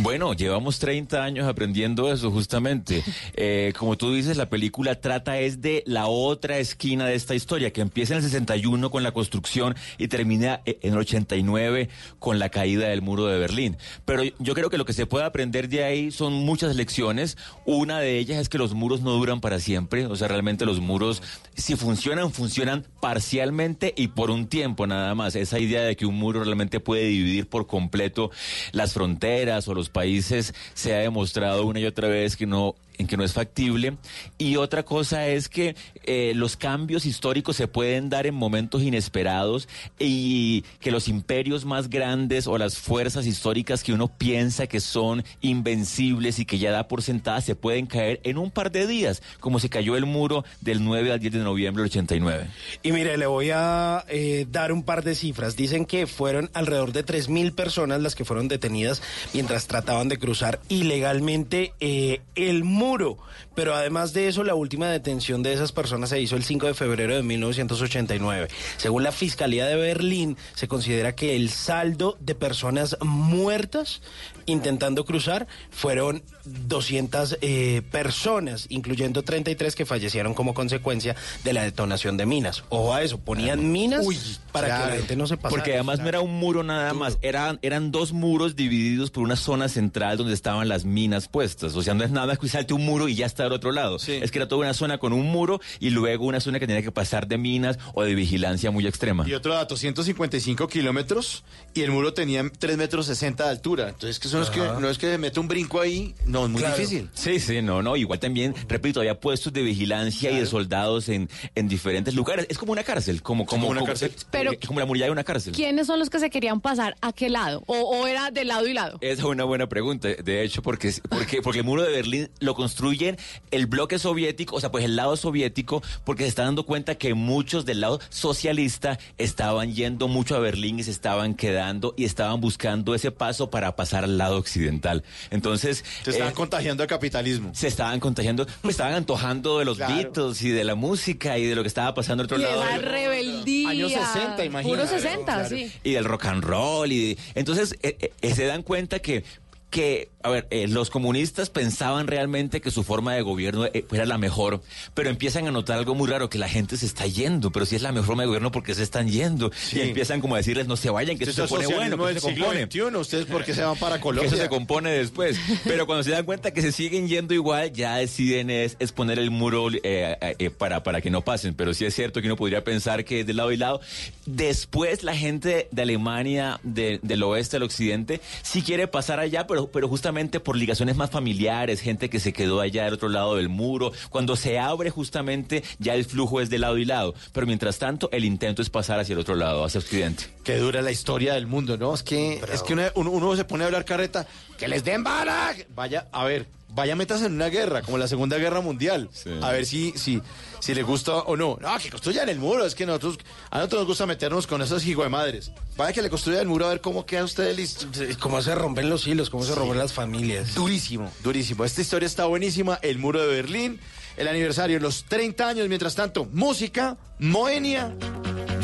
[0.00, 3.02] Bueno, llevamos 30 años aprendiendo eso justamente.
[3.40, 7.72] Eh, como tú dices, la película trata es de la otra esquina de esta historia,
[7.72, 11.88] que empieza en el 61 con la construcción y termina e- en el 89
[12.18, 13.76] con la caída del muro de Berlín.
[14.04, 17.36] Pero yo creo que lo que se puede aprender de ahí son muchas lecciones.
[17.64, 20.06] Una de ellas es que los muros no duran para siempre.
[20.06, 21.22] O sea, realmente los muros,
[21.54, 25.36] si funcionan, funcionan parcialmente y por un tiempo nada más.
[25.36, 28.32] Esa idea de que un muro realmente puede dividir por completo
[28.72, 33.06] las fronteras o los países se ha demostrado una y otra vez que no en
[33.06, 33.96] que no es factible.
[34.36, 39.68] Y otra cosa es que eh, los cambios históricos se pueden dar en momentos inesperados
[39.98, 45.24] y que los imperios más grandes o las fuerzas históricas que uno piensa que son
[45.40, 49.22] invencibles y que ya da por sentadas se pueden caer en un par de días,
[49.40, 52.48] como se cayó el muro del 9 al 10 de noviembre del 89.
[52.82, 55.56] Y mire, le voy a eh, dar un par de cifras.
[55.56, 59.02] Dicen que fueron alrededor de 3.000 personas las que fueron detenidas
[59.32, 63.18] mientras trataban de cruzar ilegalmente eh, el muro muro,
[63.58, 66.74] pero además de eso, la última detención de esas personas se hizo el 5 de
[66.74, 68.46] febrero de 1989.
[68.76, 74.00] Según la Fiscalía de Berlín, se considera que el saldo de personas muertas
[74.46, 82.16] intentando cruzar fueron 200 eh, personas, incluyendo 33 que fallecieron como consecuencia de la detonación
[82.16, 82.64] de minas.
[82.68, 84.06] Ojo a eso, ponían minas
[84.52, 85.50] para que la gente no se pasara.
[85.50, 89.36] Porque además no era un muro nada más, eran, eran dos muros divididos por una
[89.36, 91.76] zona central donde estaban las minas puestas.
[91.76, 93.72] O sea, no es nada más que salte un muro y ya está del otro
[93.72, 93.96] lado.
[93.96, 96.82] Es que era toda una zona con un muro y luego una zona que tenía
[96.82, 99.28] que pasar de minas o de vigilancia muy extrema.
[99.28, 101.44] Y otro dato, 155 kilómetros
[101.74, 103.88] y el muro tenía 3 metros 60 de altura.
[103.88, 106.50] Entonces, que eso no es que, no es que mete un brinco ahí, no, es
[106.50, 106.76] muy Claro.
[106.76, 107.08] difícil.
[107.14, 107.96] Sí, sí, no, no.
[107.96, 112.46] Igual también, repito, había puestos de vigilancia y de soldados en, en diferentes lugares.
[112.48, 114.12] Es como una cárcel, como, como, una como- cárcel.
[114.30, 115.52] Pero- como la muralla de una cárcel.
[115.54, 117.62] ¿Quiénes son los que se querían pasar a qué lado?
[117.66, 118.98] ¿O, o era de lado y lado?
[119.00, 122.52] Esa es una buena pregunta, de hecho, porque, porque, porque el muro de Berlín lo
[122.52, 123.16] reconstruyen
[123.50, 127.14] el bloque soviético, o sea, pues el lado soviético, porque se está dando cuenta que
[127.14, 132.40] muchos del lado socialista estaban yendo mucho a Berlín y se estaban quedando y estaban
[132.40, 135.02] buscando ese paso para pasar al lado occidental.
[135.30, 135.84] Entonces...
[136.04, 137.50] Se estaban eh, contagiando de capitalismo.
[137.54, 139.94] se estaban contagiando, pues estaban antojando de los Claro.
[139.94, 142.62] Beatles y de la música y de lo que estaba pasando al otro Y lado.
[142.64, 143.68] esa rebeldía.
[143.70, 144.82] Años 60, imagínate.
[144.86, 145.72] Puro 60, sí.
[145.84, 146.90] y del rock and roll.
[146.92, 149.24] Y de- entonces eh, eh, se dan cuenta que,
[149.70, 154.04] que a ver, eh, los comunistas pensaban realmente que su forma de gobierno eh, era
[154.04, 154.60] la mejor,
[154.94, 157.76] pero empiezan a notar algo muy raro, que la gente se está yendo, pero si
[157.76, 159.50] es la mejor forma de gobierno, porque se están yendo?
[159.72, 162.28] Y empiezan como a decirles, no se vayan, que esto se pone bueno, que esto
[162.30, 162.62] se compone.
[162.66, 162.80] XXI.
[162.96, 164.28] ¿Ustedes por qué se van para Que Colombia?
[164.28, 165.38] eso se compone después.
[165.64, 169.18] Pero cuando se dan cuenta que se siguen yendo igual, ya deciden es, es poner
[169.18, 171.54] el muro eh, eh, eh, para, para que no pasen.
[171.54, 173.80] Pero sí es cierto que uno podría pensar que de lado y lado.
[174.26, 179.57] Después la gente de Alemania, de- del oeste al occidente, sí quiere pasar allá, pero,
[179.66, 183.48] pero justamente por ligaciones más familiares, gente que se quedó allá del otro lado del
[183.48, 183.92] muro.
[184.10, 187.14] Cuando se abre justamente, ya el flujo es de lado y lado.
[187.32, 190.24] Pero mientras tanto, el intento es pasar hacia el otro lado, hacia occidente.
[190.44, 191.92] Qué dura la historia del mundo, ¿no?
[191.94, 194.26] Es que, es que uno, uno- uno se pone a hablar carreta,
[194.56, 195.54] que les den bala.
[195.74, 199.08] Vaya, a ver, vaya metas en una guerra, como la Segunda Guerra Mundial.
[199.42, 200.22] A ver si, si,
[200.60, 201.58] si le gusta o no.
[201.60, 203.18] No, que construyan el muro, es que nosotros,
[203.50, 205.52] a nosotros nos gusta meternos con esos hijos de madres.
[205.76, 207.86] Vaya que le construyan el muro a ver cómo queda usted listo.
[208.20, 210.54] Cómo se rompen los hilos, cómo se rompen las familias.
[210.54, 211.64] Durísimo, durísimo.
[211.64, 212.78] Esta historia está buenísima.
[212.82, 213.80] El muro de Berlín,
[214.16, 215.68] el aniversario, los 30 años.
[215.68, 217.94] Mientras tanto, música, Moenia.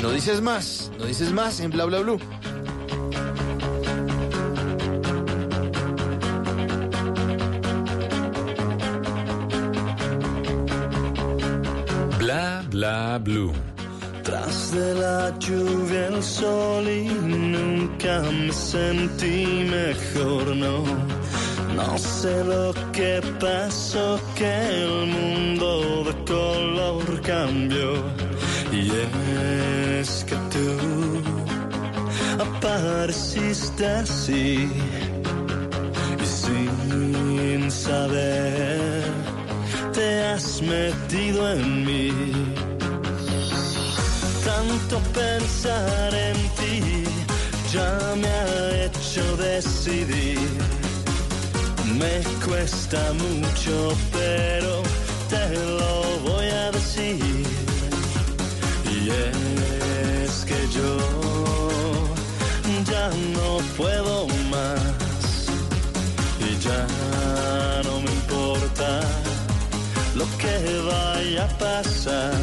[0.03, 2.21] No dices más, no dices más en bla bla blue.
[12.25, 13.53] Bla bla blue.
[14.23, 20.85] Tras de la lluvia el sol y nunca me sentí mejor, no.
[21.77, 24.53] No sé lo que pasó, que
[24.85, 27.93] el mundo de color cambió.
[28.73, 28.91] Y
[30.01, 30.69] es que tú
[32.41, 34.67] apareciste así
[36.23, 39.34] y sin saber
[39.95, 42.13] te has metido en mí
[44.45, 47.05] tanto pensar en ti
[47.75, 50.39] ya me ha hecho decidir.
[51.99, 54.83] Me cuesta mucho, pero
[55.29, 55.45] te
[55.79, 55.95] lo
[56.29, 57.19] voy a decir.
[58.97, 60.91] Y es que yo
[62.93, 65.49] ya no puedo más.
[66.49, 66.87] Y ya
[67.85, 67.94] no
[70.15, 70.57] lo que
[70.91, 72.35] vaya a pasar.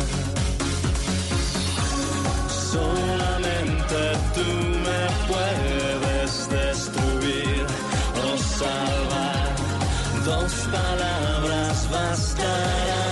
[2.72, 4.00] Solamente
[4.36, 4.46] tú
[4.86, 7.66] me puedes destruir
[8.26, 9.56] o salvar.
[10.26, 13.12] Dos palabras bastarán.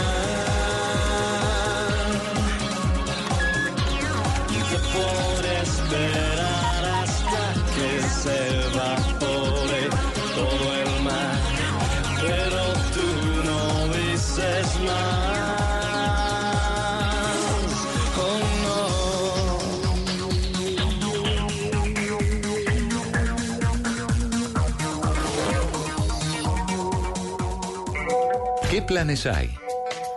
[28.80, 29.54] ¿Qué planes hay?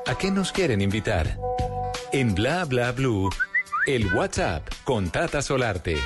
[0.06, 1.36] ¿A qué nos quieren invitar?
[2.12, 3.28] En Bla Bla Blue,
[3.88, 5.96] el WhatsApp con Tata Solarte.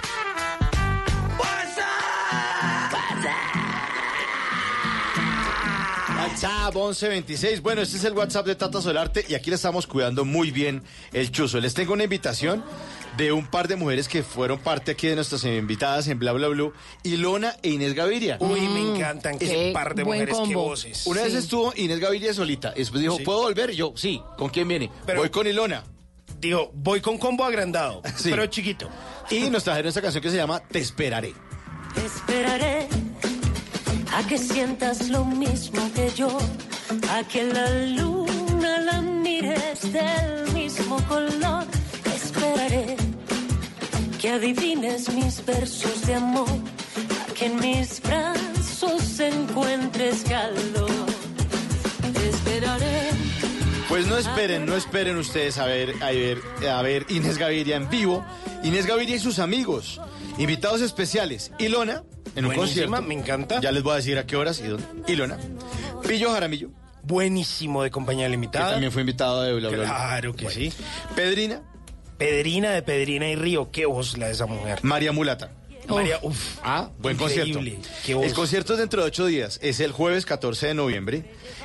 [6.17, 7.61] WhatsApp 1126.
[7.61, 10.83] Bueno, este es el WhatsApp de Tata Solarte y aquí le estamos cuidando muy bien
[11.13, 11.61] el chuzo.
[11.61, 12.65] Les tengo una invitación
[13.17, 16.49] de un par de mujeres que fueron parte aquí de nuestras invitadas en Bla Bla
[16.49, 16.73] Blue,
[17.03, 18.37] Ilona e Inés Gaviria.
[18.41, 20.65] Uy, me encantan qué par de mujeres, qué combo.
[20.65, 21.07] voces.
[21.07, 23.25] Una vez estuvo Inés Gaviria solita, y después dijo, Sí.
[23.25, 23.71] ¿puedo volver?
[23.71, 24.21] Y yo, sí.
[24.37, 24.91] ¿Con quién viene?
[25.07, 25.85] Pero- Voy con Ilona.
[26.41, 28.29] Digo, voy con combo agrandado, Sí.
[28.31, 28.89] pero chiquito.
[29.31, 31.33] Y nos trajeron esta canción que se llama Te esperaré.
[32.05, 32.89] Esperaré
[34.15, 36.37] a que sientas lo mismo que yo,
[37.11, 41.65] a que la luna la mires del mismo color.
[42.15, 42.97] Esperaré
[44.27, 50.91] que adivines mis versos de amor, a que en mis brazos encuentres calor.
[52.29, 53.11] Esperaré.
[53.89, 56.39] Pues no esperen, no esperen ustedes a ver, a ver,
[56.69, 58.25] a ver Inés Gaviria en vivo.
[58.65, 60.01] Inés Gaviria y sus amigos,
[60.39, 61.53] invitados especiales.
[61.61, 62.03] Ilona,
[62.35, 63.03] en un Buenísima, concierto.
[63.03, 63.61] me encanta.
[63.61, 64.85] Ya les voy a decir a qué horas y dónde.
[65.07, 65.39] Ilona.
[66.05, 66.71] Pillo Jaramillo,
[67.05, 68.73] Buenísimo de compañía que limitada.
[68.73, 69.87] también fue invitado de Bla Bla Bla.
[69.87, 70.73] Claro que sí.
[71.15, 71.63] Pedrina,
[72.19, 74.81] Pedrina de Pedrina y Río, qué voz la de esa mujer.
[74.83, 75.53] María Mulata.
[75.89, 77.61] María, uf, Ah, buen concierto.
[78.05, 78.27] Qué voz.
[78.27, 79.61] El concierto es dentro de ocho días.
[79.63, 81.23] Es el jueves 14 de noviembre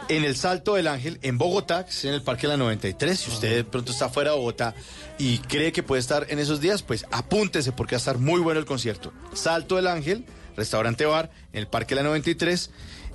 [0.10, 3.19] en el Salto del Ángel en Bogotá, que es en el Parque La 93.
[3.19, 4.76] Si usted de pronto está fuera de Bogotá
[5.18, 8.40] y cree que puede estar en esos días, pues apúntese porque va a estar muy
[8.41, 9.11] bueno el concierto.
[9.34, 10.23] Salto del Ángel,
[10.56, 12.69] restaurante bar, en el Parque La 93.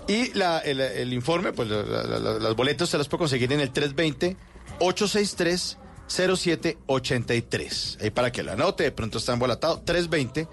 [0.08, 3.52] Y la- el, el informe, pues la- la- la- las boletas se las puede conseguir
[3.52, 5.76] en el 320-863.
[6.08, 7.98] 0783.
[8.00, 9.80] Ahí para que lo anote, de pronto está embolatado.
[9.84, 10.48] 320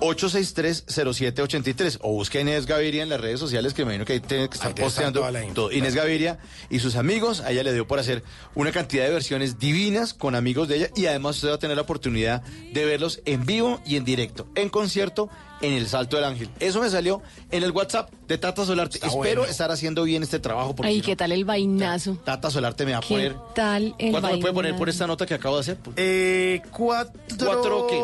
[0.00, 4.20] 863-0783 o busque a Inés Gaviria en las redes sociales que me imagino que ahí
[4.20, 5.20] tiene que estar Ahí posteando
[5.54, 5.72] todo.
[5.72, 5.94] Inés.
[5.94, 6.38] Gaviria
[6.68, 8.22] y sus amigos, a ella le dio por hacer
[8.54, 11.76] una cantidad de versiones divinas con amigos de ella y además usted va a tener
[11.76, 15.30] la oportunidad de verlos en vivo y en directo, en concierto
[15.60, 16.48] en el Salto del Ángel.
[16.60, 18.96] Eso me salió en el WhatsApp de Tata Solarte.
[18.98, 19.44] Espero bueno.
[19.44, 22.16] estar haciendo bien este trabajo porque Ay, no, ¿qué tal el vainazo?
[22.24, 23.36] Tata Solarte me va a ¿Qué poner...
[23.54, 25.78] tal el ¿Cuánto me puede poner por esta nota que acabo de hacer?
[25.96, 27.20] Eh, cuatro.
[27.38, 28.02] ¿Cuatro qué?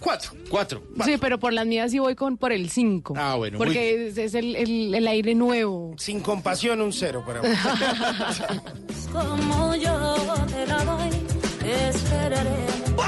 [0.00, 0.30] Cuatro.
[0.50, 0.82] Cuatro.
[1.04, 3.14] Sí, pero por las mías sí voy con por el 5.
[3.16, 5.94] Ah, bueno, Porque es, es el, el- el aire nuevo.
[5.98, 7.48] Sin compasión, un cero para mí.
[9.12, 10.14] Como yo
[10.48, 11.10] te la doy,
[11.64, 12.66] esperaré.
[12.96, 13.02] No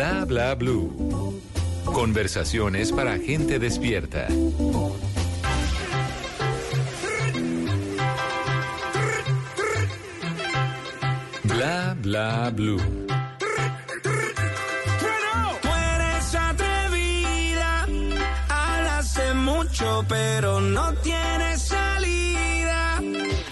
[0.00, 1.42] Bla bla blue.
[1.84, 4.28] Conversaciones para gente despierta.
[11.44, 12.80] Bla bla blue.
[15.64, 17.86] Eres atrevida,
[18.48, 23.02] hablas mucho, pero no tienes salida.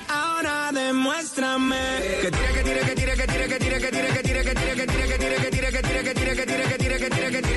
[0.08, 1.76] Ahora demuéstrame
[2.22, 3.57] que tire, que tire, que tire, que tire, que
[3.90, 6.46] que tire, que tire, que tire, que tire, que tire, que tire, que tire, que
[6.46, 7.47] tire, que tire, que tire, que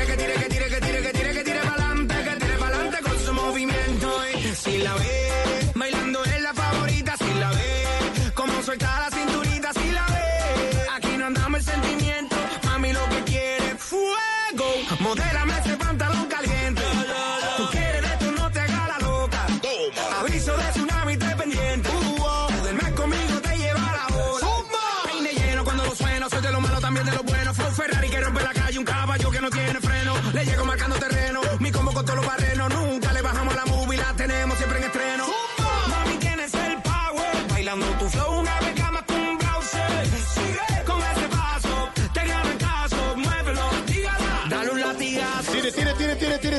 [26.93, 27.53] también de lo bueno.
[27.53, 30.13] Fue un Ferrari que rompe la calle, un caballo que no tiene freno.
[30.33, 32.69] Le llego marcando terreno, mi combo con todos los barrenos.
[32.73, 35.40] Nunca le bajamos la movie, la tenemos siempre en estreno.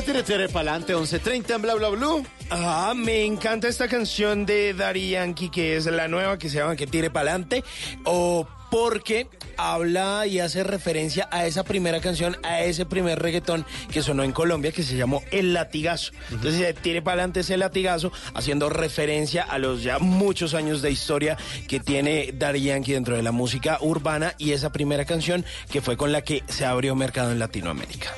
[0.03, 2.25] Tire para adelante, 11.30 en Bla Bla Blue.
[2.49, 6.75] Ah, me encanta esta canción de Daddy Yankee, que es la nueva, que se llama
[6.75, 7.63] Que tire pa'lante,
[8.03, 14.01] o porque habla y hace referencia a esa primera canción, a ese primer reggaetón que
[14.01, 16.11] sonó en Colombia, que se llamó El Latigazo.
[16.31, 21.37] Entonces, eh, tire pa'lante ese latigazo, haciendo referencia a los ya muchos años de historia
[21.67, 25.95] que tiene Daddy Yankee dentro de la música urbana y esa primera canción que fue
[25.95, 28.09] con la que se abrió mercado en Latinoamérica.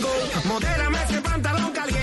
[0.00, 0.40] Fuego.
[0.44, 1.99] Modélame ese pantalón caliente.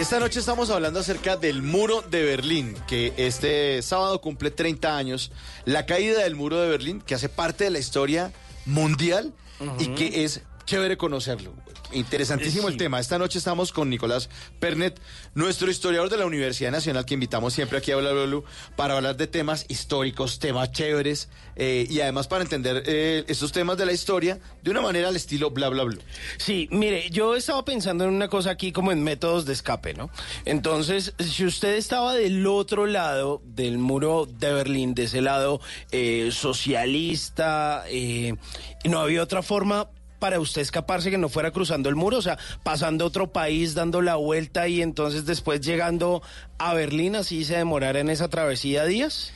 [0.00, 5.30] Esta noche estamos hablando acerca del muro de Berlín, que este sábado cumple 30 años.
[5.66, 8.32] La caída del muro de Berlín, que hace parte de la historia
[8.64, 9.34] mundial
[9.78, 11.52] y que es chévere conocerlo.
[11.92, 13.00] Interesantísimo el tema.
[13.00, 15.00] Esta noche estamos con Nicolás Pernet,
[15.34, 18.42] nuestro historiador de la Universidad Nacional, que invitamos siempre aquí a Bla Bla
[18.76, 23.76] para hablar de temas históricos, temas chéveres, eh, y además para entender eh, estos temas
[23.76, 26.00] de la historia de una manera al estilo Bla Bla Blue.
[26.38, 30.10] Sí, mire, yo estaba pensando en una cosa aquí como en métodos de escape, ¿no?
[30.44, 35.60] Entonces, si usted estaba del otro lado del muro de Berlín, de ese lado
[35.90, 38.36] eh, socialista, eh,
[38.84, 39.88] no había otra forma
[40.20, 44.00] para usted escaparse que no fuera cruzando el muro, o sea, pasando otro país, dando
[44.02, 46.22] la vuelta y entonces después llegando
[46.58, 49.32] a Berlín, así se demorara en esa travesía días.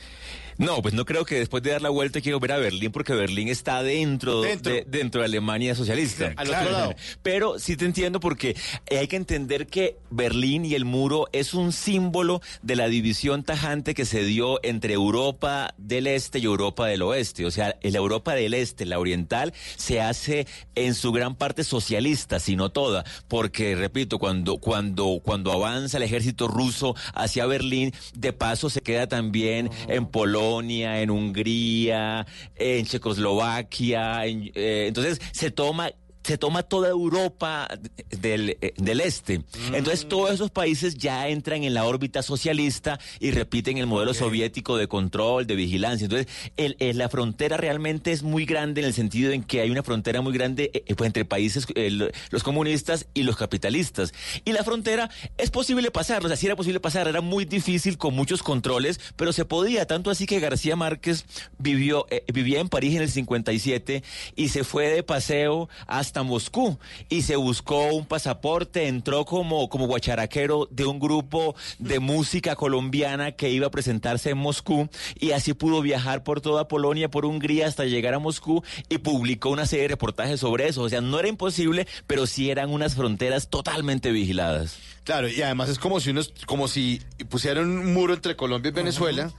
[0.57, 3.13] No, pues no creo que después de dar la vuelta quiero ver a Berlín porque
[3.13, 4.71] Berlín está dentro, Dentro.
[4.71, 6.33] De, dentro de Alemania socialista.
[6.37, 6.95] Al otro lado.
[7.21, 8.55] Pero sí te entiendo porque
[8.89, 13.93] hay que entender que Berlín y el muro es un símbolo de la división tajante
[13.93, 17.45] que se dio entre Europa del Este y Europa del Oeste.
[17.45, 22.39] O sea, la Europa del Este, la oriental, se hace en su gran parte socialista,
[22.39, 23.03] si no toda.
[23.27, 29.07] Porque, repito, cuando, cuando, cuando avanza el ejército ruso hacia Berlín, de paso se queda
[29.07, 34.25] también en Polonia Polonia, en Hungría, en Checoslovaquia.
[34.25, 35.91] en- eh, entonces se toma
[36.25, 37.67] se toma toda Europa
[38.09, 39.43] del, eh, del este.
[39.73, 44.77] Entonces todos esos países ya entran en la órbita socialista y repiten el modelo soviético
[44.77, 46.05] de control, de vigilancia.
[46.05, 46.27] Entonces
[46.57, 49.83] el- el- la frontera realmente es muy grande en el sentido en que hay una
[49.83, 54.13] frontera muy grande eh, pues, entre países, eh, lo- los comunistas y los capitalistas.
[54.45, 57.97] Y la frontera es posible pasar, o sea, sí era posible pasar, era muy difícil
[57.97, 61.25] con muchos controles, pero se podía, tanto así que García Márquez
[61.59, 64.03] vivió, eh, vivía en París en el 57
[64.35, 66.77] y se fue de paseo hasta Moscú
[67.09, 73.31] y se buscó un pasaporte, entró como, como guacharaquero de un grupo de música colombiana
[73.33, 74.89] que iba a presentarse en Moscú
[75.19, 79.49] y así pudo viajar por toda Polonia, por Hungría hasta llegar a Moscú y publicó
[79.49, 80.81] una serie de reportajes sobre eso.
[80.81, 84.77] O sea, no era imposible, pero sí eran unas fronteras totalmente vigiladas.
[85.03, 88.73] Claro, y además es como si unos, como si pusieran un muro entre Colombia y
[88.73, 89.31] Venezuela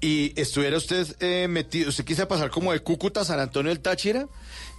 [0.00, 3.80] y estuviera usted eh, metido, usted quisiera pasar como de Cúcuta a San Antonio del
[3.80, 4.28] Táchira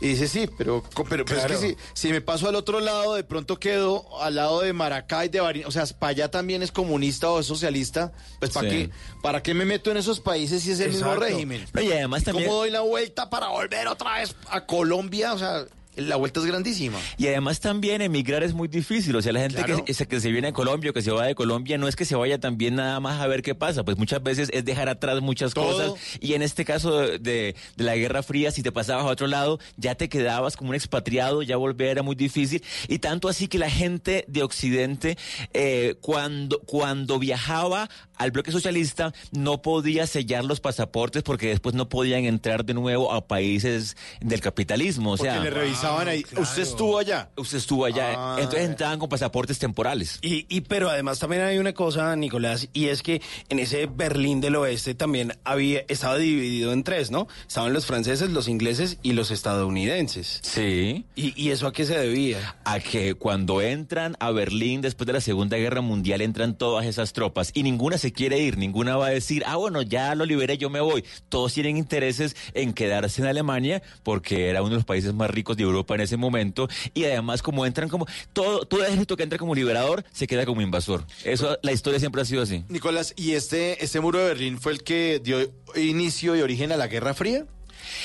[0.02, 1.54] y dice sí, pero, pero, pero Claro.
[1.54, 4.72] es que si, si me paso al otro lado, de pronto quedo al lado de
[4.74, 8.70] Maracay, de Barinas, o sea, para allá también es comunista o es socialista, pues ¿para
[8.70, 8.76] Sí.
[8.88, 8.90] qué,
[9.22, 11.66] para qué me meto en esos países si es el mismo régimen?
[11.74, 15.34] No, y además también- ¿Cómo doy la vuelta para volver otra vez a Colombia?
[15.34, 15.66] O sea,
[16.02, 16.98] la vuelta es grandísima.
[17.18, 19.16] Y además también emigrar es muy difícil.
[19.16, 19.84] O sea, la gente Claro.
[19.86, 21.96] que, se- que se viene a Colombia o que se va de Colombia no es
[21.96, 23.84] que se vaya también nada más a ver qué pasa.
[23.84, 25.94] Pues muchas veces es dejar atrás muchas Todo.
[25.94, 26.18] cosas.
[26.22, 29.28] Y en este caso de, de- de la Guerra Fría, si te pasabas a otro
[29.28, 32.64] lado, ya te quedabas como un expatriado, ya volver era muy difícil.
[32.88, 35.18] Y tanto así que la gente de Occidente,
[35.54, 41.88] eh, cuando, cuando viajaba al bloque socialista, no podía sellar los pasaportes porque después no
[41.90, 45.14] podían entrar de nuevo a países del capitalismo.
[45.14, 45.50] O Porque sea, le
[45.90, 46.26] ahí.
[46.38, 47.30] ¿Usted estuvo allá?
[47.36, 48.14] Usted estuvo allá.
[48.16, 48.36] Ah.
[48.40, 50.20] Entonces entraban con pasaportes temporales.
[50.22, 54.42] Y, y pero además también hay una cosa, Nicolás, y es que en ese Berlín
[54.42, 57.28] del Oeste también había estaba dividido en tres, ¿no?
[57.48, 60.40] Estaban los franceses, los ingleses y los estadounidenses.
[60.44, 61.06] Sí.
[61.16, 62.58] ¿Y, y eso a qué se debía?
[62.64, 67.14] A que cuando entran a Berlín después de la Segunda Guerra Mundial entran todas esas
[67.14, 70.58] tropas y ninguna se quiere ir, ninguna va a decir, ah, bueno, ya lo liberé,
[70.58, 71.04] yo me voy.
[71.30, 75.58] Todos tienen intereses en quedarse en Alemania porque era uno de los países más ricos
[75.58, 79.38] de Europa en ese momento y además como entran como, todo, todo ejército que entra
[79.40, 81.06] como liberador se queda como invasor.
[81.24, 82.64] Eso, la historia siempre ha sido así.
[82.70, 85.40] Nicolás, ¿y este, este muro de Berlín fue el que dio
[85.76, 87.46] inicio y origen a la Guerra Fría?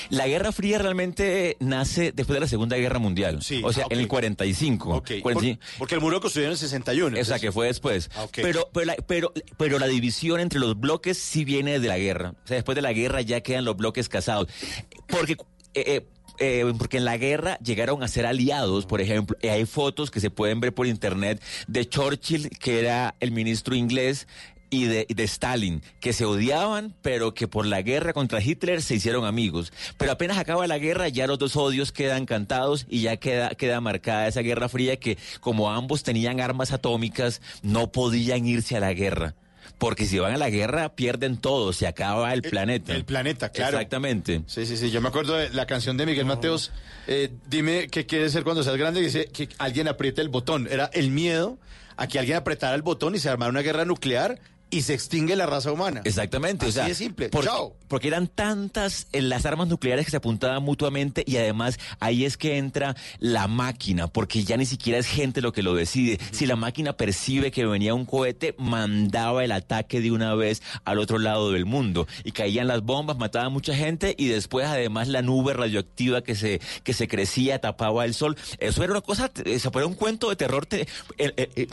[0.08, 3.38] La Guerra Fría realmente nace después de la Segunda Guerra Mundial.
[3.64, 4.96] o sea, ah, en el 45.
[4.96, 5.60] Ok, 45.
[5.60, 7.20] por- porque el muro construyeron en el 61.
[7.20, 8.08] O sea, que fue después.
[8.16, 11.98] Ah, pero, pero, la, pero, pero la división entre los bloques sí viene de la
[11.98, 12.34] guerra.
[12.44, 14.46] O sea, después de la guerra ya quedan los bloques casados.
[15.08, 15.32] Porque...
[15.74, 16.06] eh, eh,
[16.38, 20.30] eh, porque en la guerra llegaron a ser aliados, por ejemplo, hay fotos que se
[20.30, 24.26] pueden ver por internet de Churchill, que era el ministro inglés,
[24.74, 28.96] y de, de Stalin, que se odiaban, pero que por la guerra contra Hitler se
[28.96, 29.72] hicieron amigos.
[29.96, 33.80] Pero apenas acaba la guerra, ya los dos odios quedan cantados y ya queda, queda
[33.80, 38.92] marcada esa guerra fría que como ambos tenían armas atómicas, no podían irse a la
[38.92, 39.34] guerra.
[39.78, 42.94] Porque si van a la guerra, pierden todo, se acaba el planeta.
[42.94, 43.76] El planeta, claro.
[43.76, 44.42] Exactamente.
[44.46, 44.90] Sí, sí, sí.
[44.90, 46.72] Yo me acuerdo de la canción de Miguel Mateos.
[47.06, 49.00] eh, dime qué quieres ser cuando seas grande.
[49.00, 50.68] Dice que alguien apriete el botón.
[50.70, 51.58] Era el miedo
[51.96, 55.36] a que alguien apretara el botón y se armara una guerra nuclear y se extingue
[55.36, 56.00] la raza humana.
[56.04, 57.28] Exactamente, Así o sea, de simple.
[57.28, 57.76] Porque, Chao.
[57.88, 62.36] porque eran tantas eh, las armas nucleares que se apuntaban mutuamente y además ahí es
[62.36, 66.18] que entra la máquina, porque ya ni siquiera es gente lo que lo decide.
[66.32, 70.98] Si la máquina percibe que venía un cohete, mandaba el ataque de una vez al
[70.98, 75.22] otro lado del mundo y caían las bombas, mataban mucha gente y después además la
[75.22, 78.36] nube radioactiva que se que se crecía tapaba el sol.
[78.58, 80.66] Eso era una cosa, eh, se fue un cuento de terror.
[80.66, 80.86] te-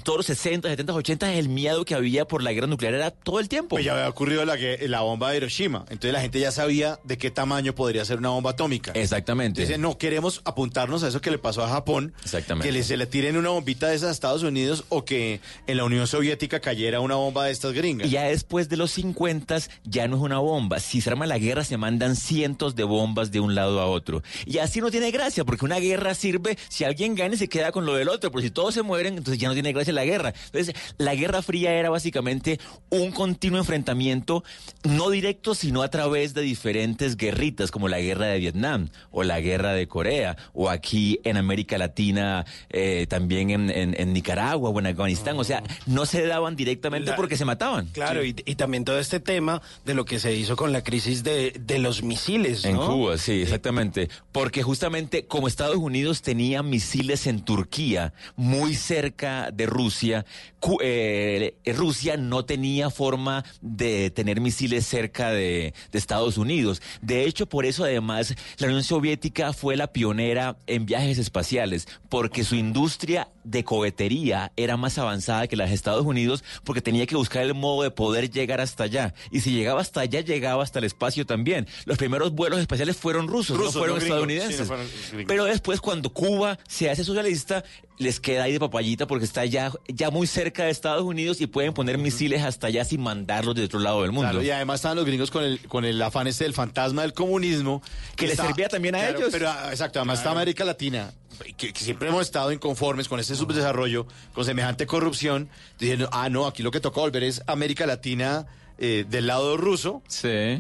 [0.04, 3.40] todos los 60, 70, 80 el miedo que había por la guerra nuclear era todo
[3.40, 3.70] el tiempo.
[3.70, 5.80] Pues ya había ocurrido la, gue- la bomba de Hiroshima.
[5.90, 8.92] Entonces la gente ya sabía de qué tamaño podría ser una bomba atómica.
[8.94, 9.62] Exactamente.
[9.62, 12.14] Dice, no queremos apuntarnos a eso que le pasó a Japón.
[12.24, 12.68] Exactamente.
[12.68, 15.78] Que le, se le tiren una bombita de esas a Estados Unidos o que en
[15.78, 18.08] la Unión Soviética cayera una bomba de estas gringas.
[18.08, 20.80] Y ya después de los 50 ya no es una bomba.
[20.80, 24.24] Si se arma la guerra se mandan cientos de bombas de un lado a otro.
[24.46, 27.72] Y así no tiene gracia, porque una guerra sirve si alguien gana y se queda
[27.72, 30.06] con lo del otro, pero si todos se mueren, entonces ya no tiene gracia la
[30.06, 30.34] guerra.
[30.46, 34.44] Entonces, la Guerra Fría era básicamente un continuo enfrentamiento,
[34.84, 39.40] no directo, sino a través de diferentes guerritas, como la guerra de Vietnam, o la
[39.40, 44.80] guerra de Corea, o aquí en América Latina, eh, también en, en- en Nicaragua o
[44.80, 45.40] en Afganistán.
[45.40, 47.88] O sea, no se daban directamente La- porque se mataban.
[47.94, 51.24] Claro, y, y también todo este tema de lo que se hizo con la crisis
[51.24, 52.76] de, de los misiles, En.
[52.76, 54.10] Cuba, sí, exactamente.
[54.34, 60.26] Porque justamente como Estados Unidos tenía misiles en Turquía, muy cerca de Rusia,
[60.82, 66.80] eh, Rusia no tenía tenía forma de tener misiles cerca de, de Estados Unidos.
[67.02, 72.44] De hecho, por eso además la Unión Soviética fue la pionera en viajes espaciales, porque
[72.44, 77.16] su industria de cohetería era más avanzada que la de Estados Unidos, porque tenía que
[77.16, 79.16] buscar el modo de poder llegar hasta allá.
[79.32, 81.66] Y si llegaba hasta allá, llegaba hasta el espacio también.
[81.86, 84.04] Los primeros vuelos espaciales fueron rusos, Rusos, no fueron no gringos.
[84.04, 84.56] estadounidenses.
[84.56, 85.26] Sí, no fueron gringos.
[85.28, 87.64] Pero después, cuando Cuba se hace socialista,
[87.98, 91.48] les queda ahí de papayita porque está ya, ya muy cerca de Estados Unidos y
[91.48, 94.30] pueden poner misiles hasta allá sin mandarlos de otro lado del mundo.
[94.30, 97.14] Claro, y además estaban los gringos con el, con el afán este del fantasma del
[97.14, 97.82] comunismo.
[98.16, 99.30] Que les servía también a Claro, ellos.
[99.32, 101.12] Pero, ah, exacto, además está América Latina,
[101.58, 105.50] que, que siempre hemos estado inconformes con ese subdesarrollo, con semejante corrupción,
[105.80, 108.46] diciendo, ah, no, aquí lo que toca volver es América Latina
[108.78, 110.02] eh, del lado ruso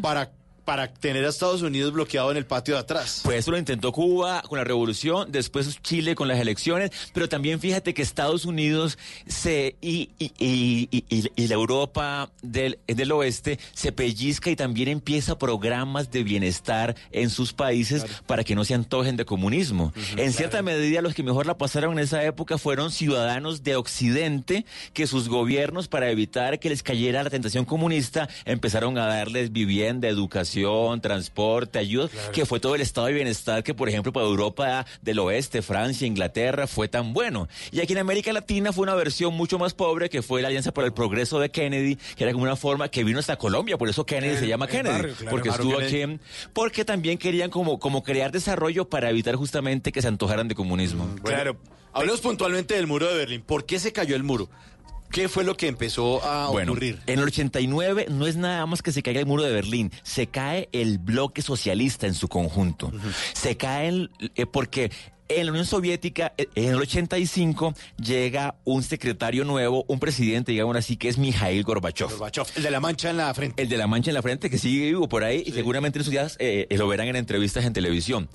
[0.01, 0.31] para,
[0.65, 3.21] para tener a Estados Unidos bloqueado en el patio de atrás.
[3.23, 7.59] Pues eso lo intentó Cuba con la revolución, después Chile con las elecciones, pero también
[7.59, 8.97] fíjate que Estados Unidos
[9.27, 15.37] se y, y, y- y- la Europa del, del oeste se pellizca y también empieza
[15.37, 19.91] programas de bienestar en sus países para que no se antojen de comunismo.
[20.17, 24.65] en cierta medida los que mejor la pasaron en esa época fueron ciudadanos de Occidente
[24.93, 30.07] que sus gobiernos para evitar que les cayera la tentación comunista empezaron a darles vivienda,
[30.07, 30.50] educación,
[31.01, 35.19] transporte, ayuda, que fue todo el estado de bienestar que, por ejemplo, para Europa del
[35.19, 37.47] Oeste, Francia, Inglaterra, fue tan bueno.
[37.71, 40.71] Y aquí en América Latina fue una versión mucho más pobre que fue la Alianza
[40.73, 43.89] para el Progreso de Kennedy, que era como una forma que vino hasta Colombia, por
[43.89, 45.87] eso Kennedy El- se llama Kennedy, barrio, claro, porque estuvo Kennedy.
[45.87, 46.21] aquí, en-
[46.53, 51.07] porque también querían como, como crear desarrollo para evitar justamente que se antojaran de comunismo.
[51.23, 51.57] Claro.
[51.93, 53.41] Hablemos puntualmente del muro de Berlín.
[53.41, 54.49] ¿Por qué se cayó el muro?
[55.11, 56.99] ¿Qué fue lo que empezó a Bueno, ocurrir?
[57.05, 60.27] en el 89 no es nada más que se caiga el muro de Berlín, se
[60.27, 62.91] cae el bloque socialista en su conjunto.
[63.33, 64.91] Se cae el- eh, porque
[65.39, 70.75] en la Unión Soviética, eh, en el 85, llega un secretario nuevo, un presidente, digamos
[70.75, 72.09] así, que es Mikhail Gorbachev.
[72.09, 73.61] Gorbachev, el de la mancha en la frente.
[73.61, 76.05] El de la mancha en la frente, que sigue vivo por ahí, y seguramente en
[76.05, 78.29] sus días eh, lo verán en entrevistas en televisión.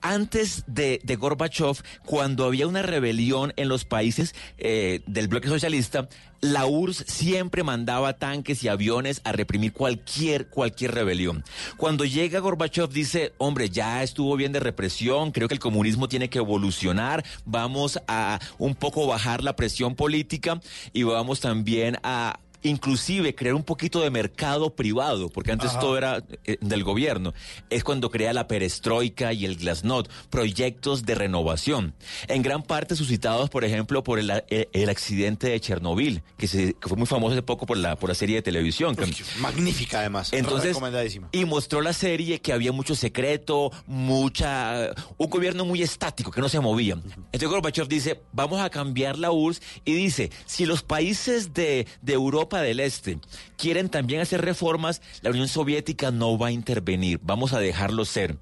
[0.00, 6.08] Antes de, de Gorbachev, cuando había una rebelión en los países eh, del bloque socialista,
[6.40, 11.44] la URSS siempre mandaba tanques y aviones a reprimir cualquier, cualquier rebelión.
[11.76, 16.30] Cuando llega Gorbachev dice, hombre, ya estuvo bien de represión, creo que el comunismo tiene
[16.30, 20.60] que evolucionar, vamos a un poco bajar la presión política
[20.92, 25.80] y vamos también a inclusive crear un poquito de mercado privado, porque antes Ajá.
[25.80, 27.32] todo era eh, del gobierno.
[27.70, 31.94] Es cuando crea la perestroika y el glasnost, proyectos de renovación.
[32.28, 36.74] En gran parte suscitados, por ejemplo, por el, el- el accidente de Chernobyl, que, se,
[36.74, 38.94] que fue muy famoso hace poco por la, por la serie de televisión.
[38.96, 39.10] que-
[39.40, 40.32] Magnífica, además.
[40.32, 41.28] entonces, Recomendadísima.
[41.32, 46.48] y mostró la serie que había mucho secreto, mucha, un gobierno muy estático que no
[46.48, 46.94] se movía.
[47.32, 52.12] Entonces Gorbachev dice, vamos a cambiar la URSS y dice, si los países de, de
[52.12, 53.18] Europa del Este
[53.56, 58.38] quieren también hacer reformas, la Unión Soviética no va a intervenir, vamos a dejarlo ser.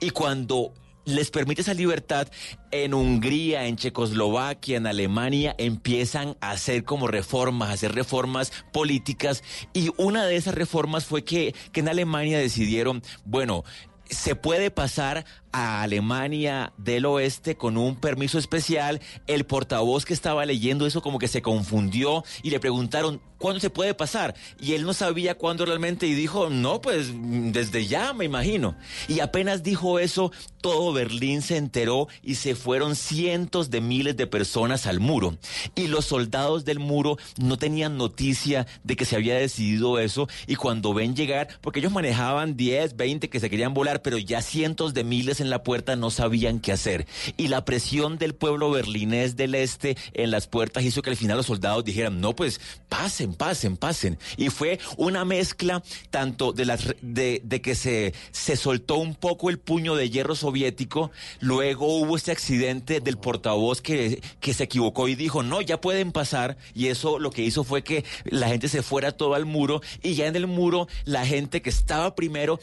[0.00, 0.72] Y cuando
[1.04, 2.28] les permite esa libertad,
[2.70, 9.42] en Hungría, en Checoslovaquia, en Alemania, empiezan a hacer como reformas, a hacer reformas políticas.
[9.72, 13.64] Y una de esas reformas fue que, que en Alemania decidieron, bueno,
[14.08, 19.00] se puede pasar a Alemania del Oeste con un permiso especial.
[19.26, 23.70] El portavoz que estaba leyendo eso como que se confundió y le preguntaron, ¿cuándo se
[23.70, 24.34] puede pasar?
[24.60, 28.76] Y él no sabía cuándo realmente y dijo, no, pues desde ya me imagino.
[29.08, 34.28] Y apenas dijo eso, todo Berlín se enteró y se fueron cientos de miles de
[34.28, 35.36] personas al muro.
[35.74, 40.54] Y los soldados del muro no tenían noticia de que se había decidido eso y
[40.54, 44.94] cuando ven llegar, porque ellos manejaban 10, 20 que se querían volar, pero ya cientos
[44.94, 47.06] de miles en la puerta no sabían qué hacer.
[47.36, 51.36] Y la presión del pueblo berlinés del este en las puertas hizo que al final
[51.36, 54.18] los soldados dijeran, no, pues pasen, pasen, pasen.
[54.36, 59.58] Y fue una mezcla tanto de, las, de, que se, se soltó un poco el
[59.58, 61.10] puño de hierro soviético,
[61.40, 66.12] luego hubo este accidente del portavoz que, que se equivocó y dijo, no, ya pueden
[66.12, 66.56] pasar.
[66.74, 70.14] Y eso lo que hizo fue que la gente se fuera todo al muro y
[70.14, 72.58] ya en el muro la gente que estaba primero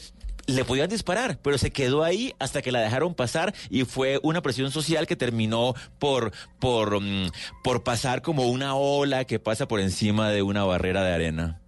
[0.54, 4.42] le podían disparar, pero se quedó ahí hasta que la dejaron pasar y fue una
[4.42, 7.30] presión social que terminó por, por, mm,
[7.62, 11.60] por pasar como una ola que pasa por encima de una barrera de arena.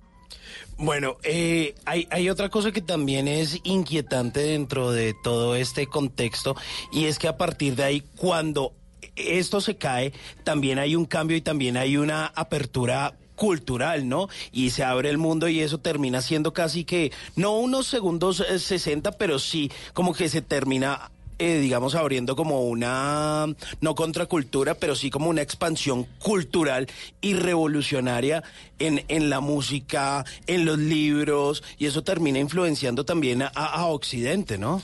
[0.78, 6.56] Bueno, eh, hay, hay otra cosa que también es inquietante dentro de todo este contexto
[6.92, 8.72] y es que a partir de ahí, cuando
[9.16, 10.12] esto se cae,
[10.44, 14.28] también hay un cambio y también hay una apertura cultural, ¿no?
[14.52, 18.60] Y se abre el mundo y eso termina siendo casi que, no unos segundos eh,
[18.60, 21.10] 60, pero sí como que se termina
[21.40, 23.46] eh, digamos, abriendo como una,
[23.80, 26.86] no contracultura, pero sí como una expansión cultural
[27.20, 28.44] y revolucionaria
[28.78, 34.82] en, en la música, en los libros, y eso termina influenciando también a Occidente, ¿no?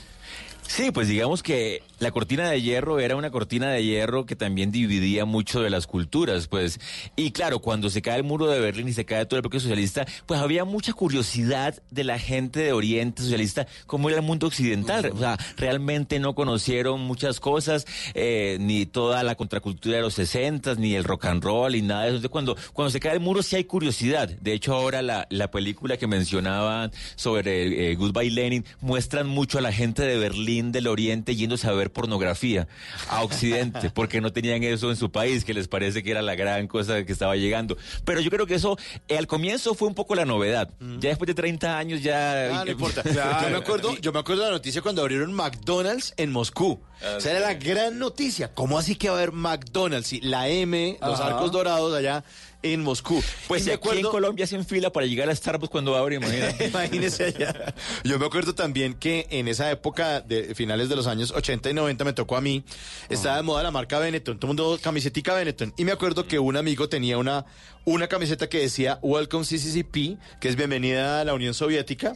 [0.69, 4.71] Sí, pues digamos que la cortina de hierro era una cortina de hierro que también
[4.71, 6.79] dividía mucho de las culturas, pues.
[7.15, 9.59] Y claro, cuando se cae el muro de Berlín y se cae todo el bloque
[9.59, 14.45] socialista, pues había mucha curiosidad de la gente de Oriente socialista, cómo era el mundo
[14.45, 15.11] occidental.
[15.11, 20.75] O sea, realmente no conocieron muchas cosas, eh, ni toda la contracultura de los 60,
[20.75, 22.17] ni el rock and roll, ni nada de eso.
[22.17, 24.29] Entonces, cuando, cuando se cae el muro sí hay curiosidad.
[24.29, 29.61] De hecho, ahora la, la película que mencionaba sobre eh, Goodbye Lenin muestran mucho a
[29.61, 32.67] la gente de Berlín, del Oriente, yéndose a ver pornografía
[33.09, 36.35] a Occidente, porque no tenían eso en su país, que les parece que era la
[36.35, 37.77] gran cosa que estaba llegando.
[38.05, 38.77] Pero yo creo que eso,
[39.07, 40.69] eh, al comienzo fue un poco la novedad.
[40.99, 42.61] Ya después de 30 años ya...
[42.61, 43.03] Ah, no importa.
[43.09, 46.79] Yo me acuerdo, yo me acuerdo de la noticia cuando abrieron McDonald's en Moscú.
[47.01, 48.53] Ah, o sea, era la gran noticia.
[48.53, 50.07] ¿Cómo así que va a haber McDonald's?
[50.07, 52.23] Sí, la M, los arcos dorados allá
[52.61, 53.23] en Moscú.
[53.47, 56.15] Pues si me aquí en acuerdo- Colombia hacen fila para llegar a Starbucks cuando abre,
[56.15, 56.67] imagínate.
[56.69, 57.73] Imagínese allá.
[58.03, 61.73] Yo me acuerdo también que en esa época de finales de los años 80 y
[61.73, 62.63] 90 me tocó a mí,
[63.09, 65.73] estaba de moda la marca Benetton, todo el mundo camisetica Benetton.
[65.77, 67.45] Y me acuerdo que un amigo tenía una,
[67.85, 72.13] una camiseta que decía Welcome CCCP, que es bienvenida a la Unión Soviética,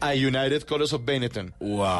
[0.00, 1.52] a United Colors of Benetton.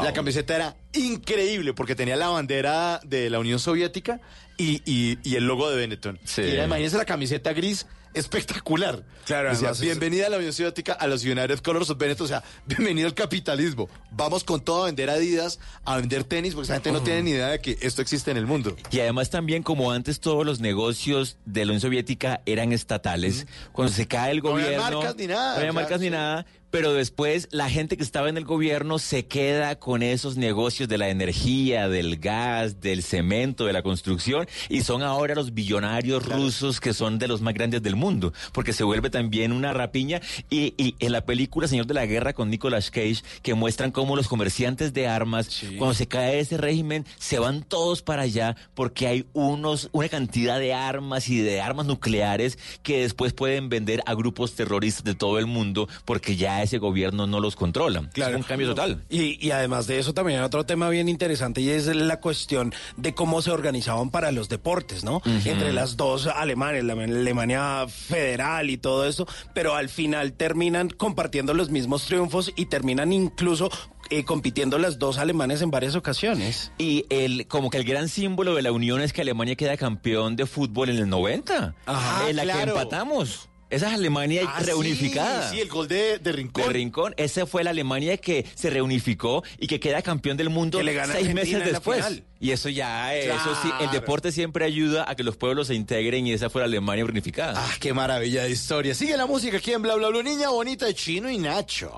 [0.04, 4.20] La camiseta era increíble porque tenía la bandera de la Unión Soviética
[4.56, 6.18] y, y- y el logo de Benetton.
[6.24, 6.42] Sí.
[6.42, 9.04] Y era, imagínense la camiseta gris espectacular.
[9.26, 12.24] Claro, Decía, además es- bienvenida a la Unión Soviética, a los United Colors of Benetton,
[12.24, 13.88] o sea, bienvenido al capitalismo.
[14.10, 17.30] Vamos con todo a vender Adidas, a vender tenis, porque esa gente no tiene ni
[17.32, 18.76] idea de que esto existe en el mundo.
[18.90, 23.92] Y además también como antes todos los negocios de la Unión Soviética eran estatales, cuando
[23.92, 24.96] se cae el No había gobierno...
[24.98, 28.36] marcas ni nada, No había marcas ni nada, pero después la gente que estaba en
[28.36, 33.72] el gobierno se queda con esos negocios de la energía, del gas, del cemento, de
[33.72, 37.96] la construcción, y son ahora los billonarios rusos que son de los más grandes del
[37.96, 40.20] mundo, porque se vuelve también una rapiña.
[40.48, 44.16] Y, y en la película Señor de la Guerra con Nicolas Cage, que muestran cómo
[44.16, 49.06] los comerciantes de armas, cuando se cae ese régimen, se van todos para allá porque
[49.06, 54.14] hay unos, una cantidad de armas y de armas nucleares que después pueden vender a
[54.14, 58.08] grupos terroristas de todo el mundo porque ya ese gobierno no los controla.
[58.12, 58.32] Claro.
[58.32, 59.04] Es un cambio total.
[59.08, 62.72] Y, y además de eso también hay otro tema bien interesante y es la cuestión
[62.96, 65.22] de cómo se organizaban para los deportes, ¿no?
[65.24, 71.54] Entre las dos Alemanes, la Alemania federal y todo eso, pero al final terminan compartiendo
[71.54, 73.70] los mismos triunfos y terminan incluso
[74.10, 76.72] eh, compitiendo las dos alemanes en varias ocasiones.
[76.78, 80.36] Y el, como que el gran símbolo de la unión es que Alemania queda campeón
[80.36, 81.74] de fútbol en el 90.
[81.86, 83.49] Ajá, en la que empatamos.
[83.70, 85.48] Esa es Alemania Ah, reunificada.
[85.48, 86.64] Sí, sí, el gol de, de Rincón.
[86.66, 90.78] De Rincón, esa fue la Alemania que se reunificó y que queda campeón del mundo
[90.78, 91.96] Que le gana seis Argentina meses en la después.
[92.04, 92.24] final.
[92.40, 95.74] Y eso ya, eh, eso sí, el deporte siempre ayuda a que los pueblos se
[95.74, 97.54] integren y esa fue la Alemania reunificada.
[97.56, 98.94] Ah, qué maravilla de historia.
[98.94, 100.22] Sigue la música aquí en Bla Bla Bla.
[100.22, 101.92] Niña bonita de Chino y Nacho.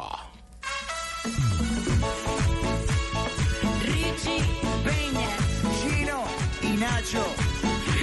[3.82, 4.42] Richie
[4.84, 5.28] Peña,
[5.80, 6.24] Chino
[6.62, 7.24] y Nacho.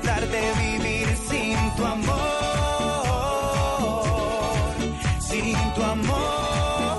[0.00, 2.14] Tratar de vivir sin tu amor.
[5.18, 6.98] Sin tu amor.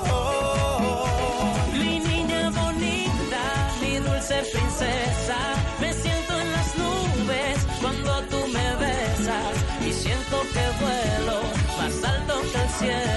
[1.74, 3.44] Mi niña bonita,
[3.82, 5.38] mi dulce princesa,
[5.80, 9.56] me siento en las nubes cuando tú me besas
[9.88, 11.38] y siento que vuelo
[11.78, 13.09] más alto que el cielo.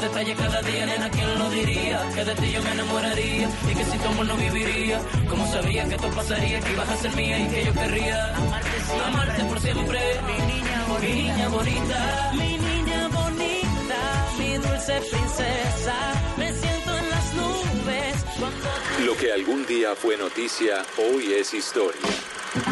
[0.00, 2.08] Bellos detalles cada día, nena, ¿quién lo diría?
[2.14, 5.00] Que de ti yo me enamoraría y que si tu amor no viviría.
[5.28, 8.70] Como sabía que esto pasaría, que ibas a ser mía y que yo querría amarte,
[9.06, 10.00] amarte por siempre.
[10.26, 14.00] Mi niña bonita, mi niña bonita, mi niña bonita,
[14.38, 15.96] mi dulce princesa.
[16.36, 22.00] Me siento en las nubes cuando Lo que algún día fue noticia, hoy es historia.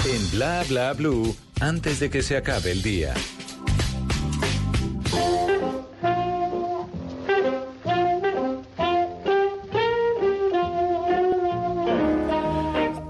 [0.05, 3.15] En Bla Bla Blue, antes de que se acabe el día.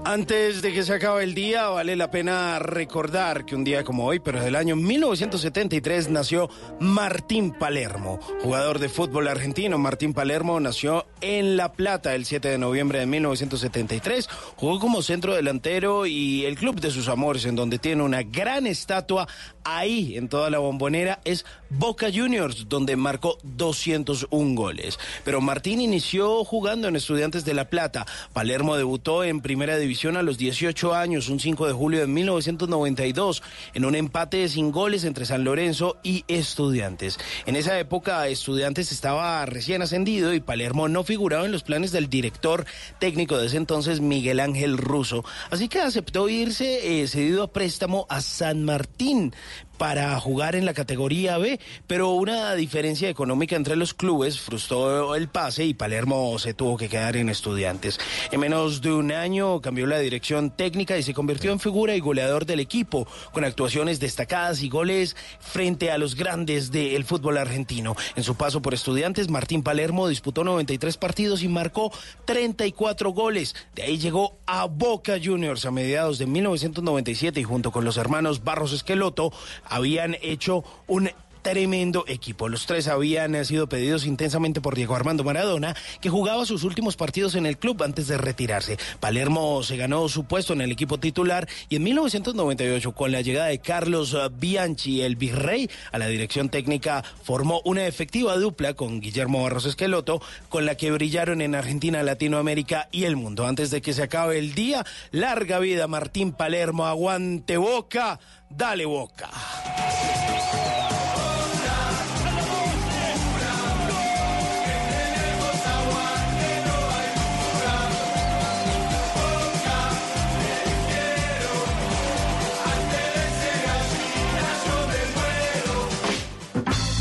[0.09, 4.07] Antes de que se acabe el día, vale la pena recordar que un día como
[4.07, 6.49] hoy, pero del año 1973, nació
[6.79, 9.77] Martín Palermo, jugador de fútbol argentino.
[9.77, 14.27] Martín Palermo nació en La Plata el 7 de noviembre de 1973.
[14.55, 18.65] Jugó como centro delantero y el club de sus amores, en donde tiene una gran
[18.65, 19.27] estatua
[19.63, 24.97] ahí en toda la bombonera, es Boca Juniors, donde marcó 201 goles.
[25.23, 28.07] Pero Martín inició jugando en Estudiantes de La Plata.
[28.33, 33.43] Palermo debutó en Primera División a los 18 años, un 5 de julio de 1992,
[33.73, 37.19] en un empate sin goles entre San Lorenzo y Estudiantes.
[37.45, 42.09] En esa época, Estudiantes estaba recién ascendido y Palermo no figuraba en los planes del
[42.09, 42.65] director
[42.99, 45.25] técnico de ese entonces, Miguel Ángel Russo.
[45.51, 49.33] Así que aceptó irse eh, cedido a préstamo a San Martín
[49.79, 51.57] para jugar en la categoría B,
[51.87, 56.89] pero una diferencia económica entre los clubes frustró el pase y Palermo se tuvo que
[56.89, 57.97] quedar en estudiantes.
[58.29, 62.01] En menos de un año cambió la dirección técnica y se convirtió en figura y
[62.01, 67.95] goleador del equipo, con actuaciones destacadas y goles frente a los grandes del fútbol argentino.
[68.17, 71.89] En su paso por estudiantes, Martín Palermo disputó 93 partidos y marcó
[72.25, 73.55] 34 goles.
[73.75, 78.43] De ahí llegó a Boca Juniors a mediados de 1997 y junto con los hermanos
[78.43, 79.31] Barros Esqueloto
[79.69, 81.09] habían hecho un
[81.41, 82.49] tremendo equipo.
[82.49, 87.35] Los tres habían sido pedidos intensamente por Diego Armando Maradona, que jugaba sus últimos partidos
[87.35, 88.77] en el club antes de retirarse.
[88.99, 93.47] Palermo se ganó su puesto en el equipo titular y en 1998, con la llegada
[93.47, 99.43] de Carlos Bianchi, el virrey, a la dirección técnica, formó una efectiva dupla con Guillermo
[99.43, 103.47] Barros Esqueloto, con la que brillaron en Argentina, Latinoamérica y el mundo.
[103.47, 108.19] Antes de que se acabe el día, larga vida Martín Palermo, aguante boca,
[108.49, 109.29] dale boca.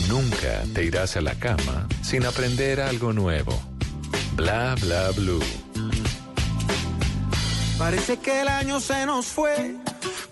[0.09, 3.53] Nunca te irás a la cama sin aprender algo nuevo.
[4.35, 5.43] Bla Bla Blue.
[7.79, 9.77] Parece que el año se nos fue,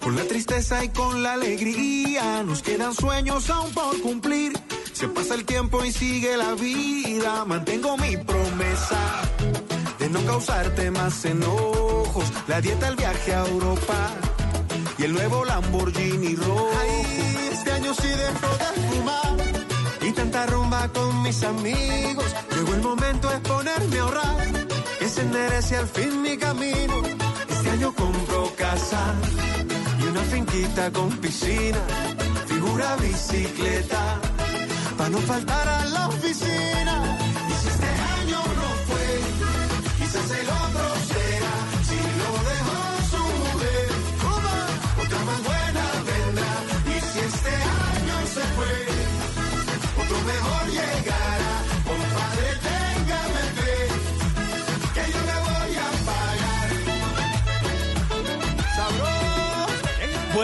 [0.06, 2.44] con la tristeza y con la alegría.
[2.44, 4.52] Nos quedan sueños aún por cumplir.
[4.92, 7.44] Se pasa el tiempo y sigue la vida.
[7.44, 9.00] Mantengo mi promesa
[9.98, 12.24] de no causarte más enojos.
[12.46, 14.10] La dieta, el viaje a Europa
[14.96, 16.70] y el nuevo Lamborghini rojo.
[17.50, 19.36] Este año sí dejo de fumar
[20.02, 22.26] y tanta rumba con mis amigos.
[22.54, 24.66] Llegó el momento de ponerme a ahorrar,
[25.04, 26.94] se enderece al fin mi camino.
[27.48, 29.16] Este año compro casa
[30.26, 31.78] finquita con piscina,
[32.46, 34.20] figura bicicleta,
[34.96, 37.18] para no faltar a la oficina.
[37.48, 37.86] Y si este
[38.20, 39.06] año no fue,
[39.98, 41.25] quizás el otro será.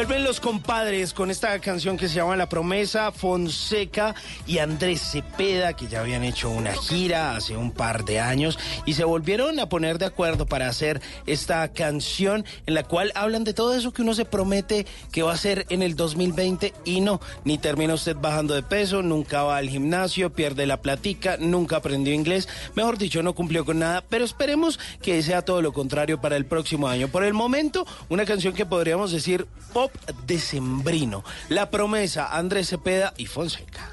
[0.03, 4.17] Vuelven los compadres con esta canción que se llama La Promesa, Fonseca
[4.49, 8.95] y Andrés Cepeda, que ya habían hecho una gira hace un par de años y
[8.95, 13.55] se volvieron a poner de acuerdo para hacer esta canción en la cual hablan de
[13.55, 17.21] todo eso que uno se promete que va a hacer en el 2020 y no,
[17.45, 22.13] ni termina usted bajando de peso, nunca va al gimnasio, pierde la platica, nunca aprendió
[22.13, 26.37] inglés, mejor dicho, no cumplió con nada, pero esperemos que sea todo lo contrario para
[26.37, 27.07] el próximo año.
[27.07, 29.92] Por el momento, una canción que podríamos decir pop
[30.27, 31.25] decembrino.
[31.49, 33.91] La promesa, Andrés Cepeda y Fonseca.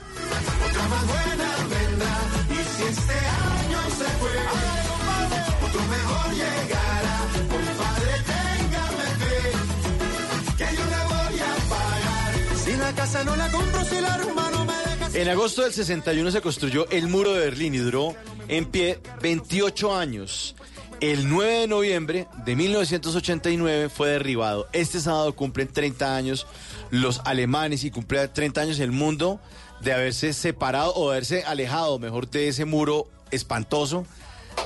[15.13, 18.15] En agosto del 61 se construyó el muro de Berlín y duró
[18.47, 20.55] en pie 28 años.
[21.01, 24.67] El 9 de noviembre de 1989 fue derribado.
[24.73, 26.45] Este sábado cumplen 30 años
[26.91, 29.39] los alemanes y cumple 30 años el mundo
[29.79, 34.05] de haberse separado o haberse alejado, mejor, de ese muro espantoso,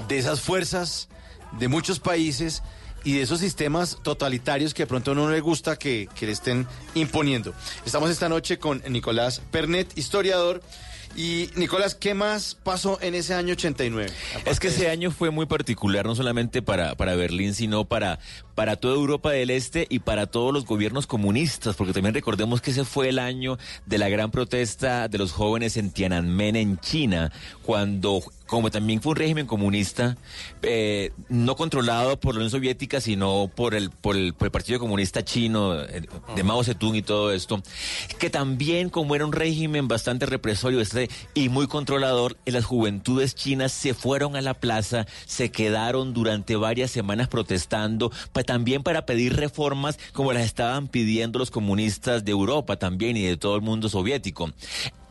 [0.08, 1.08] de esas fuerzas
[1.60, 2.64] de muchos países
[3.04, 6.66] y de esos sistemas totalitarios que de pronto no le gusta que, que le estén
[6.96, 7.54] imponiendo.
[7.86, 10.64] Estamos esta noche con Nicolás Pernet, historiador.
[11.16, 14.12] Y Nicolás, ¿qué más pasó en ese año 89?
[14.46, 18.20] Es que ese año fue muy particular, no solamente para, para Berlín, sino para,
[18.56, 22.72] para toda Europa del Este y para todos los gobiernos comunistas, porque también recordemos que
[22.72, 27.32] ese fue el año de la gran protesta de los jóvenes en Tiananmen, en China,
[27.64, 28.22] cuando
[28.54, 30.16] como también fue un régimen comunista,
[30.62, 35.82] eh, no controlado por la Unión Soviética, sino por el, por el, Partido Comunista Chino,
[35.82, 36.04] eh,
[36.36, 37.64] de Mao Zedong y todo esto,
[38.20, 43.72] que también como era un régimen bastante represorio este, y muy controlador, las juventudes chinas
[43.72, 48.12] se fueron a la plaza, se quedaron durante varias semanas protestando,
[48.44, 53.38] también para pedir reformas como las estaban pidiendo los comunistas de Europa también y de
[53.38, 54.52] todo el mundo soviético.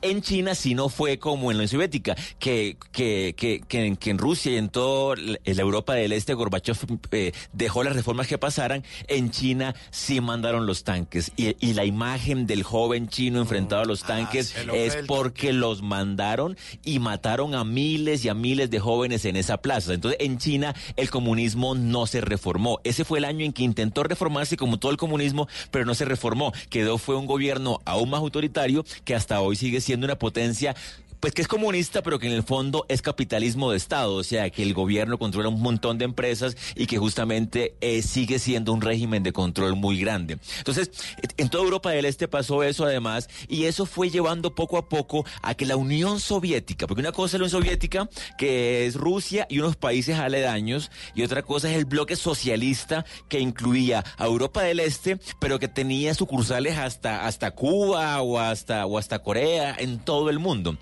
[0.03, 3.63] En China sí no fue como en la Unión Soviética, que, que, que,
[3.97, 6.77] que, en, Rusia y en toda la Europa del Este Gorbachev
[7.13, 11.33] eh, dejó las reformas que pasaran, en China sí mandaron los tanques.
[11.37, 15.53] Y, y la imagen del joven chino enfrentado a los tanques se lo es porque
[15.53, 19.95] los mandaron y mataron a miles y a miles de jóvenes en esa plaza.
[19.95, 22.81] Entonces en China el comunismo no se reformó.
[22.83, 26.05] Ese fue el año en que intentó reformarse como todo el comunismo, pero no se
[26.05, 26.53] reformó.
[26.71, 30.75] Quedó fue un gobierno aún más autoritario que hasta hoy sigue siendo una potencia
[31.23, 34.51] pues que es comunista, pero que en el fondo es capitalismo de Estado, o sea,
[34.51, 38.81] que el gobierno controla un montón de empresas y que justamente eh, sigue siendo un
[38.81, 40.39] régimen de control muy grande.
[40.59, 40.91] Entonces,
[41.37, 45.25] en toda Europa del Este pasó eso además, y eso fue llevando poco a poco
[45.43, 49.47] a que la Unión Soviética, porque una cosa es la Unión Soviética, que es Rusia
[49.49, 54.63] y unos países aledaños, y otra cosa es el bloque socialista que incluía a Europa
[54.63, 60.01] del Este, pero que tenía sucursales hasta, hasta Cuba o hasta, o hasta Corea, en
[60.01, 60.77] todo el mundo.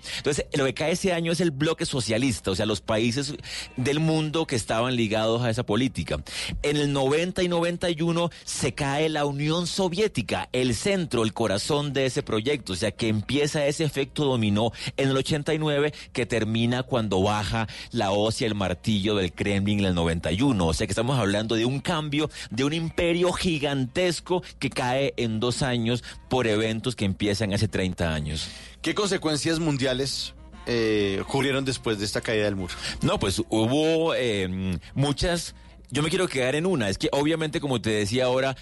[0.53, 3.35] Lo que cae ese año es el bloque socialista, o sea, los países
[3.77, 6.23] del mundo que estaban ligados a esa política.
[6.63, 12.05] En el 90 y 91 se cae la Unión Soviética, el centro, el corazón de
[12.05, 17.21] ese proyecto, o sea, que empieza ese efecto dominó en el 89 que termina cuando
[17.21, 20.67] baja la hoz y el martillo del Kremlin en el 91.
[20.67, 25.39] O sea, que estamos hablando de un cambio de un imperio gigantesco que cae en
[25.39, 28.47] dos años por eventos que empiezan hace 30 años.
[28.81, 30.33] ¿Qué consecuencias mundiales
[30.65, 32.73] eh, ocurrieron después de esta caída del muro?
[33.03, 35.53] No, pues hubo eh, muchas.
[35.91, 36.89] Yo me quiero quedar en una.
[36.89, 38.57] Es que obviamente, como te decía ahora,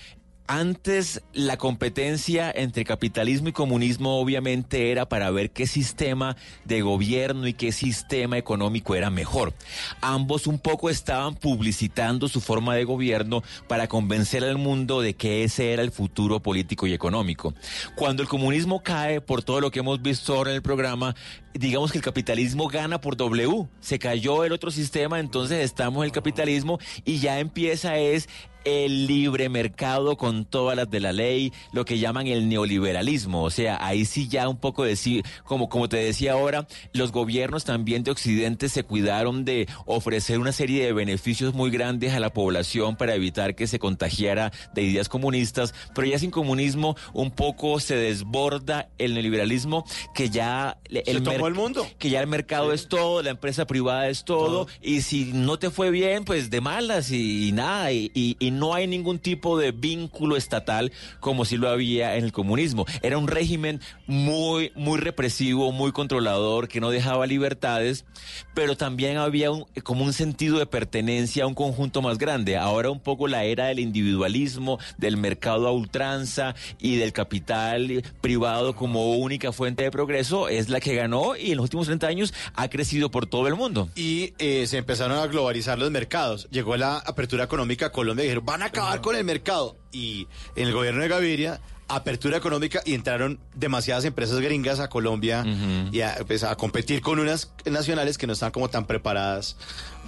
[0.49, 7.45] antes la competencia entre capitalismo y comunismo obviamente era para ver qué sistema de gobierno
[7.45, 9.53] y qué sistema económico era mejor.
[10.01, 15.43] Ambos un poco estaban publicitando su forma de gobierno para convencer al mundo de que
[15.43, 17.53] ese era el futuro político y económico.
[17.95, 21.15] Cuando el comunismo cae, por todo lo que hemos visto ahora en el programa,
[21.53, 23.67] digamos que el capitalismo gana por W.
[23.81, 28.29] Se cayó el otro sistema, entonces estamos en el capitalismo y ya empieza es
[28.65, 33.43] el libre mercado con todas las de la ley, lo que llaman el neoliberalismo.
[33.43, 37.63] O sea, ahí sí ya un poco decir, como, como te decía ahora, los gobiernos
[37.65, 42.33] también de Occidente se cuidaron de ofrecer una serie de beneficios muy grandes a la
[42.33, 47.79] población para evitar que se contagiara de ideas comunistas, pero ya sin comunismo un poco
[47.79, 51.87] se desborda el neoliberalismo que ya Se tomó el mundo.
[51.97, 55.69] que ya el mercado es todo, la empresa privada es todo, y si no te
[55.69, 59.71] fue bien, pues de malas y, y nada, y, y- no hay ningún tipo de
[59.71, 62.85] vínculo estatal como si lo había en el comunismo.
[63.01, 68.05] Era un régimen muy, muy represivo, muy controlador, que no dejaba libertades,
[68.53, 72.57] pero también había un- como un sentido de pertenencia a un conjunto más grande.
[72.57, 78.75] Ahora un poco la era del individualismo, del mercado a ultranza y del capital privado
[78.75, 82.33] como única fuente de progreso es la que ganó y en los últimos 30 años
[82.55, 83.89] ha crecido por todo el mundo.
[83.95, 86.47] Y eh, se empezaron a globalizar los mercados.
[86.51, 89.75] Llegó la apertura económica a Colombia y dijeron, van a acabar con el mercado.
[89.91, 95.43] Y en el gobierno de Gaviria, apertura económica y entraron demasiadas empresas gringas a Colombia
[95.91, 99.57] y a, pues, a competir con unas nacionales que no están como tan preparadas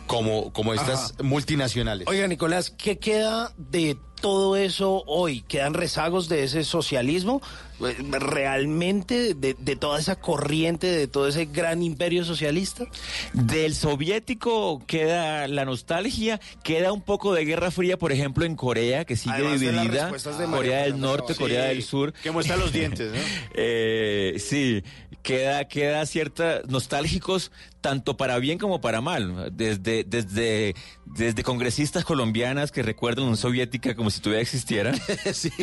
[0.07, 1.23] como, como estas Ajá.
[1.23, 2.07] multinacionales.
[2.07, 5.41] Oiga, Nicolás, ¿qué queda de todo eso hoy?
[5.41, 7.41] ¿Quedan rezagos de ese socialismo?
[8.19, 12.85] ¿Realmente de, de toda esa corriente, de todo ese gran imperio socialista?
[13.33, 19.05] Del soviético queda la nostalgia, queda un poco de Guerra Fría, por ejemplo, en Corea,
[19.05, 20.11] que sigue Además dividida.
[20.11, 21.35] de Corea del Norte.
[21.35, 22.13] Corea Sí, del Sur.
[22.13, 23.19] que muestra los dientes, ¿no?
[23.53, 24.83] Eh, sí,
[25.23, 27.51] queda, queda cierta nostálgicos
[27.81, 29.49] tanto para bien como para mal.
[29.55, 30.75] Desde, desde,
[31.05, 34.93] desde congresistas colombianas que recuerdan una soviética como si todavía existiera.
[35.33, 35.51] sí.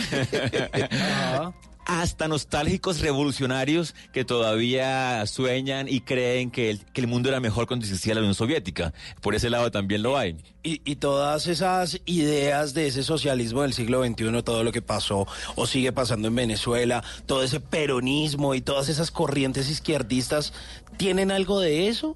[1.88, 7.66] hasta nostálgicos revolucionarios que todavía sueñan y creen que el, que el mundo era mejor
[7.66, 8.92] cuando existía la Unión Soviética.
[9.22, 10.36] Por ese lado también lo hay.
[10.62, 15.26] Y, y todas esas ideas de ese socialismo del siglo XXI, todo lo que pasó
[15.56, 20.52] o sigue pasando en Venezuela, todo ese peronismo y todas esas corrientes izquierdistas,
[20.98, 22.14] ¿tienen algo de eso?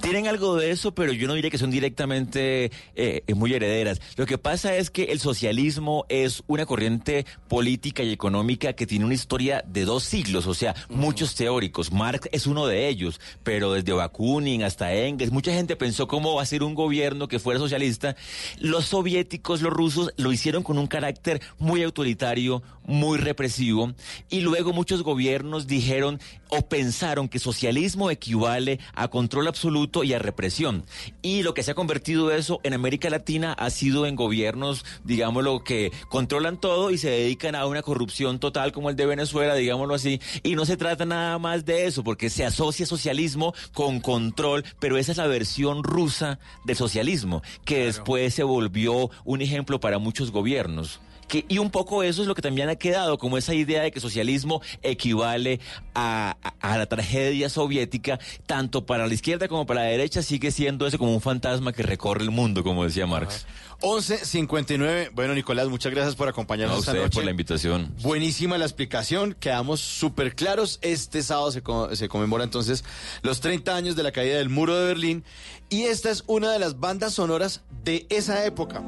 [0.00, 4.00] Tienen algo de eso, pero yo no diría que son directamente eh, muy herederas.
[4.16, 9.04] Lo que pasa es que el socialismo es una corriente política y económica que tiene
[9.04, 11.92] una historia de dos siglos, o sea, muchos teóricos.
[11.92, 16.42] Marx es uno de ellos, pero desde Bakunin hasta Engels, mucha gente pensó cómo va
[16.42, 18.16] a ser un gobierno que fuera socialista.
[18.58, 23.94] Los soviéticos, los rusos, lo hicieron con un carácter muy autoritario, muy represivo,
[24.28, 30.18] y luego muchos gobiernos dijeron o pensaron que socialismo equivale a control absoluto y a
[30.18, 30.84] represión.
[31.22, 35.64] Y lo que se ha convertido eso en América Latina ha sido en gobiernos, digámoslo,
[35.64, 39.94] que controlan todo y se dedican a una corrupción total como el de Venezuela, digámoslo
[39.94, 40.20] así.
[40.42, 44.98] Y no se trata nada más de eso, porque se asocia socialismo con control, pero
[44.98, 50.30] esa es la versión rusa del socialismo, que después se volvió un ejemplo para muchos
[50.30, 51.00] gobiernos.
[51.28, 53.90] Que, y un poco eso es lo que también ha quedado, como esa idea de
[53.90, 55.60] que socialismo equivale
[55.94, 60.86] a, a- la tragedia soviética, tanto para la izquierda como para la derecha, sigue siendo
[60.86, 63.46] eso como un fantasma que recorre el mundo, como decía Marx.
[63.84, 65.10] 11.59.
[65.12, 67.14] Bueno, Nicolás, muchas gracias por acompañarnos esta ustedes noche.
[67.16, 67.94] por la invitación.
[68.02, 70.78] Buenísima la explicación, quedamos súper claros.
[70.82, 72.84] Este sábado se, co- se conmemora entonces
[73.22, 75.24] los 30 años de la caída del muro de Berlín
[75.68, 78.82] y esta es una de las bandas sonoras de esa época.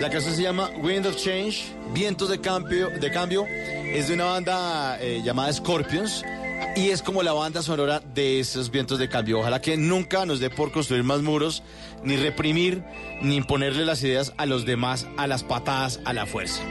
[0.00, 3.46] La canción se llama Wind of Change, Vientos de Cambio, de cambio.
[3.46, 6.24] es de una banda eh, llamada Scorpions
[6.76, 9.38] y es como la banda sonora de esos vientos de cambio.
[9.40, 11.62] Ojalá que nunca nos dé por construir más muros,
[12.02, 12.82] ni reprimir,
[13.22, 16.62] ni imponerle las ideas a los demás a las patadas, a la fuerza.